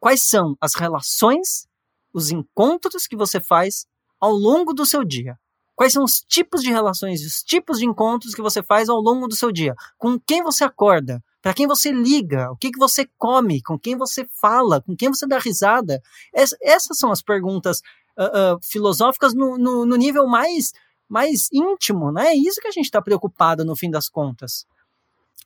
Quais 0.00 0.24
são 0.24 0.56
as 0.60 0.74
relações 0.74 1.68
os 2.14 2.30
encontros 2.30 3.08
que 3.08 3.16
você 3.16 3.40
faz 3.40 3.86
ao 4.20 4.32
longo 4.32 4.72
do 4.72 4.86
seu 4.86 5.04
dia. 5.04 5.36
Quais 5.74 5.92
são 5.92 6.04
os 6.04 6.20
tipos 6.20 6.62
de 6.62 6.70
relações, 6.70 7.26
os 7.26 7.42
tipos 7.42 7.78
de 7.78 7.84
encontros 7.84 8.32
que 8.32 8.40
você 8.40 8.62
faz 8.62 8.88
ao 8.88 9.00
longo 9.00 9.26
do 9.26 9.34
seu 9.34 9.50
dia? 9.50 9.74
Com 9.98 10.18
quem 10.20 10.40
você 10.40 10.62
acorda? 10.62 11.20
Para 11.44 11.52
quem 11.52 11.66
você 11.66 11.92
liga? 11.92 12.50
O 12.50 12.56
que, 12.56 12.70
que 12.70 12.78
você 12.78 13.06
come? 13.18 13.60
Com 13.60 13.78
quem 13.78 13.98
você 13.98 14.26
fala? 14.40 14.80
Com 14.80 14.96
quem 14.96 15.10
você 15.10 15.26
dá 15.26 15.38
risada? 15.38 16.00
essas 16.32 16.96
são 16.96 17.12
as 17.12 17.20
perguntas 17.20 17.82
uh, 18.18 18.54
uh, 18.54 18.58
filosóficas 18.62 19.34
no, 19.34 19.58
no, 19.58 19.84
no, 19.84 19.94
nível 19.94 20.26
mais, 20.26 20.72
mais 21.06 21.50
íntimo, 21.52 22.10
né? 22.10 22.28
É 22.28 22.34
isso 22.34 22.62
que 22.62 22.68
a 22.68 22.70
gente 22.70 22.86
está 22.86 23.02
preocupado 23.02 23.62
no 23.62 23.76
fim 23.76 23.90
das 23.90 24.08
contas. 24.08 24.64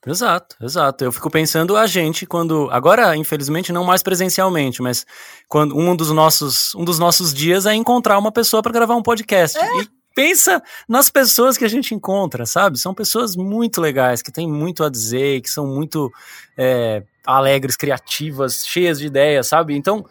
Exato, 0.07 0.55
exato. 0.63 1.03
Eu 1.03 1.11
fico 1.11 1.29
pensando 1.29 1.77
a 1.77 1.85
gente 1.89 2.25
quando 2.27 2.69
agora, 2.71 3.17
infelizmente, 3.17 3.73
não 3.73 3.83
mais 3.83 4.01
presencialmente, 4.01 4.81
mas 4.81 5.05
quando 5.49 5.77
um 5.77 5.97
dos 5.97 6.13
nossos 6.13 6.77
um 6.77 6.85
dos 6.85 7.01
nossos 7.01 7.35
dias 7.35 7.67
é 7.67 7.75
encontrar 7.75 8.17
uma 8.21 8.31
pessoa 8.31 8.63
para 8.63 8.71
gravar 8.71 8.95
um 8.95 9.03
podcast. 9.03 9.59
É. 9.59 9.83
E 9.83 9.98
pensa 10.15 10.63
nas 10.89 11.11
pessoas 11.11 11.57
que 11.57 11.65
a 11.65 11.69
gente 11.69 11.95
encontra, 11.95 12.45
sabe? 12.45 12.79
São 12.79 12.95
pessoas 12.95 13.37
muito 13.37 13.81
legais, 13.81 14.23
que 14.23 14.33
têm 14.33 14.51
muito 14.51 14.83
a 14.85 14.89
dizer, 14.89 15.41
que 15.41 15.51
são 15.51 15.67
muito 15.67 16.13
é, 16.57 17.03
alegres, 17.25 17.77
criativas, 17.77 18.67
cheias 18.67 18.99
de 18.99 19.07
ideias, 19.07 19.47
sabe? 19.47 19.77
Então, 19.77 20.05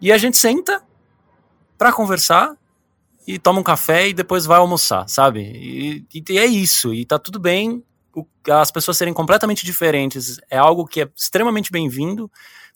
e 0.00 0.10
a 0.10 0.18
gente 0.18 0.36
senta 0.36 0.82
para 1.78 1.92
conversar 1.92 2.56
e 3.26 3.38
toma 3.38 3.60
um 3.60 3.64
café 3.64 4.08
e 4.08 4.14
depois 4.14 4.44
vai 4.44 4.58
almoçar, 4.58 5.08
sabe? 5.08 5.40
E, 5.40 6.06
e, 6.14 6.38
é 6.38 6.46
isso, 6.46 6.92
e 6.92 7.04
tá 7.04 7.18
tudo 7.18 7.38
bem. 7.38 7.82
O, 8.14 8.26
as 8.50 8.70
pessoas 8.70 8.96
serem 8.96 9.14
completamente 9.14 9.64
diferentes 9.64 10.38
é 10.50 10.58
algo 10.58 10.86
que 10.86 11.02
é 11.02 11.08
extremamente 11.16 11.70
bem-vindo, 11.72 12.30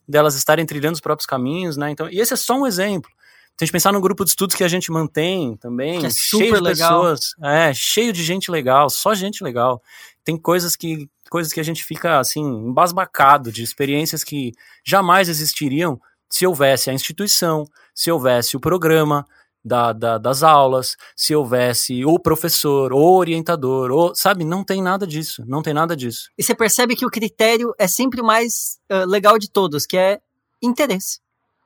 delas 0.07 0.35
estarem 0.35 0.65
trilhando 0.65 0.95
os 0.95 1.01
próprios 1.01 1.27
caminhos, 1.27 1.77
né? 1.77 1.91
Então, 1.91 2.09
e 2.09 2.19
esse 2.19 2.33
é 2.33 2.37
só 2.37 2.55
um 2.55 2.65
exemplo. 2.65 3.11
Se 3.59 3.63
a 3.63 3.65
gente 3.65 3.73
pensar 3.73 3.91
no 3.91 3.99
grupo 3.99 4.23
de 4.23 4.29
estudos 4.29 4.55
que 4.55 4.63
a 4.63 4.69
gente 4.69 4.89
mantém 4.89 5.57
também, 5.57 6.05
é 6.05 6.09
cheio 6.09 6.55
de 6.55 6.61
legal. 6.61 7.01
pessoas, 7.01 7.35
é, 7.43 7.73
cheio 7.73 8.13
de 8.13 8.23
gente 8.23 8.49
legal, 8.49 8.89
só 8.89 9.13
gente 9.13 9.43
legal. 9.43 9.83
Tem 10.23 10.37
coisas 10.37 10.77
que 10.77 11.09
coisas 11.29 11.51
que 11.51 11.59
a 11.59 11.63
gente 11.63 11.83
fica 11.83 12.19
assim 12.19 12.41
embasbacado 12.41 13.51
de 13.51 13.61
experiências 13.61 14.23
que 14.23 14.53
jamais 14.81 15.27
existiriam 15.27 15.99
se 16.29 16.47
houvesse 16.47 16.89
a 16.89 16.93
instituição, 16.93 17.65
se 17.93 18.09
houvesse 18.09 18.55
o 18.55 18.61
programa, 18.61 19.25
da, 19.61 19.91
da, 19.91 20.17
das 20.17 20.41
aulas, 20.41 20.95
se 21.13 21.35
houvesse 21.35 22.05
o 22.05 22.17
professor, 22.17 22.93
o 22.93 23.17
orientador, 23.17 23.91
ou, 23.91 24.15
sabe, 24.15 24.45
não 24.45 24.63
tem 24.63 24.81
nada 24.81 25.05
disso, 25.05 25.43
não 25.45 25.61
tem 25.61 25.73
nada 25.73 25.97
disso. 25.97 26.29
E 26.37 26.43
você 26.43 26.55
percebe 26.55 26.95
que 26.95 27.05
o 27.05 27.09
critério 27.09 27.75
é 27.77 27.89
sempre 27.89 28.21
o 28.21 28.25
mais 28.25 28.79
uh, 28.89 29.05
legal 29.05 29.37
de 29.37 29.51
todos, 29.51 29.85
que 29.85 29.97
é 29.97 30.21
interesse. 30.61 31.19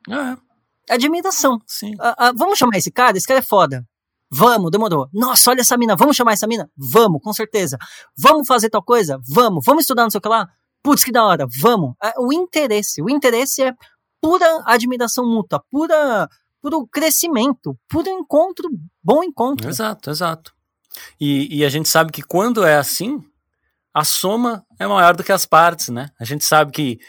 É. 0.09 0.52
Admiração. 0.89 1.59
Sim. 1.65 1.95
Uh, 1.95 2.31
uh, 2.31 2.35
vamos 2.35 2.57
chamar 2.57 2.77
esse 2.77 2.91
cara? 2.91 3.17
Esse 3.17 3.27
cara 3.27 3.39
é 3.39 3.43
foda. 3.43 3.85
Vamos, 4.29 4.71
demorou. 4.71 5.07
Nossa, 5.13 5.51
olha 5.51 5.61
essa 5.61 5.77
mina, 5.77 5.95
vamos 5.95 6.15
chamar 6.15 6.33
essa 6.33 6.47
mina? 6.47 6.69
Vamos, 6.75 7.21
com 7.21 7.31
certeza. 7.31 7.77
Vamos 8.17 8.47
fazer 8.47 8.69
tal 8.69 8.81
coisa? 8.81 9.19
Vamos. 9.27 9.63
Vamos 9.65 9.83
estudar 9.83 10.03
não 10.03 10.09
sei 10.09 10.17
o 10.17 10.21
que 10.21 10.27
lá? 10.27 10.49
Putz, 10.81 11.03
que 11.03 11.11
da 11.11 11.23
hora, 11.23 11.45
vamos. 11.61 11.93
O 12.17 12.33
interesse, 12.33 13.01
o 13.01 13.09
interesse 13.09 13.61
é 13.61 13.73
pura 14.19 14.63
admiração 14.65 15.25
mútua, 15.25 15.63
pura 15.69 16.27
puro 16.63 16.87
crescimento, 16.87 17.77
puro 17.89 18.07
encontro, 18.07 18.69
bom 19.03 19.21
encontro. 19.21 19.67
Exato, 19.69 20.09
exato. 20.09 20.53
E, 21.19 21.59
e 21.59 21.65
a 21.65 21.69
gente 21.69 21.89
sabe 21.89 22.11
que 22.11 22.21
quando 22.21 22.63
é 22.63 22.77
assim, 22.77 23.21
a 23.93 24.05
soma 24.05 24.65
é 24.79 24.87
maior 24.87 25.15
do 25.15 25.23
que 25.23 25.31
as 25.33 25.45
partes, 25.45 25.89
né? 25.89 26.09
A 26.17 26.23
gente 26.23 26.45
sabe 26.45 26.71
que 26.71 26.99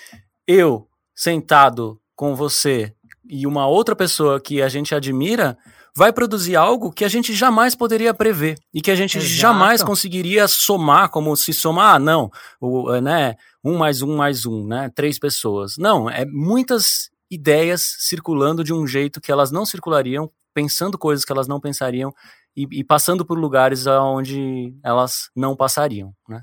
eu 0.44 0.88
sentado 1.14 2.00
com 2.16 2.34
você 2.34 2.92
e 3.28 3.46
uma 3.46 3.66
outra 3.66 3.96
pessoa 3.96 4.40
que 4.40 4.60
a 4.62 4.68
gente 4.68 4.94
admira 4.94 5.56
vai 5.96 6.12
produzir 6.12 6.56
algo 6.56 6.92
que 6.92 7.04
a 7.04 7.08
gente 7.08 7.32
jamais 7.32 7.74
poderia 7.74 8.12
prever 8.12 8.58
e 8.72 8.80
que 8.80 8.90
a 8.90 8.96
gente 8.96 9.18
Exato. 9.18 9.32
jamais 9.32 9.82
conseguiria 9.82 10.48
somar 10.48 11.08
como 11.08 11.36
se 11.36 11.52
somar, 11.52 11.94
ah, 11.94 11.98
não, 11.98 12.30
o, 12.60 13.00
né, 13.00 13.36
um 13.62 13.76
mais 13.76 14.02
um 14.02 14.16
mais 14.16 14.44
um, 14.44 14.66
né, 14.66 14.90
três 14.94 15.18
pessoas. 15.18 15.76
Não, 15.78 16.10
é 16.10 16.24
muitas 16.24 17.10
ideias 17.30 17.96
circulando 18.00 18.64
de 18.64 18.72
um 18.72 18.86
jeito 18.86 19.20
que 19.20 19.30
elas 19.30 19.52
não 19.52 19.64
circulariam, 19.64 20.30
pensando 20.52 20.98
coisas 20.98 21.24
que 21.24 21.32
elas 21.32 21.46
não 21.46 21.60
pensariam 21.60 22.12
e, 22.56 22.66
e 22.72 22.84
passando 22.84 23.24
por 23.24 23.38
lugares 23.38 23.86
onde 23.86 24.74
elas 24.82 25.30
não 25.34 25.56
passariam, 25.56 26.12
né? 26.28 26.42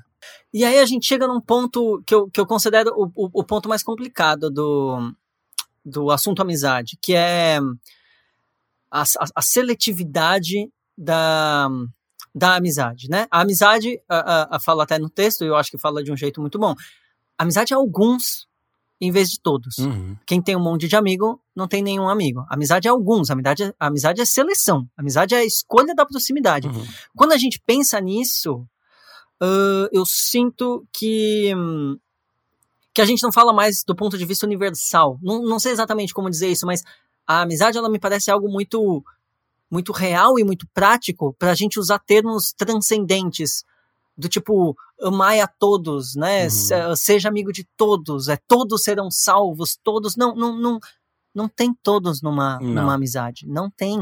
E 0.54 0.64
aí 0.64 0.78
a 0.78 0.86
gente 0.86 1.06
chega 1.06 1.26
num 1.26 1.40
ponto 1.40 2.02
que 2.06 2.14
eu, 2.14 2.28
que 2.30 2.38
eu 2.38 2.46
considero 2.46 2.92
o, 2.94 3.06
o, 3.14 3.40
o 3.40 3.44
ponto 3.44 3.68
mais 3.68 3.82
complicado 3.82 4.50
do, 4.50 5.12
do 5.84 6.10
assunto 6.10 6.42
amizade, 6.42 6.98
que 7.00 7.14
é 7.14 7.58
a, 8.90 9.02
a, 9.02 9.04
a 9.36 9.42
seletividade 9.42 10.70
da, 10.96 11.68
da 12.34 12.56
amizade, 12.56 13.08
né? 13.08 13.26
A 13.30 13.40
amizade, 13.40 14.00
a, 14.08 14.16
a, 14.18 14.56
a, 14.56 14.60
fala 14.60 14.84
até 14.84 14.98
no 14.98 15.10
texto, 15.10 15.44
eu 15.44 15.56
acho 15.56 15.70
que 15.70 15.78
fala 15.78 16.02
de 16.02 16.12
um 16.12 16.16
jeito 16.16 16.40
muito 16.40 16.58
bom. 16.58 16.74
A 17.36 17.42
amizade 17.42 17.72
é 17.72 17.76
alguns 17.76 18.46
em 19.00 19.10
vez 19.10 19.30
de 19.30 19.40
todos. 19.40 19.78
Uhum. 19.78 20.16
Quem 20.24 20.40
tem 20.40 20.54
um 20.54 20.62
monte 20.62 20.86
de 20.86 20.94
amigo, 20.94 21.40
não 21.56 21.66
tem 21.66 21.82
nenhum 21.82 22.08
amigo. 22.08 22.46
Amizade 22.48 22.86
é 22.86 22.90
alguns, 22.90 23.30
amizade 23.30 23.64
é, 23.64 23.74
amizade 23.80 24.20
é 24.20 24.24
seleção. 24.24 24.88
Amizade 24.96 25.34
é 25.34 25.38
a 25.38 25.44
escolha 25.44 25.92
da 25.92 26.06
proximidade. 26.06 26.68
Uhum. 26.68 26.86
Quando 27.16 27.32
a 27.32 27.36
gente 27.36 27.60
pensa 27.66 28.00
nisso, 28.00 28.64
uh, 29.42 29.88
eu 29.90 30.06
sinto 30.06 30.86
que. 30.92 31.52
Hum, 31.52 31.98
que 32.94 33.00
a 33.00 33.04
gente 33.04 33.22
não 33.22 33.32
fala 33.32 33.52
mais 33.52 33.82
do 33.84 33.94
ponto 33.94 34.18
de 34.18 34.24
vista 34.24 34.46
universal. 34.46 35.18
Não, 35.22 35.42
não 35.42 35.58
sei 35.58 35.72
exatamente 35.72 36.12
como 36.12 36.30
dizer 36.30 36.48
isso, 36.48 36.66
mas 36.66 36.82
a 37.26 37.42
amizade 37.42 37.78
ela 37.78 37.88
me 37.88 37.98
parece 37.98 38.30
algo 38.30 38.48
muito 38.48 39.02
muito 39.70 39.90
real 39.90 40.38
e 40.38 40.44
muito 40.44 40.66
prático 40.74 41.34
para 41.38 41.50
a 41.50 41.54
gente 41.54 41.80
usar 41.80 41.98
termos 41.98 42.52
transcendentes 42.52 43.64
do 44.16 44.28
tipo, 44.28 44.76
amai 45.00 45.40
a 45.40 45.46
todos, 45.46 46.14
né? 46.14 46.44
Uhum. 46.44 46.94
Seja 46.94 47.30
amigo 47.30 47.50
de 47.50 47.64
todos, 47.74 48.28
é 48.28 48.36
todos 48.46 48.82
serão 48.82 49.10
salvos, 49.10 49.78
todos. 49.82 50.14
Não, 50.14 50.34
não, 50.34 50.54
não, 50.54 50.78
não 51.34 51.48
tem 51.48 51.74
todos 51.82 52.20
numa, 52.20 52.58
não. 52.60 52.68
numa 52.68 52.94
amizade. 52.94 53.46
Não 53.46 53.70
tem. 53.70 53.98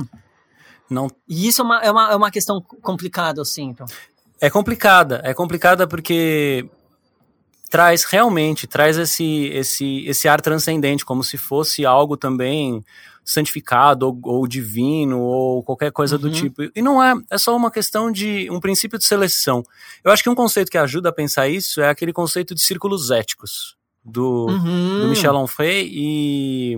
Não. 0.90 1.08
E 1.28 1.46
isso 1.46 1.62
é 1.62 1.64
uma, 1.64 1.78
é 1.80 1.90
uma, 1.90 2.12
é 2.12 2.16
uma 2.16 2.30
questão 2.32 2.60
complicada, 2.60 3.40
eu 3.40 3.44
sinto. 3.44 3.84
É 4.40 4.50
complicada, 4.50 5.20
é 5.22 5.32
complicada 5.32 5.86
porque 5.86 6.68
traz 7.70 8.02
realmente, 8.02 8.66
traz 8.66 8.98
esse, 8.98 9.46
esse, 9.46 10.04
esse 10.06 10.28
ar 10.28 10.40
transcendente, 10.40 11.04
como 11.04 11.22
se 11.22 11.38
fosse 11.38 11.86
algo 11.86 12.16
também 12.16 12.84
santificado 13.24 14.06
ou, 14.06 14.18
ou 14.24 14.46
divino 14.46 15.20
ou 15.20 15.62
qualquer 15.62 15.92
coisa 15.92 16.16
uhum. 16.16 16.22
do 16.22 16.32
tipo. 16.32 16.62
E 16.74 16.82
não 16.82 17.02
é, 17.02 17.14
é 17.30 17.38
só 17.38 17.56
uma 17.56 17.70
questão 17.70 18.10
de 18.10 18.50
um 18.50 18.58
princípio 18.58 18.98
de 18.98 19.04
seleção. 19.04 19.62
Eu 20.02 20.10
acho 20.10 20.22
que 20.22 20.28
um 20.28 20.34
conceito 20.34 20.70
que 20.70 20.76
ajuda 20.76 21.10
a 21.10 21.12
pensar 21.12 21.48
isso 21.48 21.80
é 21.80 21.88
aquele 21.88 22.12
conceito 22.12 22.54
de 22.54 22.60
círculos 22.60 23.12
éticos 23.12 23.76
do, 24.04 24.46
uhum. 24.46 25.00
do 25.02 25.08
Michel 25.08 25.36
Onfray 25.36 25.88
e 25.92 26.76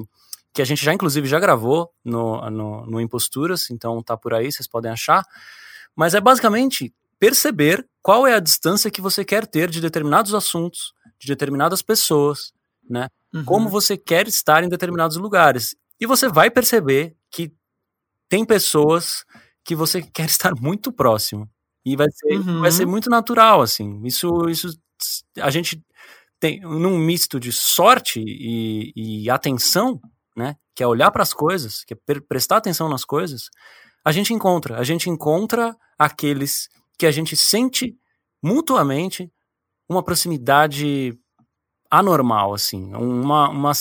que 0.52 0.60
a 0.60 0.66
gente 0.66 0.84
já 0.84 0.92
inclusive 0.92 1.26
já 1.26 1.40
gravou 1.40 1.90
no, 2.04 2.50
no, 2.50 2.86
no 2.86 3.00
Imposturas, 3.00 3.70
então 3.70 4.02
tá 4.02 4.14
por 4.18 4.34
aí, 4.34 4.52
vocês 4.52 4.66
podem 4.66 4.92
achar. 4.92 5.24
Mas 5.96 6.14
é 6.14 6.20
basicamente 6.20 6.92
perceber 7.22 7.86
qual 8.02 8.26
é 8.26 8.34
a 8.34 8.40
distância 8.40 8.90
que 8.90 9.00
você 9.00 9.24
quer 9.24 9.46
ter 9.46 9.70
de 9.70 9.80
determinados 9.80 10.34
assuntos, 10.34 10.92
de 11.20 11.28
determinadas 11.28 11.80
pessoas, 11.80 12.52
né? 12.90 13.06
Uhum. 13.32 13.44
Como 13.44 13.68
você 13.68 13.96
quer 13.96 14.26
estar 14.26 14.64
em 14.64 14.68
determinados 14.68 15.16
lugares. 15.16 15.76
E 16.00 16.04
você 16.04 16.28
vai 16.28 16.50
perceber 16.50 17.14
que 17.30 17.52
tem 18.28 18.44
pessoas 18.44 19.24
que 19.64 19.76
você 19.76 20.02
quer 20.02 20.26
estar 20.26 20.52
muito 20.60 20.92
próximo. 20.92 21.48
E 21.86 21.94
vai 21.94 22.08
ser, 22.10 22.38
uhum. 22.38 22.60
vai 22.60 22.72
ser 22.72 22.86
muito 22.86 23.08
natural, 23.08 23.62
assim. 23.62 24.02
Isso, 24.04 24.28
isso 24.48 24.76
a 25.38 25.50
gente 25.50 25.80
tem 26.40 26.58
num 26.58 26.98
misto 26.98 27.38
de 27.38 27.52
sorte 27.52 28.20
e, 28.26 28.92
e 28.96 29.30
atenção, 29.30 30.00
né? 30.36 30.56
Que 30.74 30.82
é 30.82 30.86
olhar 30.88 31.12
para 31.12 31.22
as 31.22 31.32
coisas, 31.32 31.84
que 31.84 31.94
é 31.94 32.20
prestar 32.28 32.56
atenção 32.56 32.88
nas 32.88 33.04
coisas. 33.04 33.42
A 34.04 34.10
gente 34.10 34.34
encontra, 34.34 34.76
a 34.76 34.82
gente 34.82 35.08
encontra 35.08 35.76
aqueles 35.96 36.68
que 37.02 37.06
a 37.06 37.10
gente 37.10 37.36
sente 37.36 37.96
mutuamente 38.40 39.28
uma 39.88 40.04
proximidade 40.04 41.12
anormal, 41.90 42.54
assim, 42.54 42.94
uma, 42.94 43.48
uma 43.48 43.72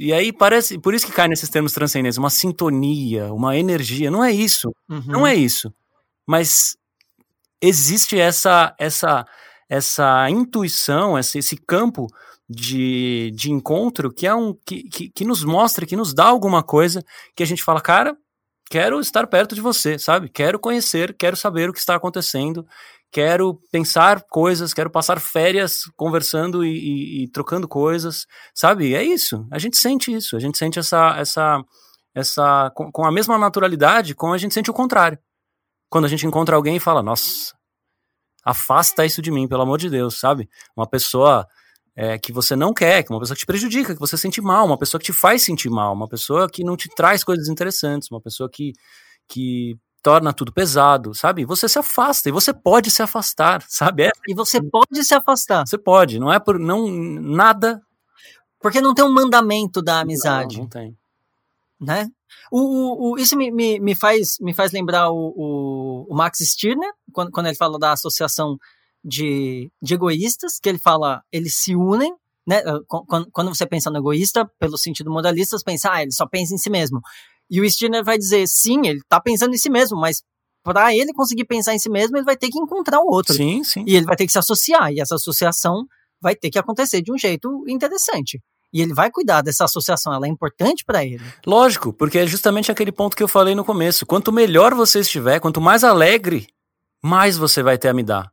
e 0.00 0.10
aí 0.10 0.32
parece, 0.32 0.78
por 0.78 0.94
isso 0.94 1.04
que 1.04 1.12
cai 1.12 1.28
nesses 1.28 1.50
termos 1.50 1.74
transcendentes, 1.74 2.16
uma 2.16 2.30
sintonia, 2.30 3.30
uma 3.30 3.58
energia. 3.58 4.10
Não 4.10 4.24
é 4.24 4.32
isso. 4.32 4.74
Uhum. 4.88 5.02
Não 5.06 5.26
é 5.26 5.34
isso. 5.34 5.70
Mas 6.26 6.74
existe 7.60 8.18
essa 8.18 8.74
essa 8.78 9.26
essa 9.68 10.30
intuição, 10.30 11.18
esse, 11.18 11.38
esse 11.38 11.56
campo 11.58 12.06
de, 12.48 13.32
de 13.34 13.52
encontro 13.52 14.10
que 14.10 14.26
é 14.26 14.34
um 14.34 14.54
que, 14.64 14.84
que, 14.84 15.10
que 15.10 15.24
nos 15.26 15.44
mostra, 15.44 15.84
que 15.84 15.94
nos 15.94 16.14
dá 16.14 16.24
alguma 16.24 16.62
coisa 16.62 17.04
que 17.36 17.42
a 17.42 17.46
gente 17.46 17.62
fala, 17.62 17.82
cara, 17.82 18.16
quero 18.72 18.98
estar 19.00 19.26
perto 19.26 19.54
de 19.54 19.60
você, 19.60 19.98
sabe? 19.98 20.30
Quero 20.30 20.58
conhecer, 20.58 21.14
quero 21.14 21.36
saber 21.36 21.68
o 21.68 21.74
que 21.74 21.78
está 21.78 21.94
acontecendo, 21.94 22.66
quero 23.10 23.60
pensar 23.70 24.22
coisas, 24.30 24.72
quero 24.72 24.88
passar 24.88 25.20
férias 25.20 25.82
conversando 25.94 26.64
e, 26.64 26.70
e, 26.70 27.24
e, 27.24 27.28
trocando 27.28 27.68
coisas, 27.68 28.26
sabe? 28.54 28.94
É 28.94 29.02
isso. 29.02 29.46
A 29.52 29.58
gente 29.58 29.76
sente 29.76 30.10
isso. 30.10 30.38
A 30.38 30.40
gente 30.40 30.56
sente 30.56 30.78
essa, 30.78 31.14
essa, 31.18 31.62
essa, 32.14 32.72
com, 32.74 32.90
com, 32.90 33.04
a 33.04 33.12
mesma 33.12 33.36
naturalidade, 33.36 34.14
como 34.14 34.32
a 34.32 34.38
gente 34.38 34.54
sente 34.54 34.70
o 34.70 34.74
contrário. 34.74 35.18
Quando 35.90 36.06
a 36.06 36.08
gente 36.08 36.26
encontra 36.26 36.56
alguém 36.56 36.76
e 36.76 36.80
fala, 36.80 37.02
nossa, 37.02 37.54
afasta 38.42 39.04
isso 39.04 39.20
de 39.20 39.30
mim, 39.30 39.46
pelo 39.46 39.64
amor 39.64 39.76
de 39.76 39.90
Deus, 39.90 40.18
sabe? 40.18 40.48
Uma 40.74 40.86
pessoa 40.86 41.46
é, 41.94 42.18
que 42.18 42.32
você 42.32 42.56
não 42.56 42.72
quer, 42.72 43.04
uma 43.10 43.20
pessoa 43.20 43.34
que 43.36 43.40
te 43.42 43.46
prejudica, 43.46 43.92
que 43.94 44.00
você 44.00 44.16
sente 44.16 44.40
mal, 44.40 44.64
uma 44.66 44.78
pessoa 44.78 44.98
que 44.98 45.06
te 45.06 45.12
faz 45.12 45.42
sentir 45.42 45.68
mal, 45.70 45.92
uma 45.92 46.08
pessoa 46.08 46.48
que 46.48 46.64
não 46.64 46.76
te 46.76 46.88
traz 46.88 47.22
coisas 47.22 47.48
interessantes, 47.48 48.10
uma 48.10 48.20
pessoa 48.20 48.48
que, 48.50 48.72
que 49.28 49.76
torna 50.02 50.32
tudo 50.32 50.52
pesado, 50.52 51.14
sabe? 51.14 51.44
Você 51.44 51.68
se 51.68 51.78
afasta 51.78 52.28
e 52.28 52.32
você 52.32 52.52
pode 52.52 52.90
se 52.90 53.02
afastar, 53.02 53.62
sabe? 53.68 54.04
É, 54.04 54.10
E 54.28 54.34
você 54.34 54.60
pode 54.62 55.04
se 55.04 55.14
afastar. 55.14 55.66
você 55.66 55.78
pode, 55.78 56.18
não 56.18 56.32
é 56.32 56.38
por 56.40 56.58
não 56.58 56.88
nada 56.88 57.80
Porque 58.60 58.80
não 58.80 58.94
tem 58.94 59.04
um 59.04 59.12
mandamento 59.12 59.82
da 59.82 60.00
amizade. 60.00 60.56
Não, 60.56 60.62
não 60.64 60.68
tem. 60.70 60.96
né? 61.80 62.08
O, 62.50 62.60
o- 62.60 63.12
o- 63.12 63.18
isso 63.18 63.36
me, 63.36 63.50
me, 63.50 63.78
me, 63.78 63.94
faz, 63.94 64.38
me 64.40 64.54
faz 64.54 64.72
lembrar 64.72 65.10
o, 65.10 65.32
o, 65.36 66.06
o 66.10 66.14
Max 66.14 66.38
Stirner, 66.40 66.90
quando, 67.12 67.30
quando 67.30 67.46
ele 67.46 67.56
fala 67.56 67.78
da 67.78 67.92
associação 67.92 68.56
de, 69.04 69.70
de 69.82 69.94
egoístas, 69.94 70.58
que 70.60 70.68
ele 70.68 70.78
fala, 70.78 71.22
eles 71.32 71.54
se 71.56 71.74
unem, 71.74 72.12
né? 72.46 72.62
Qu- 72.86 73.04
Quando, 73.32 73.54
você 73.54 73.66
pensa 73.66 73.90
no 73.90 73.98
egoísta, 73.98 74.48
pelo 74.58 74.76
sentido 74.78 75.10
moralista, 75.10 75.56
você 75.58 75.64
pensa, 75.64 75.90
ah, 75.92 76.02
ele 76.02 76.12
só 76.12 76.26
pensa 76.26 76.54
em 76.54 76.58
si 76.58 76.70
mesmo. 76.70 77.00
E 77.50 77.60
o 77.60 77.68
Stirner 77.70 78.04
vai 78.04 78.16
dizer, 78.16 78.46
sim, 78.48 78.86
ele 78.86 79.00
tá 79.08 79.20
pensando 79.20 79.54
em 79.54 79.58
si 79.58 79.68
mesmo, 79.70 79.98
mas 79.98 80.22
para 80.64 80.94
ele 80.94 81.12
conseguir 81.12 81.44
pensar 81.44 81.74
em 81.74 81.78
si 81.78 81.90
mesmo, 81.90 82.16
ele 82.16 82.24
vai 82.24 82.36
ter 82.36 82.48
que 82.48 82.58
encontrar 82.58 83.00
o 83.00 83.06
outro. 83.08 83.34
Sim, 83.34 83.62
sim. 83.64 83.84
E 83.86 83.96
ele 83.96 84.06
vai 84.06 84.16
ter 84.16 84.26
que 84.26 84.32
se 84.32 84.38
associar, 84.38 84.92
e 84.92 85.00
essa 85.00 85.16
associação 85.16 85.84
vai 86.20 86.34
ter 86.36 86.50
que 86.50 86.58
acontecer 86.58 87.02
de 87.02 87.12
um 87.12 87.18
jeito 87.18 87.64
interessante. 87.68 88.40
E 88.72 88.80
ele 88.80 88.94
vai 88.94 89.10
cuidar 89.10 89.42
dessa 89.42 89.64
associação, 89.64 90.14
ela 90.14 90.24
é 90.26 90.30
importante 90.30 90.82
para 90.84 91.04
ele. 91.04 91.22
Lógico, 91.46 91.92
porque 91.92 92.18
é 92.18 92.26
justamente 92.26 92.72
aquele 92.72 92.90
ponto 92.92 93.14
que 93.14 93.22
eu 93.22 93.28
falei 93.28 93.54
no 93.54 93.64
começo. 93.64 94.06
Quanto 94.06 94.32
melhor 94.32 94.72
você 94.74 95.00
estiver, 95.00 95.40
quanto 95.40 95.60
mais 95.60 95.84
alegre, 95.84 96.46
mais 97.02 97.36
você 97.36 97.62
vai 97.62 97.76
ter 97.76 97.88
a 97.88 97.92
me 97.92 98.02
dar. 98.02 98.31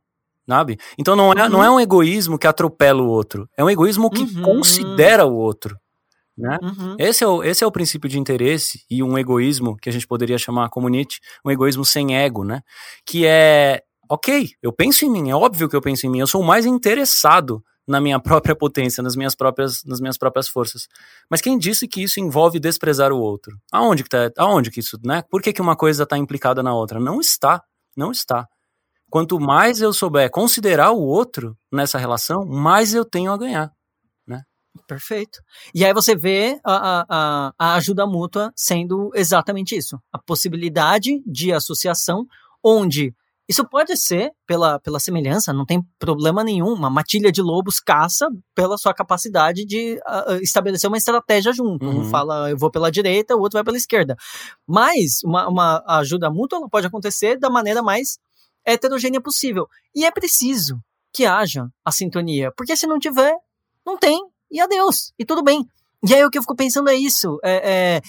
Sabe? 0.50 0.76
Então 0.98 1.14
não 1.14 1.32
é, 1.32 1.44
Uhum. 1.44 1.48
não 1.48 1.62
é 1.64 1.70
um 1.70 1.78
egoísmo 1.78 2.36
que 2.36 2.46
atropela 2.46 3.00
o 3.00 3.06
outro. 3.08 3.48
É 3.56 3.62
um 3.62 3.70
egoísmo 3.70 4.10
que 4.10 4.22
Uhum. 4.22 4.42
considera 4.42 5.24
o 5.24 5.34
outro. 5.36 5.76
Né? 6.36 6.58
Uhum. 6.60 6.96
Esse 6.98 7.22
é, 7.22 7.26
o, 7.28 7.44
esse 7.44 7.62
é 7.62 7.66
o 7.66 7.70
princípio 7.70 8.08
de 8.08 8.18
interesse 8.18 8.80
e 8.90 9.00
um 9.02 9.16
egoísmo 9.16 9.76
que 9.76 9.88
a 9.88 9.92
gente 9.92 10.06
poderia 10.08 10.38
chamar 10.38 10.68
como 10.70 10.88
Nietzsche, 10.88 11.20
um 11.44 11.50
egoísmo 11.52 11.84
sem 11.84 12.16
ego, 12.16 12.44
né? 12.44 12.62
Que 13.06 13.24
é, 13.26 13.80
ok, 14.10 14.48
eu 14.60 14.72
penso 14.72 15.04
em 15.04 15.10
mim, 15.10 15.30
é 15.30 15.34
óbvio 15.36 15.68
que 15.68 15.76
eu 15.76 15.80
penso 15.80 16.04
em 16.06 16.10
mim, 16.10 16.18
eu 16.20 16.26
sou 16.26 16.40
o 16.40 16.44
mais 16.44 16.66
interessado 16.66 17.62
na 17.86 18.00
minha 18.00 18.18
própria 18.42 18.56
potência, 18.56 19.02
nas 19.04 19.14
minhas 19.14 19.34
próprias, 19.36 19.82
nas 19.84 20.00
minhas 20.00 20.18
próprias 20.18 20.48
forças. 20.48 20.88
Mas 21.30 21.40
quem 21.40 21.58
disse 21.58 21.86
que 21.86 22.02
isso 22.02 22.18
envolve 22.18 22.58
desprezar 22.58 23.12
o 23.12 23.20
outro? 23.20 23.56
Aonde 23.70 24.02
que 24.02 24.08
tá, 24.08 24.30
aonde 24.38 24.70
que 24.70 24.80
isso, 24.80 24.98
né? 25.04 25.22
Por 25.30 25.42
que, 25.42 25.52
que 25.52 25.60
uma 25.62 25.76
coisa 25.76 26.02
está 26.02 26.16
implicada 26.18 26.60
na 26.62 26.74
outra? 26.74 26.98
Não 26.98 27.20
está, 27.20 27.62
não 27.96 28.10
está. 28.10 28.46
Quanto 29.10 29.40
mais 29.40 29.80
eu 29.80 29.92
souber 29.92 30.30
considerar 30.30 30.92
o 30.92 31.00
outro 31.00 31.56
nessa 31.72 31.98
relação, 31.98 32.46
mais 32.46 32.94
eu 32.94 33.04
tenho 33.04 33.32
a 33.32 33.36
ganhar. 33.36 33.72
Perfeito. 34.86 35.40
E 35.74 35.84
aí 35.84 35.92
você 35.92 36.16
vê 36.16 36.58
a, 36.64 37.04
a, 37.08 37.52
a, 37.58 37.74
ajuda 37.74 38.06
mútua 38.06 38.52
sendo 38.56 39.10
exatamente 39.14 39.76
isso. 39.76 39.98
A 40.12 40.18
possibilidade 40.18 41.22
de 41.26 41.52
associação, 41.52 42.26
onde 42.62 43.14
isso 43.48 43.64
pode 43.68 43.96
ser 43.96 44.30
pela, 44.46 44.78
pela 44.78 45.00
semelhança, 45.00 45.52
não 45.52 45.66
tem 45.66 45.82
problema 45.98 46.44
nenhum. 46.44 46.72
Uma 46.72 46.88
matilha 46.88 47.32
de 47.32 47.42
lobos 47.42 47.80
caça 47.80 48.28
pela 48.54 48.78
sua 48.78 48.94
capacidade 48.94 49.64
de 49.64 50.00
ah, 50.06 50.38
estabelecer 50.40 50.88
uma 50.88 50.96
estratégia 50.96 51.52
junto. 51.52 51.84
Um 51.84 51.98
Uhum. 51.98 52.04
fala, 52.04 52.50
eu 52.50 52.56
vou 52.56 52.70
pela 52.70 52.92
direita, 52.92 53.34
o 53.34 53.40
outro 53.40 53.56
vai 53.56 53.64
pela 53.64 53.76
esquerda. 53.76 54.16
Mas 54.66 55.20
uma, 55.24 55.48
uma 55.48 55.84
ajuda 55.98 56.30
mútua 56.30 56.68
pode 56.68 56.86
acontecer 56.86 57.38
da 57.38 57.50
maneira 57.50 57.82
mais 57.82 58.18
heterogênea 58.64 59.20
possível. 59.20 59.66
E 59.94 60.04
é 60.04 60.10
preciso 60.10 60.78
que 61.12 61.26
haja 61.26 61.68
a 61.84 61.90
sintonia, 61.90 62.52
porque 62.56 62.76
se 62.76 62.86
não 62.86 62.98
tiver, 62.98 63.34
não 63.84 63.96
tem, 63.96 64.20
e 64.50 64.60
adeus, 64.60 65.12
e 65.18 65.24
tudo 65.24 65.42
bem. 65.42 65.66
E 66.06 66.14
aí 66.14 66.24
o 66.24 66.30
que 66.30 66.38
eu 66.38 66.42
fico 66.42 66.56
pensando 66.56 66.88
é 66.88 66.94
isso, 66.94 67.38
é, 67.42 67.96
é, 67.96 68.02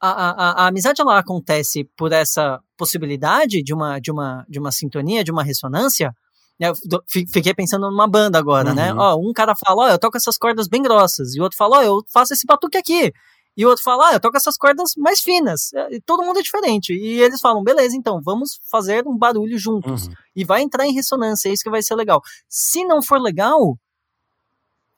a, 0.00 0.10
a, 0.10 0.64
a 0.64 0.66
amizade 0.68 1.00
ela 1.00 1.18
acontece 1.18 1.84
por 1.96 2.12
essa 2.12 2.60
possibilidade 2.76 3.62
de 3.62 3.74
uma, 3.74 3.98
de 3.98 4.10
uma, 4.10 4.44
de 4.48 4.58
uma 4.58 4.70
sintonia, 4.70 5.24
de 5.24 5.32
uma 5.32 5.42
ressonância, 5.42 6.14
né, 6.58 6.68
eu 6.68 6.74
Fiquei 7.08 7.52
pensando 7.52 7.90
numa 7.90 8.08
banda 8.08 8.38
agora, 8.38 8.72
né? 8.72 8.92
Uhum. 8.92 9.00
Ó, 9.00 9.16
um 9.16 9.32
cara 9.32 9.54
fala, 9.56 9.84
ó, 9.84 9.88
eu 9.88 9.98
toco 9.98 10.16
essas 10.16 10.38
cordas 10.38 10.68
bem 10.68 10.82
grossas, 10.82 11.34
e 11.34 11.40
o 11.40 11.42
outro 11.42 11.58
fala, 11.58 11.78
ó, 11.78 11.82
eu 11.82 12.04
faço 12.12 12.32
esse 12.32 12.46
batuque 12.46 12.76
aqui. 12.76 13.12
E 13.56 13.64
o 13.64 13.68
outro 13.68 13.84
fala, 13.84 14.08
ah, 14.08 14.12
eu 14.14 14.20
toco 14.20 14.36
essas 14.36 14.56
cordas 14.56 14.92
mais 14.96 15.20
finas. 15.20 15.72
É, 15.72 15.96
E 15.96 16.00
todo 16.00 16.24
mundo 16.24 16.38
é 16.38 16.42
diferente. 16.42 16.92
E 16.92 17.20
eles 17.20 17.40
falam, 17.40 17.62
beleza, 17.62 17.96
então, 17.96 18.20
vamos 18.22 18.60
fazer 18.70 19.06
um 19.06 19.16
barulho 19.16 19.56
juntos. 19.58 20.08
Uhum. 20.08 20.14
E 20.34 20.44
vai 20.44 20.62
entrar 20.62 20.86
em 20.86 20.92
ressonância, 20.92 21.48
é 21.48 21.52
isso 21.52 21.62
que 21.62 21.70
vai 21.70 21.82
ser 21.82 21.94
legal. 21.94 22.20
Se 22.48 22.84
não 22.84 23.02
for 23.02 23.20
legal, 23.20 23.78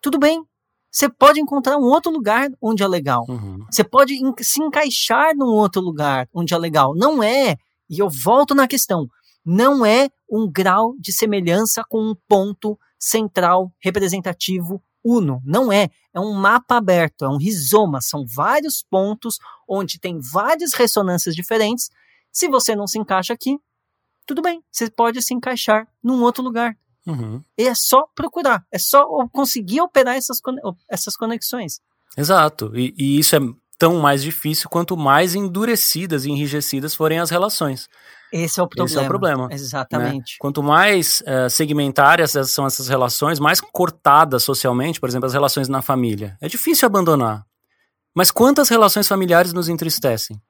tudo 0.00 0.18
bem. 0.18 0.42
Você 0.90 1.10
pode 1.10 1.38
encontrar 1.38 1.76
um 1.76 1.82
outro 1.82 2.10
lugar 2.10 2.48
onde 2.60 2.82
é 2.82 2.88
legal. 2.88 3.26
Uhum. 3.28 3.66
Você 3.70 3.84
pode 3.84 4.14
se 4.40 4.62
encaixar 4.62 5.36
num 5.36 5.48
outro 5.48 5.82
lugar 5.82 6.26
onde 6.32 6.54
é 6.54 6.58
legal. 6.58 6.94
Não 6.96 7.22
é, 7.22 7.56
e 7.90 7.98
eu 7.98 8.08
volto 8.08 8.54
na 8.54 8.66
questão, 8.66 9.06
não 9.44 9.84
é 9.84 10.08
um 10.30 10.50
grau 10.50 10.94
de 10.98 11.12
semelhança 11.12 11.84
com 11.86 12.00
um 12.00 12.14
ponto 12.26 12.78
central 12.98 13.70
representativo 13.78 14.82
uno. 15.06 15.40
Não 15.44 15.72
é. 15.72 15.88
É 16.12 16.18
um 16.18 16.32
mapa 16.32 16.76
aberto, 16.76 17.24
é 17.24 17.28
um 17.28 17.36
rizoma. 17.36 18.00
São 18.00 18.26
vários 18.26 18.82
pontos 18.82 19.38
onde 19.68 20.00
tem 20.00 20.18
várias 20.18 20.72
ressonâncias 20.72 21.34
diferentes. 21.34 21.88
Se 22.32 22.48
você 22.48 22.74
não 22.74 22.86
se 22.86 22.98
encaixa 22.98 23.32
aqui, 23.32 23.56
tudo 24.26 24.42
bem. 24.42 24.62
Você 24.70 24.90
pode 24.90 25.22
se 25.22 25.32
encaixar 25.32 25.86
num 26.02 26.22
outro 26.22 26.42
lugar. 26.42 26.76
Uhum. 27.06 27.42
E 27.56 27.68
é 27.68 27.74
só 27.74 28.06
procurar. 28.14 28.66
É 28.72 28.78
só 28.78 29.06
conseguir 29.28 29.80
operar 29.80 30.16
essas, 30.16 30.40
essas 30.90 31.16
conexões. 31.16 31.80
Exato. 32.16 32.72
E, 32.74 32.92
e 32.98 33.18
isso 33.20 33.36
é 33.36 33.40
tão 33.78 33.96
mais 33.98 34.22
difícil 34.22 34.68
quanto 34.70 34.96
mais 34.96 35.34
endurecidas 35.34 36.24
e 36.24 36.30
enrijecidas 36.30 36.94
forem 36.94 37.18
as 37.18 37.30
relações. 37.30 37.88
Esse 38.32 38.58
é 38.58 38.62
o 38.62 38.66
problema. 38.66 38.86
Esse 38.88 38.98
é 38.98 39.02
o 39.02 39.06
problema, 39.06 39.48
Exatamente. 39.52 40.36
Quanto 40.38 40.62
mais 40.62 41.22
eh, 41.26 41.48
segmentárias 41.48 42.32
são 42.50 42.66
essas 42.66 42.88
relações, 42.88 43.38
mais 43.38 43.60
cortadas 43.60 44.42
socialmente, 44.42 44.98
por 44.98 45.08
exemplo, 45.08 45.26
as 45.26 45.32
relações 45.32 45.68
na 45.68 45.80
família. 45.80 46.36
É 46.40 46.48
difícil 46.48 46.86
abandonar. 46.86 47.44
Mas 48.14 48.30
quantas 48.30 48.68
relações 48.68 49.06
familiares 49.06 49.52
nos 49.52 49.68
entristecem? 49.68 50.40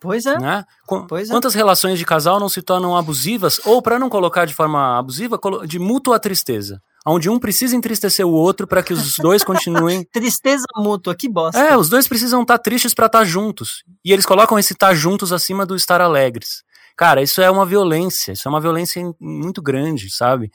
Pois 0.00 0.26
é. 0.26 0.36
Né? 0.38 0.64
Qu- 0.86 1.06
Pois 1.06 1.28
é. 1.30 1.32
Quantas 1.32 1.54
relações 1.54 1.98
de 1.98 2.04
casal 2.04 2.40
não 2.40 2.48
se 2.48 2.60
tornam 2.60 2.96
abusivas, 2.96 3.60
ou 3.64 3.80
para 3.80 3.98
não 3.98 4.08
colocar 4.08 4.44
de 4.46 4.52
forma 4.54 4.98
abusiva, 4.98 5.38
de 5.66 5.78
mútua 5.78 6.18
tristeza, 6.18 6.80
onde 7.06 7.28
um 7.28 7.38
precisa 7.38 7.74
entristecer 7.74 8.26
o 8.26 8.32
outro 8.32 8.66
para 8.66 8.82
que 8.82 8.92
os 8.92 9.16
dois 9.16 9.42
continuem. 9.42 10.04
Tristeza 10.12 10.66
mútua, 10.76 11.14
que 11.14 11.28
bosta. 11.28 11.58
É, 11.58 11.76
os 11.76 11.88
dois 11.88 12.06
precisam 12.06 12.42
estar 12.42 12.58
tristes 12.58 12.94
para 12.94 13.06
estar 13.06 13.24
juntos. 13.24 13.82
E 14.04 14.12
eles 14.12 14.26
colocam 14.26 14.58
esse 14.58 14.72
estar 14.72 14.94
juntos 14.94 15.32
acima 15.32 15.66
do 15.66 15.74
estar 15.74 16.00
alegres. 16.00 16.62
Cara, 16.96 17.22
isso 17.22 17.40
é 17.40 17.50
uma 17.50 17.66
violência, 17.66 18.32
isso 18.32 18.46
é 18.46 18.50
uma 18.50 18.60
violência 18.60 19.02
muito 19.20 19.62
grande, 19.62 20.10
sabe? 20.10 20.50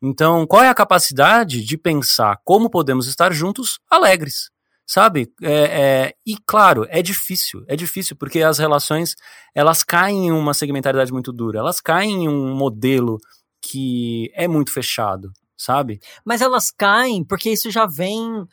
Então, 0.00 0.46
qual 0.46 0.62
é 0.62 0.68
a 0.68 0.74
capacidade 0.74 1.64
de 1.64 1.76
pensar 1.76 2.38
como 2.44 2.70
podemos 2.70 3.08
estar 3.08 3.32
juntos 3.32 3.80
alegres? 3.90 4.50
Sabe? 4.86 5.30
É, 5.42 5.52
é, 5.52 6.14
e 6.24 6.36
claro, 6.46 6.86
é 6.88 7.02
difícil, 7.02 7.62
é 7.66 7.76
difícil, 7.76 8.16
porque 8.16 8.42
as 8.42 8.58
relações 8.58 9.14
elas 9.54 9.82
caem 9.82 10.28
em 10.28 10.32
uma 10.32 10.54
segmentaridade 10.54 11.12
muito 11.12 11.30
dura, 11.32 11.58
elas 11.58 11.80
caem 11.80 12.24
em 12.24 12.28
um 12.28 12.54
modelo 12.54 13.18
que 13.60 14.30
é 14.34 14.48
muito 14.48 14.72
fechado, 14.72 15.30
sabe? 15.58 16.00
Mas 16.24 16.40
elas 16.40 16.70
caem 16.70 17.24
porque 17.24 17.50
isso 17.50 17.70
já 17.70 17.84
vem 17.84 18.46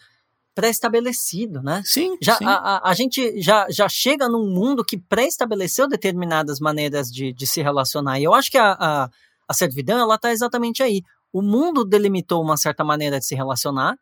pré-estabelecido, 0.56 1.62
né? 1.62 1.84
Sim, 1.86 2.18
Já, 2.22 2.38
sim. 2.38 2.46
a, 2.46 2.54
a, 2.54 2.90
a 2.90 2.94
gente 2.94 3.42
já, 3.42 3.68
já 3.70 3.90
chega 3.90 4.30
num 4.30 4.50
mundo 4.50 4.86
que 4.86 4.98
pré-estabeleceu 4.98 5.88
determinadas 5.88 6.60
maneiras 6.60 7.12
de, 7.12 7.34
de 7.34 7.46
se 7.46 7.62
relacionar. 7.62 8.20
E 8.20 8.24
eu 8.24 8.34
acho 8.34 8.50
que 8.50 8.58
a, 8.58 8.72
a, 8.72 9.10
a 9.48 9.54
servidão, 9.54 10.00
ela 10.00 10.18
tá 10.18 10.32
exatamente 10.32 10.82
aí. 10.82 11.04
O 11.32 11.42
mundo 11.42 11.84
delimitou 11.84 12.42
uma 12.42 12.56
certa 12.56 12.86
maneira 12.86 13.20
de 13.20 13.26
se 13.26 13.36
relacionar. 13.36 13.98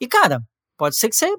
E, 0.00 0.06
cara, 0.06 0.40
pode 0.76 0.96
ser 0.96 1.08
que 1.08 1.16
você 1.16 1.34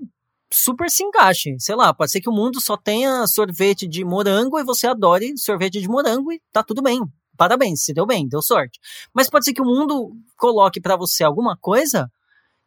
super 0.52 0.90
se 0.90 1.04
encaixe. 1.04 1.56
Sei 1.58 1.76
lá, 1.76 1.94
pode 1.94 2.12
ser 2.12 2.20
que 2.20 2.30
o 2.30 2.34
mundo 2.34 2.60
só 2.60 2.76
tenha 2.76 3.26
sorvete 3.28 3.88
de 3.88 4.04
morango 4.04 4.60
e 4.60 4.64
você 4.66 4.88
adore 4.88 5.38
sorvete 5.38 5.80
de 5.80 5.88
morango 5.88 6.34
e 6.34 6.42
tá 6.52 6.62
tudo 6.62 6.82
bem. 6.82 7.00
Parabéns, 7.40 7.86
se 7.86 7.94
deu 7.94 8.06
bem, 8.06 8.28
deu 8.28 8.42
sorte. 8.42 8.82
Mas 9.14 9.30
pode 9.30 9.46
ser 9.46 9.54
que 9.54 9.62
o 9.62 9.66
mundo 9.66 10.12
coloque 10.36 10.82
pra 10.82 10.98
você 10.98 11.24
alguma 11.24 11.56
coisa 11.56 12.12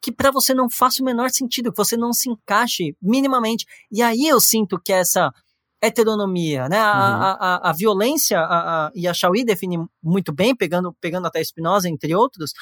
que 0.01 0.11
pra 0.11 0.31
você 0.31 0.55
não 0.55 0.71
faça 0.71 1.03
o 1.03 1.05
menor 1.05 1.29
sentido, 1.29 1.71
que 1.71 1.77
você 1.77 1.95
não 1.95 2.11
se 2.11 2.31
encaixe 2.31 2.97
minimamente. 3.03 3.67
E 3.91 4.01
aí 4.01 4.27
eu 4.27 4.41
sinto 4.41 4.81
que 4.81 4.91
essa 4.91 5.31
heteronomia, 5.79 6.71
né, 6.71 6.79
a, 6.79 6.83
Uhum. 6.83 7.23
a, 7.23 7.33
a, 7.33 7.71
a 7.71 7.73
violência, 7.75 8.41
a, 8.41 8.87
a, 8.87 8.93
e 8.95 9.07
a 9.07 9.13
Chauí 9.13 9.45
define 9.45 9.85
muito 10.03 10.33
bem, 10.33 10.57
pegando, 10.57 10.97
pegando 11.03 11.27
até 11.27 11.45
Spinoza, 11.45 11.87
entre 11.87 12.15
outros, 12.15 12.53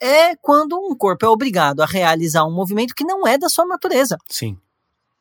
é 0.00 0.34
quando 0.34 0.76
um 0.76 0.96
corpo 0.96 1.24
é 1.24 1.28
obrigado 1.28 1.80
a 1.80 1.86
realizar 1.86 2.44
um 2.44 2.52
movimento 2.52 2.92
que 2.92 3.04
não 3.04 3.24
é 3.24 3.38
da 3.38 3.48
sua 3.48 3.64
natureza. 3.64 4.18
Sim. 4.28 4.58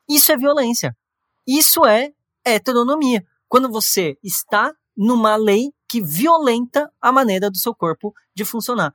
Isso 0.09 0.31
é 0.31 0.37
violência. 0.37 0.97
Isso 1.45 1.85
é 1.85 2.11
heteronomia. 2.43 3.23
Quando 3.47 3.69
você 3.69 4.17
está 4.23 4.73
numa 4.97 5.35
lei 5.35 5.71
que 5.91 5.99
violenta 5.99 6.89
a 7.01 7.11
maneira 7.11 7.51
do 7.51 7.57
seu 7.57 7.75
corpo 7.75 8.13
de 8.33 8.45
funcionar. 8.45 8.93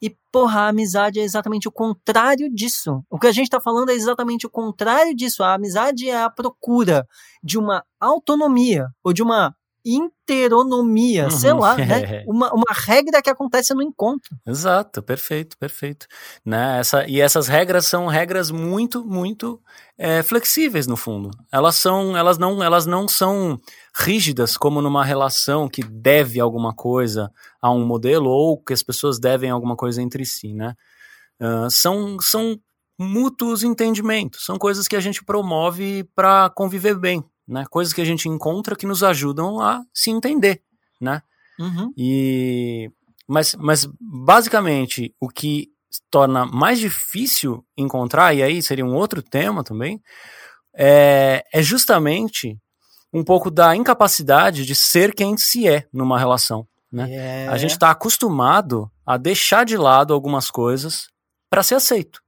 E, 0.00 0.16
porra, 0.32 0.60
a 0.60 0.68
amizade 0.68 1.20
é 1.20 1.22
exatamente 1.22 1.68
o 1.68 1.72
contrário 1.72 2.50
disso. 2.50 3.04
O 3.10 3.18
que 3.18 3.26
a 3.26 3.32
gente 3.32 3.44
está 3.44 3.60
falando 3.60 3.90
é 3.90 3.92
exatamente 3.92 4.46
o 4.46 4.50
contrário 4.50 5.14
disso. 5.14 5.42
A 5.42 5.52
amizade 5.52 6.08
é 6.08 6.22
a 6.22 6.30
procura 6.30 7.06
de 7.42 7.58
uma 7.58 7.84
autonomia 8.00 8.88
ou 9.04 9.12
de 9.12 9.22
uma 9.22 9.54
interonomia, 9.84 11.24
uhum, 11.24 11.30
sei 11.30 11.52
lá, 11.52 11.76
né? 11.76 12.24
Uma, 12.26 12.52
uma 12.52 12.72
regra 12.72 13.22
que 13.22 13.30
acontece 13.30 13.72
no 13.74 13.82
encontro. 13.82 14.36
Exato, 14.46 15.02
perfeito, 15.02 15.56
perfeito. 15.58 16.06
Né? 16.44 16.78
Essa, 16.78 17.06
e 17.08 17.20
essas 17.20 17.48
regras 17.48 17.86
são 17.86 18.06
regras 18.06 18.50
muito, 18.50 19.04
muito 19.04 19.60
é, 19.98 20.22
flexíveis 20.22 20.86
no 20.86 20.96
fundo. 20.96 21.30
Elas 21.50 21.76
são, 21.76 22.16
elas 22.16 22.38
não, 22.38 22.62
elas 22.62 22.86
não 22.86 23.08
são 23.08 23.58
rígidas 23.94 24.56
como 24.56 24.80
numa 24.80 25.04
relação 25.04 25.68
que 25.68 25.82
deve 25.82 26.40
alguma 26.40 26.74
coisa 26.74 27.30
a 27.60 27.70
um 27.70 27.84
modelo 27.84 28.30
ou 28.30 28.62
que 28.62 28.72
as 28.72 28.82
pessoas 28.82 29.18
devem 29.18 29.50
alguma 29.50 29.76
coisa 29.76 30.00
entre 30.02 30.24
si, 30.24 30.52
né? 30.54 30.74
Uh, 31.40 31.70
são, 31.70 32.18
são 32.20 32.60
mútuos 32.98 33.62
entendimentos, 33.62 34.44
são 34.44 34.58
coisas 34.58 34.86
que 34.86 34.96
a 34.96 35.00
gente 35.00 35.24
promove 35.24 36.04
para 36.14 36.50
conviver 36.50 36.98
bem, 36.98 37.24
né? 37.46 37.64
Coisas 37.70 37.92
que 37.92 38.00
a 38.00 38.04
gente 38.04 38.28
encontra 38.28 38.76
que 38.76 38.86
nos 38.86 39.02
ajudam 39.02 39.60
a 39.60 39.82
se 39.92 40.10
entender, 40.10 40.62
né? 41.00 41.22
Uhum. 41.58 41.92
E 41.96 42.90
mas, 43.26 43.54
mas 43.54 43.88
basicamente 44.00 45.14
o 45.20 45.28
que 45.28 45.68
torna 46.10 46.44
mais 46.44 46.78
difícil 46.78 47.64
encontrar 47.76 48.34
e 48.34 48.42
aí 48.42 48.62
seria 48.62 48.84
um 48.84 48.94
outro 48.94 49.22
tema 49.22 49.62
também 49.62 50.00
é, 50.74 51.44
é 51.52 51.62
justamente 51.62 52.58
um 53.12 53.24
pouco 53.24 53.50
da 53.50 53.74
incapacidade 53.74 54.64
de 54.64 54.74
ser 54.74 55.14
quem 55.14 55.36
se 55.36 55.66
é 55.66 55.86
numa 55.92 56.18
relação, 56.18 56.66
né? 56.92 57.08
É. 57.10 57.48
A 57.48 57.56
gente 57.56 57.72
está 57.72 57.90
acostumado 57.90 58.90
a 59.04 59.16
deixar 59.16 59.64
de 59.64 59.76
lado 59.76 60.14
algumas 60.14 60.50
coisas 60.50 61.08
para 61.48 61.62
ser 61.62 61.74
aceito 61.74 62.20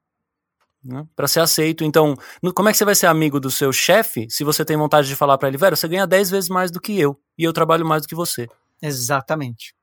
né, 0.84 1.06
para 1.14 1.28
ser 1.28 1.40
aceito. 1.40 1.84
Então, 1.84 2.16
no, 2.42 2.52
como 2.52 2.68
é 2.68 2.72
que 2.72 2.78
você 2.78 2.84
vai 2.84 2.94
ser 2.94 3.06
amigo 3.06 3.38
do 3.38 3.50
seu 3.50 3.72
chefe 3.72 4.26
se 4.28 4.44
você 4.44 4.64
tem 4.64 4.76
vontade 4.76 5.06
de 5.06 5.16
falar 5.16 5.38
para 5.38 5.48
ele, 5.48 5.56
velho, 5.56 5.76
você 5.76 5.88
ganha 5.88 6.06
10 6.06 6.30
vezes 6.30 6.50
mais 6.50 6.70
do 6.70 6.80
que 6.80 6.98
eu 6.98 7.18
e 7.38 7.44
eu 7.44 7.52
trabalho 7.52 7.86
mais 7.86 8.02
do 8.02 8.08
que 8.08 8.14
você? 8.14 8.48
Exatamente. 8.80 9.74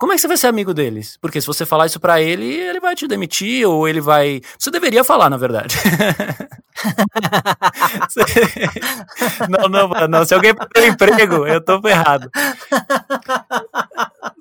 Como 0.00 0.12
é 0.12 0.14
que 0.14 0.22
você 0.22 0.28
vai 0.28 0.38
ser 0.38 0.46
amigo 0.46 0.72
deles? 0.72 1.18
Porque 1.20 1.38
se 1.42 1.46
você 1.46 1.66
falar 1.66 1.84
isso 1.84 2.00
para 2.00 2.22
ele, 2.22 2.46
ele 2.46 2.80
vai 2.80 2.96
te 2.96 3.06
demitir 3.06 3.68
ou 3.68 3.86
ele 3.86 4.00
vai. 4.00 4.40
Você 4.58 4.70
deveria 4.70 5.04
falar, 5.04 5.28
na 5.28 5.36
verdade. 5.36 5.76
não, 9.46 9.68
não, 9.68 9.88
não. 10.08 10.24
Se 10.24 10.32
alguém 10.32 10.54
perder 10.54 10.88
emprego, 10.88 11.46
eu 11.46 11.62
tô 11.62 11.82
ferrado. 11.82 12.30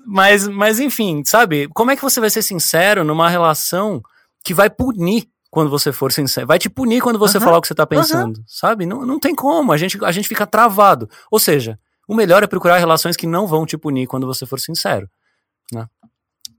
Mas, 0.05 0.47
mas 0.47 0.80
enfim, 0.80 1.24
sabe? 1.26 1.68
Como 1.76 1.91
é 1.91 1.95
que 1.97 2.01
você 2.01 2.22
vai 2.22 2.30
ser 2.30 2.41
sincero 2.41 3.03
numa 3.03 3.30
relação 3.30 4.01
que 4.45 4.53
vai 4.53 4.70
punir 4.70 5.28
quando 5.51 5.70
você 5.70 5.91
for 5.91 6.14
sincero. 6.14 6.47
Vai 6.47 6.57
te 6.57 6.70
punir 6.70 7.01
quando 7.01 7.20
você 7.20 7.38
falar 7.38 7.57
o 7.57 7.62
que 7.62 7.68
você 7.68 7.76
tá 7.76 7.86
pensando, 7.86 8.41
sabe? 8.47 8.86
Não, 8.86 9.05
não 9.05 9.20
tem 9.20 9.36
como, 9.36 9.74
a 9.74 9.78
gente, 9.78 9.97
a 10.05 10.12
gente 10.12 10.28
fica 10.28 10.47
travado. 10.47 11.10
Ou 11.30 11.39
seja, 11.39 11.78
o 12.07 12.16
melhor 12.16 12.43
é 12.43 12.47
procurar 12.47 12.78
relações 12.78 13.18
que 13.18 13.28
não 13.28 13.45
vão 13.45 13.66
te 13.66 13.78
punir 13.78 14.07
quando 14.07 14.26
você 14.26 14.45
for 14.45 14.60
sincero. 14.60 15.10
Né? 15.74 15.88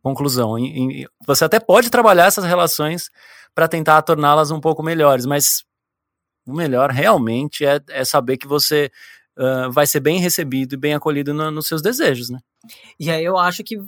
Conclusão, 0.02 0.58
em, 0.58 1.02
em, 1.02 1.06
você 1.26 1.44
até 1.44 1.60
pode 1.60 1.90
trabalhar 1.90 2.26
essas 2.26 2.44
relações 2.44 3.10
para 3.54 3.68
tentar 3.68 4.00
torná-las 4.02 4.50
um 4.50 4.60
pouco 4.60 4.82
melhores, 4.82 5.26
mas 5.26 5.64
o 6.46 6.54
melhor 6.54 6.90
realmente 6.90 7.64
é, 7.64 7.80
é 7.90 8.04
saber 8.04 8.38
que 8.38 8.46
você 8.46 8.90
uh, 9.36 9.70
vai 9.70 9.86
ser 9.86 10.00
bem 10.00 10.18
recebido 10.18 10.74
e 10.74 10.78
bem 10.78 10.94
acolhido 10.94 11.34
no, 11.34 11.50
nos 11.50 11.66
seus 11.66 11.82
desejos, 11.82 12.30
né? 12.30 12.38
E 12.98 13.10
aí 13.10 13.24
eu 13.24 13.38
acho 13.38 13.64
que 13.64 13.78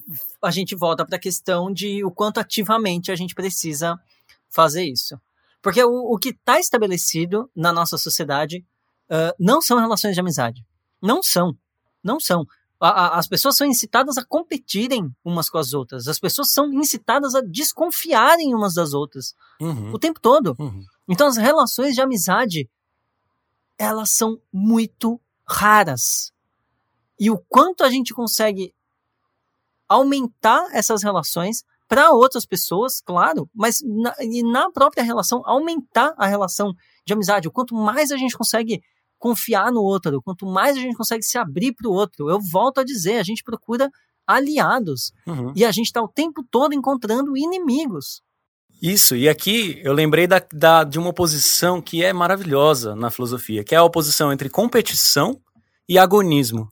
a 0.42 0.50
gente 0.50 0.74
volta 0.74 1.04
para 1.04 1.16
a 1.16 1.20
questão 1.20 1.72
de 1.72 2.04
o 2.04 2.10
quanto 2.10 2.40
ativamente 2.40 3.12
a 3.12 3.16
gente 3.16 3.34
precisa 3.34 3.98
fazer 4.50 4.84
isso. 4.84 5.18
Porque 5.60 5.82
o, 5.82 6.12
o 6.12 6.18
que 6.18 6.30
está 6.30 6.58
estabelecido 6.58 7.50
na 7.54 7.72
nossa 7.72 7.96
sociedade 7.96 8.64
uh, 9.10 9.34
não 9.38 9.60
são 9.62 9.78
relações 9.78 10.14
de 10.14 10.20
amizade. 10.20 10.64
Não 11.00 11.22
são. 11.22 11.56
Não 12.02 12.18
são. 12.18 12.46
A, 12.82 12.88
a, 12.88 13.18
as 13.18 13.28
pessoas 13.28 13.56
são 13.56 13.64
incitadas 13.64 14.18
a 14.18 14.24
competirem 14.24 15.08
umas 15.24 15.48
com 15.48 15.56
as 15.56 15.72
outras. 15.72 16.08
As 16.08 16.18
pessoas 16.18 16.52
são 16.52 16.72
incitadas 16.72 17.32
a 17.36 17.40
desconfiarem 17.40 18.52
umas 18.52 18.74
das 18.74 18.92
outras. 18.92 19.36
Uhum. 19.60 19.92
O 19.92 19.98
tempo 20.00 20.18
todo. 20.20 20.56
Uhum. 20.58 20.84
Então 21.08 21.28
as 21.28 21.36
relações 21.36 21.94
de 21.94 22.00
amizade, 22.00 22.68
elas 23.78 24.10
são 24.10 24.36
muito 24.52 25.20
raras. 25.46 26.32
E 27.20 27.30
o 27.30 27.38
quanto 27.48 27.84
a 27.84 27.88
gente 27.88 28.12
consegue 28.12 28.74
aumentar 29.88 30.68
essas 30.72 31.04
relações 31.04 31.64
para 31.86 32.10
outras 32.10 32.44
pessoas, 32.44 33.00
claro, 33.00 33.48
mas 33.54 33.80
na, 33.84 34.12
e 34.18 34.42
na 34.42 34.72
própria 34.72 35.04
relação, 35.04 35.40
aumentar 35.44 36.14
a 36.16 36.26
relação 36.26 36.74
de 37.06 37.12
amizade. 37.12 37.46
O 37.46 37.52
quanto 37.52 37.76
mais 37.76 38.10
a 38.10 38.16
gente 38.16 38.36
consegue 38.36 38.82
confiar 39.22 39.70
no 39.70 39.80
outro, 39.80 40.20
quanto 40.20 40.44
mais 40.44 40.76
a 40.76 40.80
gente 40.80 40.96
consegue 40.96 41.22
se 41.22 41.38
abrir 41.38 41.72
para 41.72 41.88
o 41.88 41.92
outro. 41.92 42.28
Eu 42.28 42.40
volto 42.40 42.80
a 42.80 42.84
dizer, 42.84 43.18
a 43.18 43.22
gente 43.22 43.44
procura 43.44 43.88
aliados 44.26 45.12
uhum. 45.24 45.52
e 45.54 45.64
a 45.64 45.70
gente 45.70 45.86
está 45.86 46.02
o 46.02 46.08
tempo 46.08 46.44
todo 46.50 46.74
encontrando 46.74 47.36
inimigos. 47.36 48.20
Isso, 48.82 49.14
e 49.14 49.28
aqui 49.28 49.80
eu 49.84 49.92
lembrei 49.92 50.26
da, 50.26 50.42
da, 50.52 50.82
de 50.82 50.98
uma 50.98 51.10
oposição 51.10 51.80
que 51.80 52.02
é 52.02 52.12
maravilhosa 52.12 52.96
na 52.96 53.12
filosofia, 53.12 53.62
que 53.62 53.76
é 53.76 53.78
a 53.78 53.84
oposição 53.84 54.32
entre 54.32 54.50
competição 54.50 55.40
e 55.88 55.96
agonismo, 55.96 56.68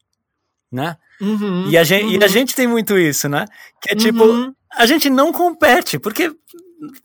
né? 0.72 0.96
Uhum, 1.20 1.68
e, 1.68 1.78
a 1.78 1.84
gente, 1.84 2.04
uhum. 2.04 2.20
e 2.20 2.24
a 2.24 2.26
gente 2.26 2.56
tem 2.56 2.66
muito 2.66 2.98
isso, 2.98 3.28
né? 3.28 3.44
Que 3.80 3.92
é 3.92 3.94
tipo, 3.94 4.24
Uhum. 4.24 4.52
a 4.72 4.86
gente 4.86 5.08
não 5.08 5.32
compete, 5.32 6.00
porque 6.00 6.34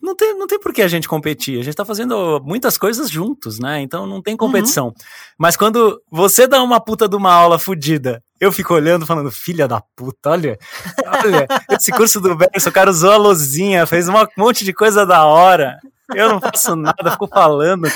não 0.02 0.16
tem, 0.16 0.38
não 0.38 0.48
tem 0.48 0.60
por 0.60 0.74
que 0.74 0.82
a 0.82 0.88
gente 0.88 1.08
competir. 1.08 1.60
A 1.60 1.64
gente 1.64 1.76
tá 1.76 1.84
fazendo 1.84 2.42
muitas 2.44 2.78
coisas 2.78 3.10
juntos, 3.10 3.60
né? 3.60 3.82
Então 3.82 4.08
não 4.08 4.22
tem 4.22 4.38
competição. 4.38 4.94
Mas 5.38 5.58
quando 5.58 6.02
você 6.10 6.48
dá 6.48 6.64
uma 6.64 6.80
puta 6.80 7.08
de 7.08 7.16
uma 7.16 7.34
aula 7.34 7.60
fodida, 7.60 8.24
eu 8.40 8.52
fico 8.52 8.74
olhando 8.74 9.06
falando, 9.06 9.32
filha 9.32 9.68
da 9.68 9.82
puta, 9.96 10.30
olha, 10.30 10.58
olha, 11.24 11.48
esse 11.72 11.92
curso 11.92 12.22
do 12.22 12.36
Berço, 12.36 12.70
o 12.70 12.72
cara 12.72 12.90
usou 12.90 13.12
a 13.12 13.18
luzinha, 13.18 13.86
fez 13.86 14.08
um 14.08 14.14
monte 14.38 14.64
de 14.64 14.74
coisa 14.74 15.06
da 15.06 15.26
hora. 15.26 15.78
Eu 16.14 16.30
não 16.30 16.40
faço 16.40 16.76
nada, 16.76 17.12
fico 17.12 17.28
falando 17.28 17.90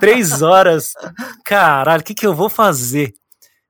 três 0.00 0.42
horas. 0.42 0.92
Caralho, 1.44 2.02
o 2.02 2.04
que, 2.04 2.14
que 2.14 2.26
eu 2.26 2.34
vou 2.34 2.48
fazer? 2.48 3.14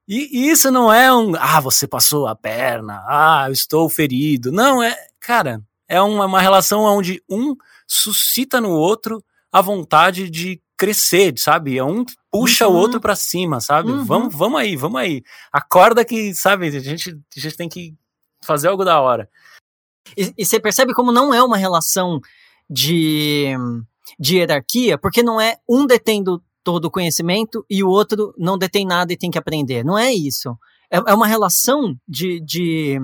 E, 0.09 0.29
e 0.33 0.51
isso 0.51 0.71
não 0.71 0.91
é 0.91 1.13
um, 1.15 1.35
ah, 1.37 1.61
você 1.61 1.87
passou 1.87 2.27
a 2.27 2.35
perna, 2.35 3.05
ah, 3.07 3.45
eu 3.47 3.53
estou 3.53 3.91
ferido. 3.91 4.51
Não, 4.51 4.83
é, 4.83 4.97
cara, 5.21 5.61
é 5.89 6.01
uma, 6.01 6.27
uma 6.27 6.41
relação 6.41 6.83
onde 6.83 7.23
um 7.29 7.55
suscita 7.87 8.61
no 8.61 8.71
outro 8.71 9.23
a 9.51 9.63
vontade 9.63 10.29
de 10.31 10.61
crescer, 10.77 11.35
sabe? 11.39 11.77
É 11.79 11.85
um 11.85 12.05
puxa 12.31 12.69
Uhum. 12.69 12.75
o 12.75 12.77
outro 12.77 13.01
pra 13.01 13.17
cima, 13.17 13.61
sabe? 13.61 13.91
Uhum. 13.91 14.05
Vamos, 14.05 14.35
vamos 14.35 14.61
aí, 14.61 14.77
vamos 14.77 15.01
aí. 15.01 15.23
Acorda 15.53 16.05
que, 16.05 16.35
sabe, 16.35 16.69
a 16.69 16.71
gente, 16.79 17.11
a 17.37 17.41
gente 17.41 17.57
tem 17.57 17.69
que 17.69 17.95
fazer 18.45 18.69
algo 18.69 18.85
da 18.85 19.01
hora. 19.01 19.29
E, 20.17 20.33
e 20.39 20.45
você 20.47 20.61
percebe 20.61 20.95
como 20.95 21.11
não 21.11 21.35
é 21.35 21.43
uma 21.43 21.57
relação 21.57 22.21
de, 22.71 23.55
de 24.19 24.37
hierarquia, 24.37 24.97
porque 24.99 25.23
não 25.23 25.41
é 25.41 25.57
um 25.69 25.87
detendo 25.87 26.43
todo 26.63 26.85
o 26.85 26.91
conhecimento 26.91 27.65
e 27.69 27.83
o 27.83 27.89
outro 27.89 28.35
não 28.37 28.59
detém 28.59 28.87
nada 28.87 29.13
e 29.13 29.17
tem 29.17 29.31
que 29.31 29.39
aprender. 29.39 29.85
Não 29.85 29.99
é 29.99 30.13
isso. 30.13 30.57
É, 30.91 30.99
é 30.99 31.15
uma 31.15 31.27
relação 31.27 31.97
de, 32.07 32.41
de, 32.41 33.01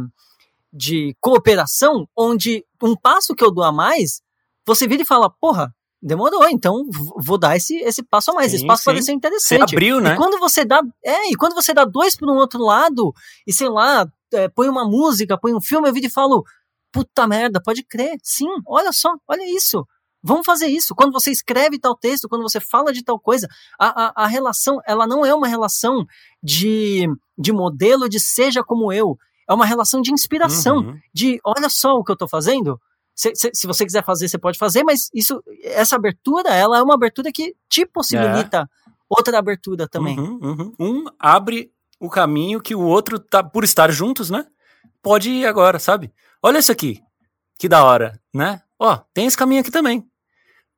de 0.73 1.17
cooperação 1.21 2.07
onde 2.17 2.65
um 2.85 2.95
passo 2.97 3.35
que 3.35 3.45
eu 3.45 3.51
dou 3.51 3.65
a 3.65 3.73
mais, 3.73 4.21
você 4.67 4.87
vira 4.87 5.03
e 5.03 5.07
fala, 5.07 5.31
porra, 5.31 5.75
demorou, 6.03 6.47
então 6.51 6.85
vou 7.17 7.39
dar 7.39 7.57
esse, 7.57 7.77
esse 7.79 8.03
passo 8.03 8.31
a 8.31 8.35
mais. 8.35 8.51
Sim, 8.51 8.59
esse 8.59 8.67
passo 8.67 8.83
sim. 8.83 8.91
parece 8.91 9.07
ser 9.07 9.13
Você 9.13 9.17
interessante. 9.17 9.75
abriu, 9.75 10.01
né? 10.01 10.15
E 10.15 10.17
quando 10.17 10.39
você 10.39 10.65
dá, 10.65 10.83
é, 11.03 11.31
e 11.31 11.35
quando 11.35 11.55
você 11.55 11.73
dá 11.73 11.85
dois 11.85 12.15
para 12.17 12.31
um 12.31 12.37
outro 12.37 12.63
lado, 12.63 13.13
e 13.47 13.53
sei 13.53 13.69
lá, 13.69 14.07
é, 14.33 14.49
põe 14.49 14.69
uma 14.69 14.85
música, 14.85 15.39
põe 15.39 15.55
um 15.55 15.61
filme, 15.61 15.89
eu 15.89 15.93
viro 15.93 16.07
e 16.07 16.11
falo, 16.11 16.45
puta 16.93 17.27
merda, 17.27 17.61
pode 17.61 17.83
crer, 17.83 18.19
sim, 18.23 18.47
olha 18.67 18.93
só, 18.93 19.15
olha 19.27 19.45
isso. 19.45 19.87
Vamos 20.27 20.47
fazer 20.47 20.69
isso. 20.69 20.95
Quando 20.95 21.13
você 21.13 21.31
escreve 21.31 21.79
tal 21.79 21.95
texto, 21.95 22.29
quando 22.31 22.41
você 22.41 22.59
fala 22.59 22.95
de 22.95 23.05
tal 23.05 23.21
coisa, 23.21 23.47
a, 23.79 24.23
a, 24.23 24.25
a 24.25 24.27
relação, 24.27 24.81
ela 24.87 25.07
não 25.07 25.25
é 25.25 25.35
uma 25.35 25.47
relação 25.47 26.07
de, 26.43 27.07
de 27.37 27.53
modelo 27.53 28.09
de 28.09 28.19
seja 28.19 28.65
como 28.65 28.91
eu. 28.91 29.19
É 29.49 29.53
uma 29.55 29.67
relação 29.67 30.01
de 30.01 30.13
inspiração, 30.13 30.79
Uhum. 30.79 30.99
de 31.13 31.41
olha 31.45 31.69
só 31.69 31.95
o 31.95 32.05
que 32.05 32.11
eu 32.13 32.17
tô 32.17 32.27
fazendo. 32.29 32.81
Se, 33.15 33.33
se, 33.35 33.51
se 33.55 33.67
você 33.67 33.85
quiser 33.85 34.05
fazer, 34.05 34.29
você 34.29 34.39
pode 34.39 34.59
fazer, 34.59 34.83
mas 34.83 35.09
isso, 35.15 35.43
essa 35.63 35.95
abertura, 35.97 36.49
ela 36.53 36.79
é 36.79 36.83
uma 36.83 36.95
abertura 36.95 37.31
que 37.31 37.55
te 37.69 37.87
possibilita 37.87 38.69
outra 39.09 39.39
abertura 39.39 39.87
também. 39.87 40.19
Uhum, 40.19 40.39
uhum. 40.43 40.75
Um 40.81 41.05
abre 41.19 41.71
o 42.01 42.11
caminho 42.11 42.61
que 42.61 42.75
o 42.75 42.81
outro, 42.81 43.19
tá, 43.19 43.43
por 43.43 43.63
estar 43.63 43.91
juntos, 43.93 44.31
né? 44.31 44.47
Pode 45.03 45.31
ir 45.31 45.47
agora, 45.47 45.79
sabe? 45.79 46.13
Olha 46.43 46.59
isso 46.59 46.73
aqui. 46.73 47.01
Que 47.59 47.69
da 47.69 47.85
hora, 47.85 48.19
né? 48.33 48.61
Ó, 48.79 48.97
tem 49.13 49.27
esse 49.27 49.37
caminho 49.37 49.61
aqui 49.61 49.71
também. 49.71 50.05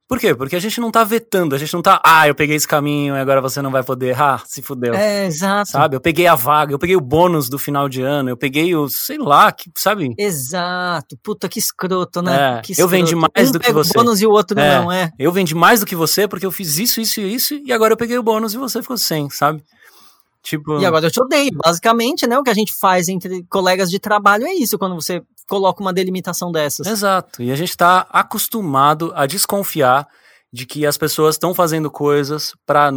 Por 0.08 0.20
quê? 0.20 0.34
Porque 0.36 0.54
a 0.54 0.60
gente 0.60 0.80
não 0.80 0.90
tá 0.92 1.02
vetando, 1.02 1.56
a 1.56 1.58
gente 1.58 1.74
não 1.74 1.82
tá, 1.82 2.00
ah, 2.04 2.28
eu 2.28 2.34
peguei 2.34 2.54
esse 2.54 2.68
caminho 2.68 3.16
e 3.16 3.18
agora 3.18 3.40
você 3.40 3.60
não 3.60 3.72
vai 3.72 3.82
poder, 3.82 4.16
ah, 4.20 4.40
se 4.46 4.62
fudeu. 4.62 4.94
É, 4.94 5.26
exato. 5.26 5.72
Sabe? 5.72 5.96
Eu 5.96 6.00
peguei 6.00 6.28
a 6.28 6.36
vaga, 6.36 6.72
eu 6.72 6.78
peguei 6.78 6.94
o 6.94 7.00
bônus 7.00 7.48
do 7.48 7.58
final 7.58 7.88
de 7.88 8.02
ano, 8.02 8.30
eu 8.30 8.36
peguei 8.36 8.72
o, 8.76 8.88
sei 8.88 9.18
lá, 9.18 9.50
que, 9.50 9.68
sabe? 9.74 10.14
Exato. 10.16 11.18
Puta, 11.24 11.48
que 11.48 11.58
escroto, 11.58 12.22
né? 12.22 12.58
É, 12.58 12.62
que 12.62 12.80
eu 12.80 12.86
vendi 12.86 13.14
escroto. 13.14 13.32
mais 13.36 13.48
um 13.48 13.52
do 13.52 13.58
que 13.58 13.66
pega 13.66 13.80
o 13.80 13.82
você. 13.84 13.92
bônus 13.94 14.20
e 14.20 14.26
o 14.26 14.30
outro 14.30 14.56
É. 14.58 14.78
não, 14.78 14.92
é. 14.92 15.10
Eu 15.18 15.32
vendi 15.32 15.56
mais 15.56 15.80
do 15.80 15.86
que 15.86 15.96
você 15.96 16.28
porque 16.28 16.46
eu 16.46 16.52
fiz 16.52 16.78
isso, 16.78 17.00
isso 17.00 17.20
e 17.20 17.34
isso, 17.34 17.54
e 17.64 17.72
agora 17.72 17.94
eu 17.94 17.96
peguei 17.96 18.16
o 18.16 18.22
bônus 18.22 18.54
e 18.54 18.58
você 18.58 18.80
ficou 18.80 18.96
sem, 18.96 19.28
sabe? 19.28 19.60
Tipo... 20.40 20.78
E 20.78 20.86
agora 20.86 21.06
eu 21.06 21.10
te 21.10 21.20
odeio. 21.20 21.50
Basicamente, 21.64 22.24
né? 22.28 22.38
O 22.38 22.44
que 22.44 22.50
a 22.50 22.54
gente 22.54 22.72
faz 22.72 23.08
entre 23.08 23.44
colegas 23.50 23.90
de 23.90 23.98
trabalho 23.98 24.46
é 24.46 24.54
isso, 24.54 24.78
quando 24.78 24.94
você 24.94 25.20
coloca 25.46 25.80
uma 25.80 25.92
delimitação 25.92 26.50
dessas. 26.50 26.86
Exato. 26.86 27.42
E 27.42 27.50
a 27.50 27.56
gente 27.56 27.70
está 27.70 28.06
acostumado 28.10 29.12
a 29.14 29.26
desconfiar 29.26 30.06
de 30.52 30.64
que 30.64 30.86
as 30.86 30.96
pessoas 30.96 31.34
estão 31.34 31.54
fazendo 31.54 31.90
coisas 31.90 32.54
para 32.64 32.90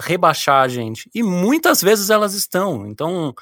rebaixar 0.00 0.62
a 0.62 0.68
gente. 0.68 1.10
E 1.14 1.22
muitas 1.22 1.80
vezes 1.80 2.10
elas 2.10 2.34
estão. 2.34 2.86
Então. 2.86 3.34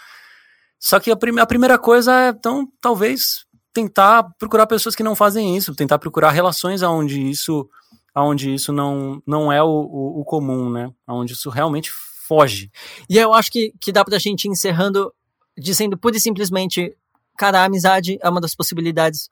Só 0.78 0.98
que 0.98 1.10
a, 1.10 1.16
prim 1.16 1.38
a 1.38 1.46
primeira 1.46 1.78
coisa 1.78 2.12
é, 2.12 2.28
então, 2.30 2.66
talvez 2.80 3.44
tentar 3.72 4.24
procurar 4.38 4.66
pessoas 4.66 4.96
que 4.96 5.02
não 5.02 5.14
fazem 5.14 5.56
isso, 5.56 5.74
tentar 5.74 5.98
procurar 5.98 6.30
relações 6.30 6.82
onde 6.82 7.20
isso, 7.30 7.68
aonde 8.14 8.54
isso 8.54 8.72
não, 8.72 9.22
não 9.26 9.52
é 9.52 9.62
o, 9.62 9.68
o, 9.68 10.20
o 10.20 10.24
comum, 10.24 10.70
né? 10.70 10.90
Onde 11.06 11.34
isso 11.34 11.50
realmente 11.50 11.90
foge. 12.26 12.70
E 13.08 13.18
eu 13.18 13.34
acho 13.34 13.50
que, 13.52 13.74
que 13.78 13.92
dá 13.92 14.04
pra 14.04 14.18
gente 14.18 14.46
ir 14.46 14.50
encerrando 14.50 15.12
dizendo 15.58 15.96
pura 15.96 16.16
e 16.16 16.20
simplesmente, 16.20 16.96
cara, 17.40 17.62
a 17.62 17.64
amizade 17.64 18.18
é 18.20 18.28
uma 18.28 18.38
das 18.38 18.54
possibilidades 18.54 19.30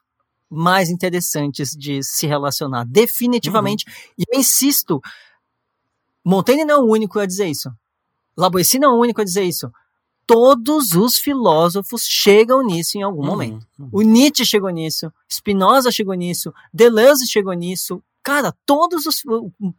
mais 0.49 0.89
interessantes 0.89 1.69
de 1.77 2.01
se 2.01 2.25
relacionar. 2.25 2.83
Definitivamente. 2.83 3.85
Uhum. 3.87 3.93
E 4.17 4.23
eu 4.33 4.39
insisto, 4.39 4.99
Montaigne 6.25 6.65
não 6.65 6.75
é 6.75 6.77
o 6.79 6.89
único 6.89 7.19
a 7.19 7.27
dizer 7.27 7.45
isso. 7.45 7.69
Lavoisier 8.35 8.81
não 8.81 8.93
é 8.93 8.95
o 8.95 8.99
único 8.99 9.21
a 9.21 9.23
dizer 9.23 9.43
isso. 9.43 9.71
Todos 10.25 10.93
os 10.93 11.17
filósofos 11.17 12.01
chegam 12.03 12.65
nisso 12.65 12.97
em 12.97 13.03
algum 13.03 13.21
uhum. 13.21 13.27
momento. 13.27 13.67
Uhum. 13.77 13.89
O 13.91 14.01
Nietzsche 14.01 14.43
chegou 14.43 14.71
nisso, 14.71 15.13
Spinoza 15.31 15.91
chegou 15.91 16.15
nisso, 16.15 16.51
Deleuze 16.73 17.27
chegou 17.27 17.53
nisso, 17.53 18.01
Cara, 18.21 18.53
todos 18.65 19.05
os. 19.05 19.23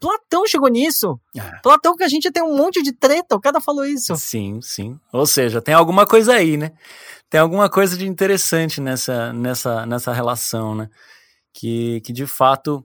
Platão 0.00 0.46
chegou 0.46 0.68
nisso. 0.68 1.20
É. 1.36 1.40
Platão 1.62 1.94
que 1.94 2.02
a 2.02 2.08
gente 2.08 2.30
tem 2.32 2.42
um 2.42 2.56
monte 2.56 2.82
de 2.82 2.90
treta, 2.90 3.36
o 3.36 3.40
cara 3.40 3.60
falou 3.60 3.84
isso. 3.84 4.16
Sim, 4.16 4.60
sim. 4.62 4.98
Ou 5.12 5.26
seja, 5.26 5.60
tem 5.60 5.74
alguma 5.74 6.06
coisa 6.06 6.34
aí, 6.34 6.56
né? 6.56 6.72
Tem 7.30 7.40
alguma 7.40 7.70
coisa 7.70 7.96
de 7.96 8.06
interessante 8.06 8.80
nessa, 8.80 9.32
nessa, 9.32 9.86
nessa 9.86 10.12
relação, 10.12 10.74
né? 10.74 10.90
Que, 11.52 12.00
que 12.02 12.12
de 12.12 12.26
fato 12.26 12.84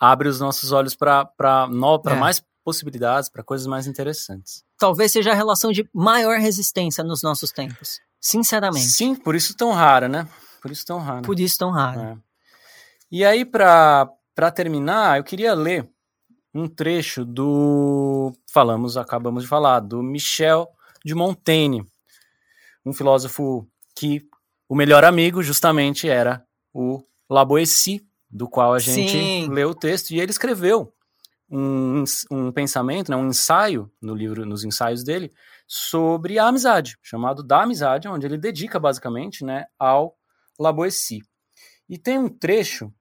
abre 0.00 0.28
os 0.28 0.40
nossos 0.40 0.72
olhos 0.72 0.96
para 0.96 1.30
é. 1.38 2.14
mais 2.14 2.42
possibilidades, 2.64 3.28
para 3.28 3.44
coisas 3.44 3.66
mais 3.66 3.86
interessantes. 3.86 4.64
Talvez 4.78 5.12
seja 5.12 5.32
a 5.32 5.34
relação 5.34 5.70
de 5.70 5.88
maior 5.92 6.38
resistência 6.40 7.04
nos 7.04 7.22
nossos 7.22 7.52
tempos. 7.52 8.00
Sinceramente. 8.18 8.88
Sim, 8.88 9.14
por 9.14 9.34
isso 9.34 9.54
tão 9.54 9.70
rara, 9.70 10.08
né? 10.08 10.26
Por 10.62 10.70
isso 10.70 10.84
tão 10.86 10.98
rara. 10.98 11.22
Por 11.22 11.38
isso 11.38 11.58
tão 11.58 11.70
rara. 11.70 12.12
É. 12.12 12.16
E 13.12 13.24
aí, 13.24 13.44
para 13.44 14.08
para 14.34 14.50
terminar, 14.50 15.18
eu 15.18 15.24
queria 15.24 15.54
ler 15.54 15.88
um 16.52 16.68
trecho 16.68 17.24
do. 17.24 18.32
Falamos, 18.50 18.96
acabamos 18.96 19.44
de 19.44 19.48
falar, 19.48 19.80
do 19.80 20.02
Michel 20.02 20.68
de 21.04 21.14
Montaigne, 21.14 21.86
um 22.84 22.92
filósofo 22.92 23.68
que 23.94 24.22
o 24.68 24.74
melhor 24.74 25.04
amigo 25.04 25.42
justamente 25.42 26.08
era 26.08 26.44
o 26.72 27.02
Laboessi, 27.30 28.06
do 28.28 28.48
qual 28.48 28.74
a 28.74 28.78
gente 28.78 29.12
Sim. 29.12 29.48
leu 29.48 29.70
o 29.70 29.74
texto, 29.74 30.10
e 30.10 30.20
ele 30.20 30.30
escreveu 30.30 30.92
um, 31.48 32.02
um 32.30 32.50
pensamento, 32.50 33.10
né, 33.10 33.16
um 33.16 33.28
ensaio 33.28 33.90
no 34.02 34.14
livro, 34.14 34.44
nos 34.44 34.64
ensaios 34.64 35.04
dele, 35.04 35.32
sobre 35.66 36.38
a 36.38 36.48
amizade, 36.48 36.98
chamado 37.02 37.42
Da 37.42 37.62
Amizade, 37.62 38.08
onde 38.08 38.26
ele 38.26 38.36
dedica 38.36 38.78
basicamente 38.80 39.44
né, 39.44 39.66
ao 39.78 40.16
Laboessi. 40.58 41.20
E 41.88 41.96
tem 41.98 42.18
um 42.18 42.28
trecho 42.28 42.92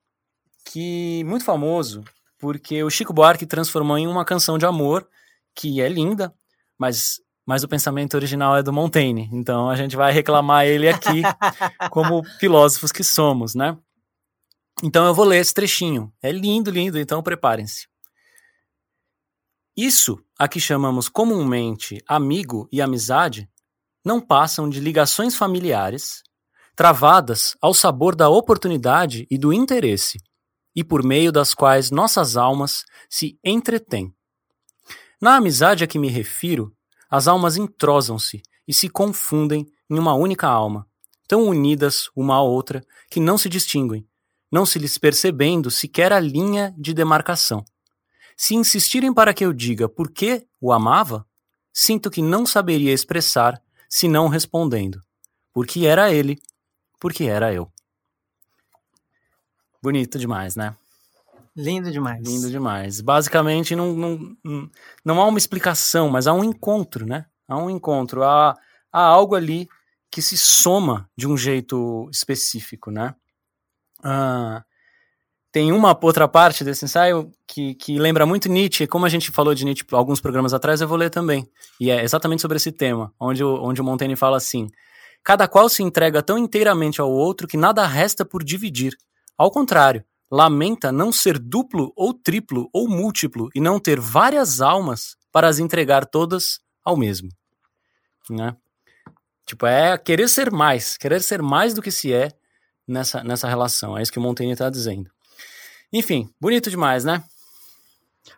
que 0.65 1.23
muito 1.25 1.43
famoso, 1.43 2.03
porque 2.37 2.83
o 2.83 2.89
Chico 2.89 3.13
Buarque 3.13 3.45
transformou 3.45 3.97
em 3.97 4.07
uma 4.07 4.25
canção 4.25 4.57
de 4.57 4.65
amor 4.65 5.07
que 5.55 5.81
é 5.81 5.89
linda, 5.89 6.33
mas 6.77 7.21
mas 7.45 7.63
o 7.63 7.67
pensamento 7.67 8.15
original 8.15 8.55
é 8.55 8.63
do 8.63 8.73
Montaigne. 8.73 9.29
Então 9.31 9.69
a 9.69 9.75
gente 9.75 9.95
vai 9.95 10.11
reclamar 10.11 10.65
ele 10.65 10.87
aqui 10.87 11.21
como 11.91 12.23
filósofos 12.39 12.91
que 12.91 13.03
somos, 13.03 13.53
né? 13.53 13.77
Então 14.83 15.05
eu 15.05 15.13
vou 15.13 15.25
ler 15.25 15.39
esse 15.39 15.53
trechinho. 15.53 16.11
É 16.21 16.31
lindo, 16.31 16.71
lindo, 16.71 16.97
então 16.97 17.21
preparem-se. 17.21 17.87
Isso 19.75 20.19
a 20.37 20.47
que 20.47 20.59
chamamos 20.59 21.09
comumente 21.09 22.03
amigo 22.07 22.67
e 22.71 22.81
amizade 22.81 23.49
não 24.05 24.21
passam 24.21 24.69
de 24.69 24.79
ligações 24.79 25.35
familiares 25.35 26.21
travadas 26.75 27.55
ao 27.61 27.73
sabor 27.73 28.15
da 28.15 28.29
oportunidade 28.29 29.27
e 29.29 29.37
do 29.37 29.53
interesse 29.53 30.19
e 30.75 30.83
por 30.83 31.03
meio 31.03 31.31
das 31.31 31.53
quais 31.53 31.91
nossas 31.91 32.35
almas 32.35 32.83
se 33.09 33.37
entretêm. 33.43 34.13
Na 35.21 35.35
amizade 35.37 35.83
a 35.83 35.87
que 35.87 35.99
me 35.99 36.09
refiro, 36.09 36.75
as 37.13 37.27
almas 37.27 37.57
entrosam-se 37.57 38.41
e 38.67 38.73
se 38.73 38.89
confundem 38.89 39.67
em 39.87 39.99
uma 39.99 40.15
única 40.15 40.47
alma, 40.47 40.87
tão 41.27 41.43
unidas 41.43 42.09
uma 42.15 42.37
à 42.37 42.41
outra 42.41 42.83
que 43.07 43.19
não 43.19 43.37
se 43.37 43.47
distinguem, 43.47 44.03
não 44.51 44.65
se 44.65 44.79
lhes 44.79 44.97
percebendo 44.97 45.69
sequer 45.69 46.11
a 46.11 46.19
linha 46.19 46.73
de 46.75 46.91
demarcação. 46.91 47.63
Se 48.35 48.55
insistirem 48.55 49.13
para 49.13 49.31
que 49.31 49.45
eu 49.45 49.53
diga 49.53 49.87
por 49.87 50.09
que 50.09 50.47
o 50.59 50.71
amava, 50.71 51.23
sinto 51.71 52.09
que 52.09 52.19
não 52.19 52.47
saberia 52.47 52.91
expressar, 52.91 53.61
senão 53.87 54.27
respondendo: 54.27 54.99
porque 55.53 55.85
era 55.85 56.11
ele, 56.11 56.41
porque 56.99 57.25
era 57.25 57.53
eu. 57.53 57.71
Bonito 59.79 60.17
demais, 60.17 60.55
né? 60.55 60.75
Lindo 61.55 61.91
demais. 61.91 62.27
Lindo 62.27 62.49
demais. 62.49 62.99
Basicamente, 62.99 63.75
não, 63.75 63.93
não, 63.93 64.69
não 65.05 65.21
há 65.21 65.25
uma 65.25 65.37
explicação, 65.37 66.09
mas 66.09 66.25
há 66.25 66.33
um 66.33 66.43
encontro, 66.43 67.05
né? 67.05 67.25
Há 67.47 67.57
um 67.57 67.69
encontro, 67.69 68.23
há, 68.23 68.55
há 68.91 69.01
algo 69.01 69.35
ali 69.35 69.67
que 70.09 70.21
se 70.21 70.37
soma 70.37 71.09
de 71.15 71.27
um 71.27 71.37
jeito 71.37 72.09
específico, 72.11 72.89
né? 72.89 73.15
Ah, 74.03 74.63
tem 75.51 75.71
uma 75.71 75.97
outra 76.01 76.27
parte 76.27 76.63
desse 76.63 76.85
ensaio 76.85 77.31
que, 77.47 77.75
que 77.75 77.99
lembra 77.99 78.25
muito 78.25 78.49
Nietzsche, 78.49 78.87
como 78.87 79.05
a 79.05 79.09
gente 79.09 79.31
falou 79.31 79.53
de 79.53 79.63
Nietzsche 79.63 79.85
alguns 79.91 80.19
programas 80.19 80.53
atrás, 80.53 80.81
eu 80.81 80.87
vou 80.87 80.97
ler 80.97 81.11
também. 81.11 81.47
E 81.79 81.91
é 81.91 82.03
exatamente 82.03 82.41
sobre 82.41 82.57
esse 82.57 82.71
tema, 82.71 83.13
onde 83.19 83.43
o, 83.43 83.61
onde 83.63 83.79
o 83.79 83.83
Montaigne 83.83 84.15
fala 84.15 84.37
assim: 84.37 84.67
Cada 85.23 85.47
qual 85.47 85.69
se 85.69 85.83
entrega 85.83 86.23
tão 86.23 86.37
inteiramente 86.37 86.99
ao 86.99 87.11
outro 87.11 87.47
que 87.47 87.57
nada 87.57 87.85
resta 87.85 88.25
por 88.25 88.43
dividir 88.43 88.97
ao 89.37 89.49
contrário, 89.49 90.03
lamenta 90.33 90.91
não 90.91 91.11
ser 91.11 91.37
duplo 91.37 91.93
ou 91.95 92.11
triplo 92.11 92.67
ou 92.73 92.89
múltiplo 92.89 93.49
e 93.53 93.59
não 93.59 93.79
ter 93.79 93.99
várias 93.99 94.61
almas 94.61 95.15
para 95.31 95.47
as 95.47 95.59
entregar 95.59 96.07
todas 96.07 96.59
ao 96.83 96.97
mesmo. 96.97 97.29
Né? 98.27 98.55
Tipo, 99.45 99.67
é 99.67 99.95
querer 99.95 100.27
ser 100.27 100.51
mais, 100.51 100.97
querer 100.97 101.21
ser 101.21 101.43
mais 101.43 101.75
do 101.75 101.83
que 101.83 101.91
se 101.91 102.11
é 102.11 102.31
nessa, 102.87 103.23
nessa 103.23 103.47
relação. 103.47 103.95
É 103.95 104.01
isso 104.01 104.11
que 104.11 104.17
o 104.17 104.21
Montaigne 104.23 104.53
está 104.53 104.71
dizendo. 104.71 105.07
Enfim, 105.91 106.27
bonito 106.41 106.67
demais, 106.67 107.03
né? 107.03 107.23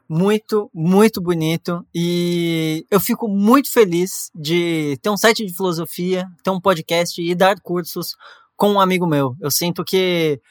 Muito, 0.10 0.70
muito 0.74 1.22
bonito. 1.22 1.88
E 1.96 2.86
eu 2.92 3.00
fico 3.00 3.30
muito 3.30 3.72
feliz 3.72 4.30
de 4.36 5.00
ter 5.02 5.10
um 5.10 5.16
site 5.16 5.46
de 5.46 5.56
filosofia, 5.56 6.28
ter 6.44 6.50
um 6.50 6.60
podcast 6.60 7.22
e 7.22 7.34
dar 7.34 7.58
cursos 7.62 8.18
com 8.58 8.74
um 8.74 8.82
amigo 8.82 9.08
meu. 9.08 9.34
Eu 9.40 9.50
sinto 9.50 9.82
que 9.82 10.42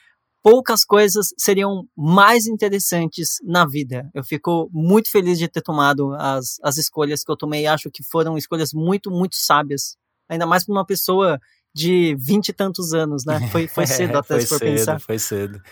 poucas 0.44 0.84
coisas 0.84 1.28
seriam 1.38 1.88
mais 1.96 2.46
interessantes 2.46 3.38
na 3.42 3.66
vida. 3.66 4.10
Eu 4.12 4.22
fico 4.22 4.68
muito 4.70 5.10
feliz 5.10 5.38
de 5.38 5.48
ter 5.48 5.62
tomado 5.62 6.12
as, 6.16 6.58
as 6.62 6.76
escolhas 6.76 7.24
que 7.24 7.32
eu 7.32 7.36
tomei. 7.36 7.66
Acho 7.66 7.90
que 7.90 8.04
foram 8.04 8.36
escolhas 8.36 8.74
muito, 8.74 9.10
muito 9.10 9.36
sábias. 9.36 9.96
Ainda 10.28 10.44
mais 10.44 10.66
para 10.66 10.74
uma 10.74 10.84
pessoa 10.84 11.40
de 11.74 12.14
vinte 12.20 12.50
e 12.50 12.52
tantos 12.52 12.92
anos, 12.92 13.24
né? 13.24 13.48
Foi, 13.50 13.66
foi 13.72 13.86
cedo 13.86 14.18
até 14.18 14.38
se 14.38 14.46
for 14.46 14.58
cedo, 14.58 14.70
pensar. 14.70 15.00
Foi 15.00 15.18
cedo. 15.18 15.62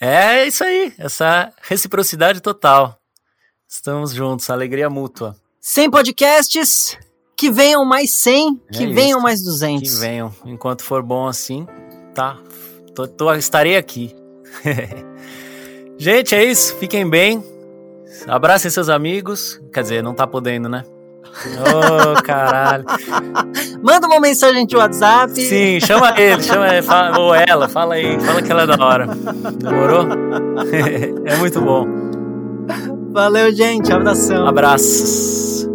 É 0.00 0.46
isso 0.46 0.64
aí, 0.64 0.94
essa 0.98 1.52
reciprocidade 1.60 2.40
total. 2.40 2.98
Estamos 3.68 4.14
juntos, 4.14 4.48
alegria 4.48 4.88
mútua. 4.88 5.36
Sem 5.60 5.90
podcasts, 5.90 6.98
que 7.36 7.50
venham 7.50 7.84
mais 7.84 8.10
100, 8.14 8.56
que 8.72 8.84
é 8.84 8.86
venham 8.86 9.20
mais 9.20 9.42
200. 9.42 9.88
Que 9.88 10.00
venham. 10.00 10.34
Enquanto 10.46 10.82
for 10.82 11.02
bom 11.02 11.26
assim, 11.28 11.66
tá 12.14 12.38
Tô, 12.94 13.08
tô, 13.08 13.32
estarei 13.34 13.76
aqui. 13.76 14.14
Gente, 15.98 16.34
é 16.34 16.44
isso. 16.44 16.76
Fiquem 16.76 17.08
bem. 17.08 17.42
Abracem 18.26 18.70
seus 18.70 18.88
amigos. 18.88 19.60
Quer 19.72 19.82
dizer, 19.82 20.02
não 20.02 20.14
tá 20.14 20.26
podendo, 20.26 20.68
né? 20.68 20.84
Ô, 21.46 22.12
oh, 22.12 22.22
caralho. 22.22 22.84
Manda 23.82 24.06
uma 24.06 24.20
mensagem 24.20 24.64
de 24.66 24.76
WhatsApp. 24.76 25.34
Sim, 25.34 25.80
chama 25.80 26.14
ele, 26.20 26.42
chama 26.42 26.68
ele, 26.68 26.82
fala, 26.82 27.18
ou 27.18 27.34
ela, 27.34 27.68
fala 27.68 27.94
aí, 27.94 28.18
fala 28.20 28.40
que 28.40 28.52
ela 28.52 28.62
é 28.62 28.66
da 28.66 28.84
hora. 28.84 29.06
Demorou? 29.58 30.06
é 31.26 31.36
muito 31.36 31.60
bom. 31.60 31.86
Valeu, 33.12 33.52
gente. 33.52 33.92
Abração. 33.92 34.46
Abraços. 34.46 35.68